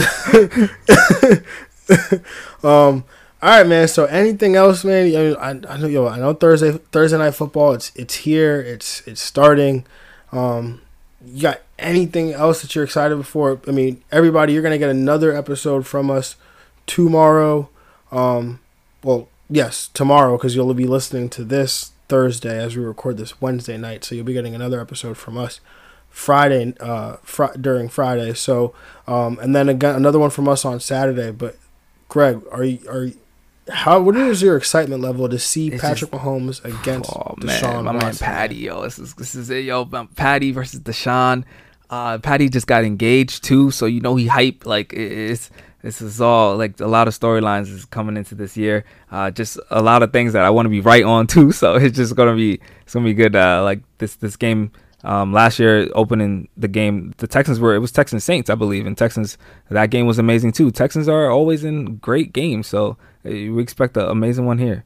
um. 2.63 3.05
All 3.45 3.51
right, 3.51 3.67
man. 3.67 3.89
So 3.89 4.07
anything 4.07 4.57
else, 4.57 4.85
man? 4.85 5.15
I, 5.37 5.51
I 5.69 5.77
know, 5.77 5.87
yo, 5.87 6.07
I 6.07 6.19
know 6.19 6.33
Thursday 6.33 6.79
Thursday 6.93 7.19
night 7.19 7.35
football. 7.35 7.75
It's 7.75 7.93
it's 7.95 8.15
here. 8.15 8.59
It's 8.59 9.07
it's 9.07 9.21
starting. 9.21 9.85
Um, 10.33 10.81
you 11.27 11.43
got 11.43 11.61
anything 11.79 12.33
else 12.33 12.63
that 12.63 12.75
you're 12.75 12.85
excited 12.85 13.23
for? 13.27 13.61
I 13.69 13.71
mean, 13.71 14.03
everybody, 14.11 14.55
you're 14.55 14.63
gonna 14.63 14.79
get 14.79 14.89
another 14.89 15.37
episode 15.37 15.87
from 15.87 16.11
us 16.11 16.37
tomorrow. 16.87 17.69
Um, 18.11 18.61
well, 19.03 19.29
yes, 19.51 19.91
tomorrow 19.93 20.39
because 20.39 20.57
you'll 20.57 20.73
be 20.73 20.87
listening 20.87 21.29
to 21.29 21.45
this 21.45 21.93
Thursday 22.09 22.59
as 22.59 22.79
we 22.79 22.83
record 22.83 23.19
this 23.19 23.43
Wednesday 23.43 23.77
night. 23.77 24.05
So 24.05 24.15
you'll 24.15 24.25
be 24.25 24.33
getting 24.33 24.55
another 24.55 24.81
episode 24.81 25.19
from 25.19 25.37
us 25.37 25.61
Friday, 26.09 26.73
uh, 26.81 27.17
fr- 27.23 27.59
during 27.61 27.91
Friday. 27.91 28.33
So, 28.33 28.75
um, 29.07 29.39
and 29.43 29.55
then 29.55 29.69
again 29.69 29.97
another 29.97 30.19
one 30.19 30.31
from 30.31 30.49
us 30.49 30.65
on 30.65 30.81
Saturday. 30.81 31.31
But 31.31 31.59
Greg, 32.09 32.41
are 32.51 32.65
you 32.65 32.79
are 32.89 33.05
you, 33.05 33.19
how 33.69 34.01
what 34.01 34.17
is 34.17 34.43
your 34.43 34.57
excitement 34.57 35.01
level 35.03 35.29
to 35.29 35.39
see 35.39 35.69
it's 35.69 35.81
Patrick 35.81 36.11
just, 36.11 36.23
Mahomes 36.23 36.65
against 36.65 37.11
oh, 37.11 37.35
Deshaun 37.41 37.85
man, 37.85 37.85
my 37.85 37.93
Watson? 37.93 38.27
man 38.27 38.35
Patty, 38.35 38.57
yo, 38.57 38.83
this 38.83 38.99
is 38.99 39.15
this 39.15 39.35
is 39.35 39.51
it, 39.51 39.65
yo, 39.65 39.85
Patty 40.17 40.53
versus 40.53 40.81
Deshaun. 40.81 41.45
Uh, 41.91 42.19
Patty 42.19 42.49
just 42.49 42.67
got 42.67 42.85
engaged 42.85 43.45
too, 43.45 43.71
so 43.71 43.87
you 43.87 44.01
know 44.01 44.17
he 44.17 44.27
hype. 44.27 44.67
Like 44.67 44.93
it's 44.93 45.51
this 45.83 46.01
is 46.01 46.21
all 46.21 46.57
like 46.57 46.81
a 46.81 46.87
lot 46.87 47.09
of 47.09 47.15
storylines 47.19 47.69
is 47.69 47.85
coming 47.85 48.17
into 48.17 48.35
this 48.35 48.57
year. 48.57 48.85
Uh, 49.11 49.31
just 49.31 49.59
a 49.71 49.83
lot 49.83 50.03
of 50.03 50.13
things 50.13 50.33
that 50.33 50.45
I 50.45 50.51
want 50.51 50.67
to 50.67 50.71
be 50.71 50.81
right 50.81 51.05
on 51.05 51.27
too. 51.35 51.53
So 51.53 51.77
it's 51.77 51.97
just 51.97 52.17
gonna 52.17 52.35
be 52.37 52.61
it's 52.83 52.95
gonna 52.95 53.05
be 53.05 53.15
good. 53.15 53.37
Uh, 53.37 53.63
like 53.63 53.81
this 53.99 54.17
this 54.17 54.37
game 54.37 54.73
Um, 55.05 55.35
last 55.35 55.59
year, 55.59 55.91
opening 55.95 56.49
the 56.57 56.69
game, 56.69 57.13
the 57.19 57.27
Texans 57.27 57.61
were 57.61 57.75
it 57.75 57.81
was 57.81 57.93
Texans 57.93 58.25
Saints, 58.25 58.49
I 58.49 58.55
believe, 58.55 58.87
and 58.87 58.97
Texans 58.97 59.37
that 59.69 59.91
game 59.91 60.07
was 60.07 60.19
amazing 60.19 60.53
too. 60.53 60.71
Texans 60.71 61.09
are 61.09 61.31
always 61.31 61.63
in 61.65 61.97
great 61.97 62.33
games, 62.33 62.67
so 62.67 62.97
we 63.25 63.63
expect 63.63 63.97
an 63.97 64.09
amazing 64.09 64.47
one 64.47 64.59
here. 64.59 64.85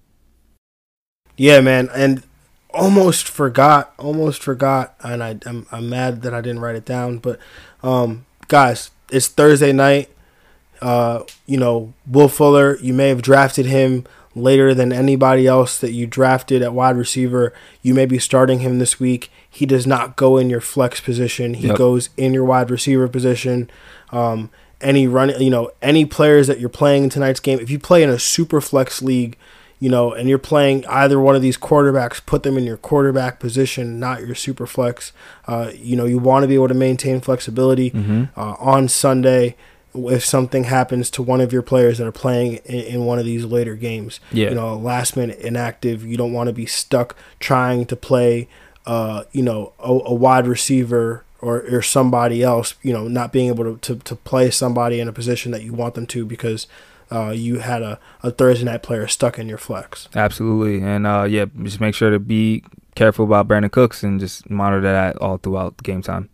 Yeah, 1.37 1.61
man, 1.61 1.89
and 1.95 2.23
almost 2.71 3.29
forgot, 3.29 3.93
almost 3.99 4.43
forgot, 4.43 4.95
and 5.03 5.23
I, 5.23 5.39
I'm 5.47 5.67
I'm 5.71 5.89
mad 5.89 6.23
that 6.23 6.35
I 6.35 6.41
didn't 6.41 6.61
write 6.61 6.77
it 6.77 6.85
down. 6.85 7.19
But 7.19 7.39
um, 7.83 8.27
guys, 8.49 8.91
it's 9.11 9.29
Thursday 9.29 9.73
night. 9.73 10.11
Uh, 10.81 11.25
you 11.47 11.59
know, 11.59 11.93
Will 12.07 12.29
Fuller, 12.29 12.77
you 12.79 12.93
may 12.93 13.09
have 13.09 13.23
drafted 13.23 13.67
him 13.67 14.05
later 14.35 14.75
than 14.75 14.93
anybody 14.93 15.47
else 15.47 15.79
that 15.79 15.93
you 15.93 16.07
drafted 16.07 16.63
at 16.63 16.73
wide 16.73 16.97
receiver. 16.97 17.53
You 17.83 17.95
may 17.95 18.07
be 18.07 18.19
starting 18.19 18.61
him 18.61 18.79
this 18.79 19.01
week. 19.01 19.31
He 19.49 19.67
does 19.67 19.87
not 19.87 20.17
go 20.17 20.37
in 20.37 20.51
your 20.51 20.61
flex 20.61 21.01
position. 21.01 21.55
He 21.55 21.69
yep. 21.69 21.77
goes 21.77 22.11
in 22.17 22.33
your 22.33 22.45
wide 22.45 22.71
receiver 22.71 23.09
position. 23.09 23.71
Um, 24.11 24.51
any 24.81 25.07
run, 25.07 25.31
you 25.41 25.51
know, 25.51 25.71
any 25.83 26.05
players 26.05 26.47
that 26.47 26.61
you're 26.61 26.69
playing 26.69 27.05
in 27.05 27.11
tonight's 27.11 27.41
game. 27.41 27.59
If 27.59 27.71
you 27.71 27.79
play 27.79 28.03
in 28.03 28.11
a 28.11 28.19
super 28.19 28.61
flex 28.61 29.03
league, 29.03 29.37
you 29.81 29.89
know, 29.89 30.13
and 30.13 30.29
you're 30.29 30.39
playing 30.39 30.85
either 30.87 31.21
one 31.21 31.37
of 31.37 31.43
these 31.43 31.57
quarterbacks, 31.57 32.25
put 32.25 32.43
them 32.43 32.59
in 32.59 32.65
your 32.65 32.77
quarterback 32.77 33.39
position, 33.39 34.01
not 34.01 34.27
your 34.27 34.35
super 34.35 34.67
flex. 34.67 35.13
Uh, 35.47 35.71
you 35.75 35.97
know, 35.97 36.05
you 36.05 36.19
want 36.19 36.43
to 36.43 36.49
be 36.49 36.55
able 36.55 36.69
to 36.69 36.75
maintain 36.75 37.21
flexibility 37.21 37.91
mm-hmm. 37.91 38.25
uh, 38.39 38.55
on 38.59 38.89
Sunday 38.89 39.55
if 39.95 40.25
something 40.25 40.65
happens 40.65 41.11
to 41.11 41.23
one 41.23 41.41
of 41.41 41.53
your 41.53 41.63
players 41.63 41.99
that 41.99 42.07
are 42.07 42.13
playing 42.13 42.57
in, 42.65 42.81
in, 42.81 43.05
one 43.05 43.19
of 43.19 43.25
these 43.25 43.45
later 43.45 43.75
games. 43.75 44.21
Yeah. 44.33 44.51
You 44.51 44.55
know, 44.55 44.77
last 44.77 45.17
minute 45.17 45.39
inactive. 45.39 46.05
You 46.05 46.17
don't 46.17 46.33
want 46.33 46.49
to 46.49 46.53
be 46.53 46.67
stuck 46.67 47.17
trying 47.41 47.87
to 47.87 47.97
play, 47.97 48.49
uh, 48.85 49.25
you 49.33 49.43
know, 49.43 49.73
a, 49.79 49.91
a 49.91 50.15
wide 50.15 50.47
receiver 50.47 51.25
or, 51.41 51.63
or 51.71 51.83
somebody 51.83 52.43
else, 52.43 52.75
you 52.83 52.93
know, 52.93 53.09
not 53.09 53.33
being 53.33 53.49
able 53.49 53.65
to, 53.65 53.79
to, 53.79 53.97
to 54.03 54.17
play 54.17 54.51
somebody 54.51 55.01
in 55.01 55.09
a 55.09 55.13
position 55.13 55.53
that 55.53 55.63
you 55.63 55.73
want 55.73 55.95
them 55.95 56.07
to 56.07 56.25
because 56.25 56.67
uh, 57.11 57.31
you 57.31 57.61
had 57.61 57.83
a, 57.83 57.99
a 58.23 58.31
Thursday 58.31 58.65
night 58.65 58.83
player 58.83 59.07
stuck 59.07 59.39
in 59.39 59.49
your 59.49 59.59
flex. 59.59 60.09
Absolutely. 60.15 60.87
And 60.87 61.07
uh, 61.07 61.27
yeah, 61.29 61.47
just 61.63 61.81
make 61.81 61.95
sure 61.95 62.11
to 62.11 62.19
be 62.19 62.65
careful 62.95 63.25
about 63.25 63.49
Brandin 63.49 63.71
Cooks 63.71 64.03
and 64.03 64.19
just 64.19 64.51
monitor 64.51 64.83
that 64.83 65.17
all 65.19 65.39
throughout 65.39 65.83
game 65.83 66.03
time. 66.03 66.29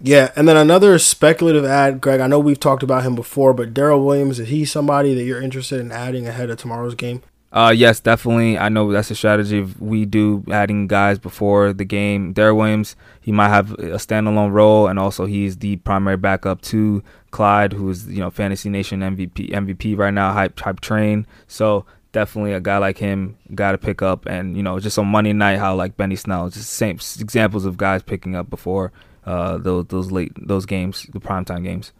Yeah, 0.00 0.30
and 0.36 0.48
then 0.48 0.56
another 0.56 0.96
speculative 1.00 1.64
ad, 1.64 2.00
Greg. 2.00 2.20
I 2.20 2.28
know 2.28 2.38
we've 2.38 2.60
talked 2.60 2.84
about 2.84 3.02
him 3.02 3.16
before, 3.16 3.52
but 3.52 3.74
Darrel 3.74 4.04
Williams 4.04 4.38
is 4.38 4.48
he 4.48 4.64
somebody 4.64 5.12
that 5.14 5.24
you're 5.24 5.42
interested 5.42 5.80
in 5.80 5.90
adding 5.90 6.28
ahead 6.28 6.50
of 6.50 6.58
tomorrow's 6.58 6.94
game? 6.94 7.22
Uh, 7.50 7.72
yes, 7.74 7.98
definitely. 8.00 8.58
I 8.58 8.68
know 8.68 8.92
that's 8.92 9.10
a 9.10 9.14
strategy 9.14 9.62
we 9.78 10.04
do 10.04 10.44
adding 10.50 10.86
guys 10.86 11.18
before 11.18 11.72
the 11.72 11.84
game. 11.84 12.34
Darrel 12.34 12.58
Williams, 12.58 12.94
he 13.22 13.32
might 13.32 13.48
have 13.48 13.72
a 13.72 13.96
standalone 13.96 14.52
role, 14.52 14.86
and 14.86 14.98
also 14.98 15.24
he's 15.24 15.56
the 15.56 15.76
primary 15.76 16.18
backup 16.18 16.60
to 16.62 17.02
Clyde, 17.30 17.72
who's 17.72 18.06
you 18.06 18.20
know 18.20 18.30
Fantasy 18.30 18.68
Nation 18.68 19.00
MVP 19.00 19.50
MVP 19.50 19.96
right 19.96 20.12
now, 20.12 20.32
hype 20.32 20.60
hype 20.60 20.80
train. 20.80 21.26
So 21.46 21.86
definitely 22.12 22.52
a 22.52 22.60
guy 22.60 22.76
like 22.78 22.98
him 22.98 23.38
got 23.54 23.72
to 23.72 23.78
pick 23.78 24.02
up, 24.02 24.26
and 24.26 24.54
you 24.54 24.62
know 24.62 24.78
just 24.78 24.98
on 24.98 25.06
Monday 25.06 25.32
night, 25.32 25.58
how 25.58 25.74
like 25.74 25.96
Benny 25.96 26.16
Snell, 26.16 26.50
just 26.50 26.68
same 26.68 26.96
examples 27.18 27.64
of 27.64 27.78
guys 27.78 28.02
picking 28.02 28.36
up 28.36 28.50
before 28.50 28.92
uh, 29.24 29.56
those 29.56 29.86
those 29.86 30.12
late 30.12 30.32
those 30.36 30.66
games, 30.66 31.06
the 31.14 31.20
primetime 31.20 31.64
games. 31.64 31.92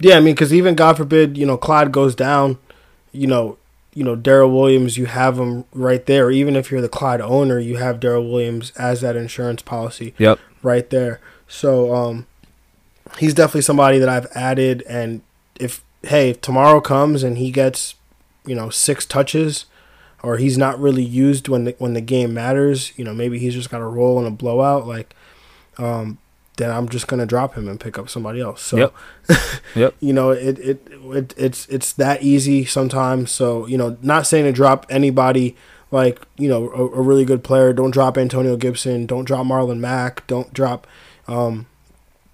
Yeah, 0.00 0.16
I 0.16 0.20
mean, 0.20 0.34
because 0.34 0.52
even 0.52 0.74
God 0.74 0.98
forbid, 0.98 1.38
you 1.38 1.46
know, 1.46 1.56
Clyde 1.56 1.92
goes 1.92 2.14
down, 2.14 2.58
you 3.12 3.26
know, 3.26 3.56
you 3.94 4.02
know, 4.02 4.16
Darrel 4.16 4.50
Williams, 4.50 4.98
you 4.98 5.06
have 5.06 5.38
him 5.38 5.64
right 5.72 6.04
there. 6.04 6.30
Even 6.30 6.56
if 6.56 6.70
you're 6.70 6.80
the 6.80 6.88
Clyde 6.88 7.20
owner, 7.20 7.58
you 7.58 7.76
have 7.76 8.00
Darrel 8.00 8.28
Williams 8.30 8.72
as 8.76 9.00
that 9.00 9.16
insurance 9.16 9.62
policy. 9.62 10.14
Yep. 10.18 10.38
Right 10.62 10.90
there. 10.90 11.20
So 11.46 11.94
um, 11.94 12.26
he's 13.18 13.34
definitely 13.34 13.62
somebody 13.62 13.98
that 13.98 14.08
I've 14.08 14.26
added. 14.34 14.82
And 14.88 15.22
if 15.60 15.84
hey, 16.02 16.30
if 16.30 16.40
tomorrow 16.40 16.80
comes 16.80 17.22
and 17.22 17.38
he 17.38 17.50
gets, 17.50 17.94
you 18.44 18.54
know, 18.54 18.68
six 18.68 19.06
touches, 19.06 19.66
or 20.22 20.38
he's 20.38 20.58
not 20.58 20.80
really 20.80 21.04
used 21.04 21.48
when 21.48 21.64
the 21.64 21.76
when 21.78 21.94
the 21.94 22.00
game 22.00 22.34
matters, 22.34 22.96
you 22.98 23.04
know, 23.04 23.14
maybe 23.14 23.38
he's 23.38 23.54
just 23.54 23.70
got 23.70 23.80
a 23.80 23.86
roll 23.86 24.18
in 24.18 24.26
a 24.26 24.30
blowout. 24.30 24.86
Like, 24.86 25.14
um, 25.78 26.18
then 26.56 26.70
I'm 26.70 26.88
just 26.88 27.06
gonna 27.06 27.26
drop 27.26 27.54
him 27.54 27.68
and 27.68 27.80
pick 27.80 27.98
up 27.98 28.08
somebody 28.08 28.40
else. 28.40 28.62
So, 28.62 28.76
yep. 28.76 28.94
yep. 29.74 29.94
you 30.00 30.12
know, 30.12 30.30
it, 30.30 30.58
it 30.58 30.88
it 30.90 31.34
it's 31.36 31.66
it's 31.66 31.92
that 31.94 32.22
easy 32.22 32.64
sometimes. 32.64 33.30
So, 33.30 33.66
you 33.66 33.76
know, 33.76 33.96
not 34.02 34.26
saying 34.26 34.44
to 34.44 34.52
drop 34.52 34.86
anybody 34.88 35.56
like 35.94 36.20
you 36.36 36.48
know 36.48 36.70
a, 36.70 36.82
a 36.98 37.00
really 37.00 37.24
good 37.24 37.44
player. 37.44 37.72
Don't 37.72 37.92
drop 37.92 38.18
Antonio 38.18 38.56
Gibson. 38.56 39.06
Don't 39.06 39.24
drop 39.24 39.46
Marlon 39.46 39.78
Mack. 39.78 40.26
Don't 40.26 40.52
drop, 40.52 40.86
um, 41.28 41.66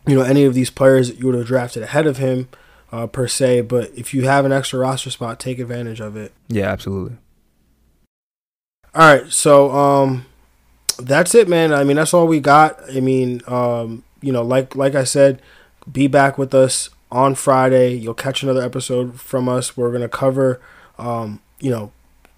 you 0.07 0.15
know, 0.15 0.23
any 0.23 0.45
of 0.45 0.55
these 0.55 0.71
players 0.71 1.09
that 1.09 1.19
you 1.19 1.27
would 1.27 1.35
have 1.35 1.47
drafted 1.47 1.83
ahead 1.83 2.07
of 2.07 2.17
him, 2.17 2.49
uh, 2.91 3.07
per 3.07 3.29
se. 3.29 3.63
But 3.63 3.91
if 3.95 4.13
you 4.15 4.23
have 4.25 4.45
an 4.45 4.53
extra 4.53 4.79
roster 4.79 5.11
spot, 5.11 5.39
take 5.39 5.59
advantage 5.59 6.01
of 6.01 6.17
it. 6.17 6.33
Yeah, 6.49 6.71
absolutely. 6.71 7.19
All 8.93 9.15
right, 9.15 9.31
so 9.31 9.71
um, 9.71 10.27
that's 10.99 11.35
it, 11.37 11.49
man. 11.49 11.73
I 11.73 11.85
mean, 11.85 11.97
that's 11.97 12.13
all 12.13 12.27
we 12.27 12.41
got. 12.41 12.77
I 12.91 13.01
mean, 13.01 13.41
um, 13.47 14.03
you 14.21 14.33
know, 14.33 14.43
like 14.43 14.77
like 14.77 14.95
I 14.95 15.05
said, 15.05 15.41
be 15.91 16.07
back 16.07 16.39
with 16.39 16.55
us 16.55 16.91
on 17.11 17.35
Friday. 17.35 17.95
You'll 17.95 18.15
catch 18.15 18.43
another 18.43 18.63
episode 18.63 19.21
from 19.21 19.49
us. 19.49 19.77
We're 19.77 19.93
gonna 19.93 20.09
cover, 20.09 20.61
um, 20.99 21.41
you 21.59 21.71
know, 21.71 21.93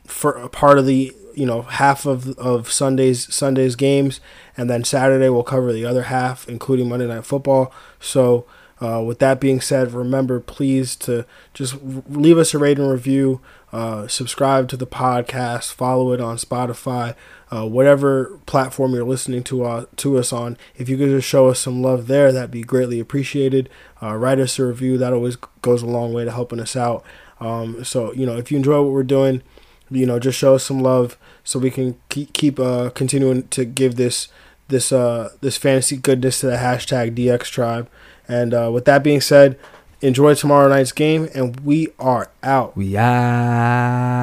for 0.07 0.33
a 0.33 0.49
part 0.49 0.79
of 0.79 0.87
the 0.87 1.15
you 1.35 1.47
know 1.47 1.63
half 1.63 2.07
of 2.07 2.37
of 2.39 2.71
Sunday's 2.71 3.33
Sunday's 3.35 3.77
games, 3.77 4.21
and 4.57 4.69
then 4.69 4.85
Saturday 4.85 5.29
we'll 5.29 5.43
cover 5.43 5.73
the 5.73 5.85
other 5.85 6.05
half, 6.05 6.49
including 6.49 6.89
Monday 6.89 7.07
Night 7.07 7.25
Football. 7.25 7.73
So. 8.01 8.47
Uh, 8.81 9.01
with 9.01 9.21
that 9.21 9.39
being 9.39 9.61
said, 9.61 9.93
remember 9.93 10.41
please 10.41 10.97
to 10.97 11.25
just 11.55 11.77
leave 12.09 12.37
us 12.37 12.53
a 12.53 12.59
rating 12.59 12.85
review, 12.85 13.41
uh, 13.73 14.07
subscribe 14.07 14.69
to 14.69 14.77
the 14.77 14.87
podcast, 14.87 15.73
follow 15.73 16.13
it 16.13 16.21
on 16.21 16.37
Spotify, 16.37 17.15
uh, 17.51 17.67
whatever 17.67 18.39
platform 18.45 18.93
you're 18.93 19.05
listening 19.05 19.43
to 19.45 19.65
uh, 19.65 19.87
to 19.97 20.19
us 20.19 20.33
on. 20.33 20.59
If 20.77 20.91
you 20.91 20.99
could 20.99 21.09
just 21.09 21.27
show 21.27 21.49
us 21.49 21.61
some 21.61 21.83
love 21.83 22.07
there, 22.07 22.33
that'd 22.33 22.51
be 22.51 22.63
greatly 22.63 23.01
appreciated. 23.01 23.71
Uh, 24.03 24.15
write 24.17 24.39
us 24.39 24.59
a 24.59 24.67
review; 24.67 24.99
that 24.99 25.15
always 25.15 25.37
goes 25.63 25.83
a 25.83 25.87
long 25.87 26.13
way 26.13 26.25
to 26.25 26.31
helping 26.31 26.61
us 26.61 26.77
out. 26.77 27.03
Um, 27.41 27.83
so 27.83 28.13
you 28.13 28.27
know, 28.27 28.37
if 28.37 28.51
you 28.51 28.59
enjoy 28.59 28.83
what 28.83 28.93
we're 28.93 29.03
doing, 29.05 29.43
you 29.91 30.05
know, 30.05 30.19
just 30.19 30.39
show 30.39 30.55
us 30.55 30.65
some 30.65 30.81
love 30.81 31.17
so 31.43 31.59
we 31.59 31.71
can 31.71 31.99
keep, 32.11 32.33
keep 32.35 32.61
uh, 32.61 32.91
continuing 32.91 33.49
to 33.49 33.65
give 33.65 33.97
this 33.97 34.29
this 34.69 34.93
uh, 34.93 35.31
this 35.41 35.57
fantasy 35.57 35.97
goodness 35.97 36.41
to 36.41 36.47
the 36.47 36.57
hashtag 36.57 37.17
DX 37.17 37.45
Tribe. 37.45 37.89
And 38.29 38.53
with 38.73 38.85
that 38.85 39.03
being 39.03 39.21
said, 39.21 39.59
enjoy 40.03 40.35
tomorrow 40.35 40.69
night's 40.69 40.93
game, 40.93 41.29
and 41.35 41.59
we 41.61 41.89
are 41.99 42.31
out. 42.43 42.77
We 42.77 42.97
out. 42.97 44.23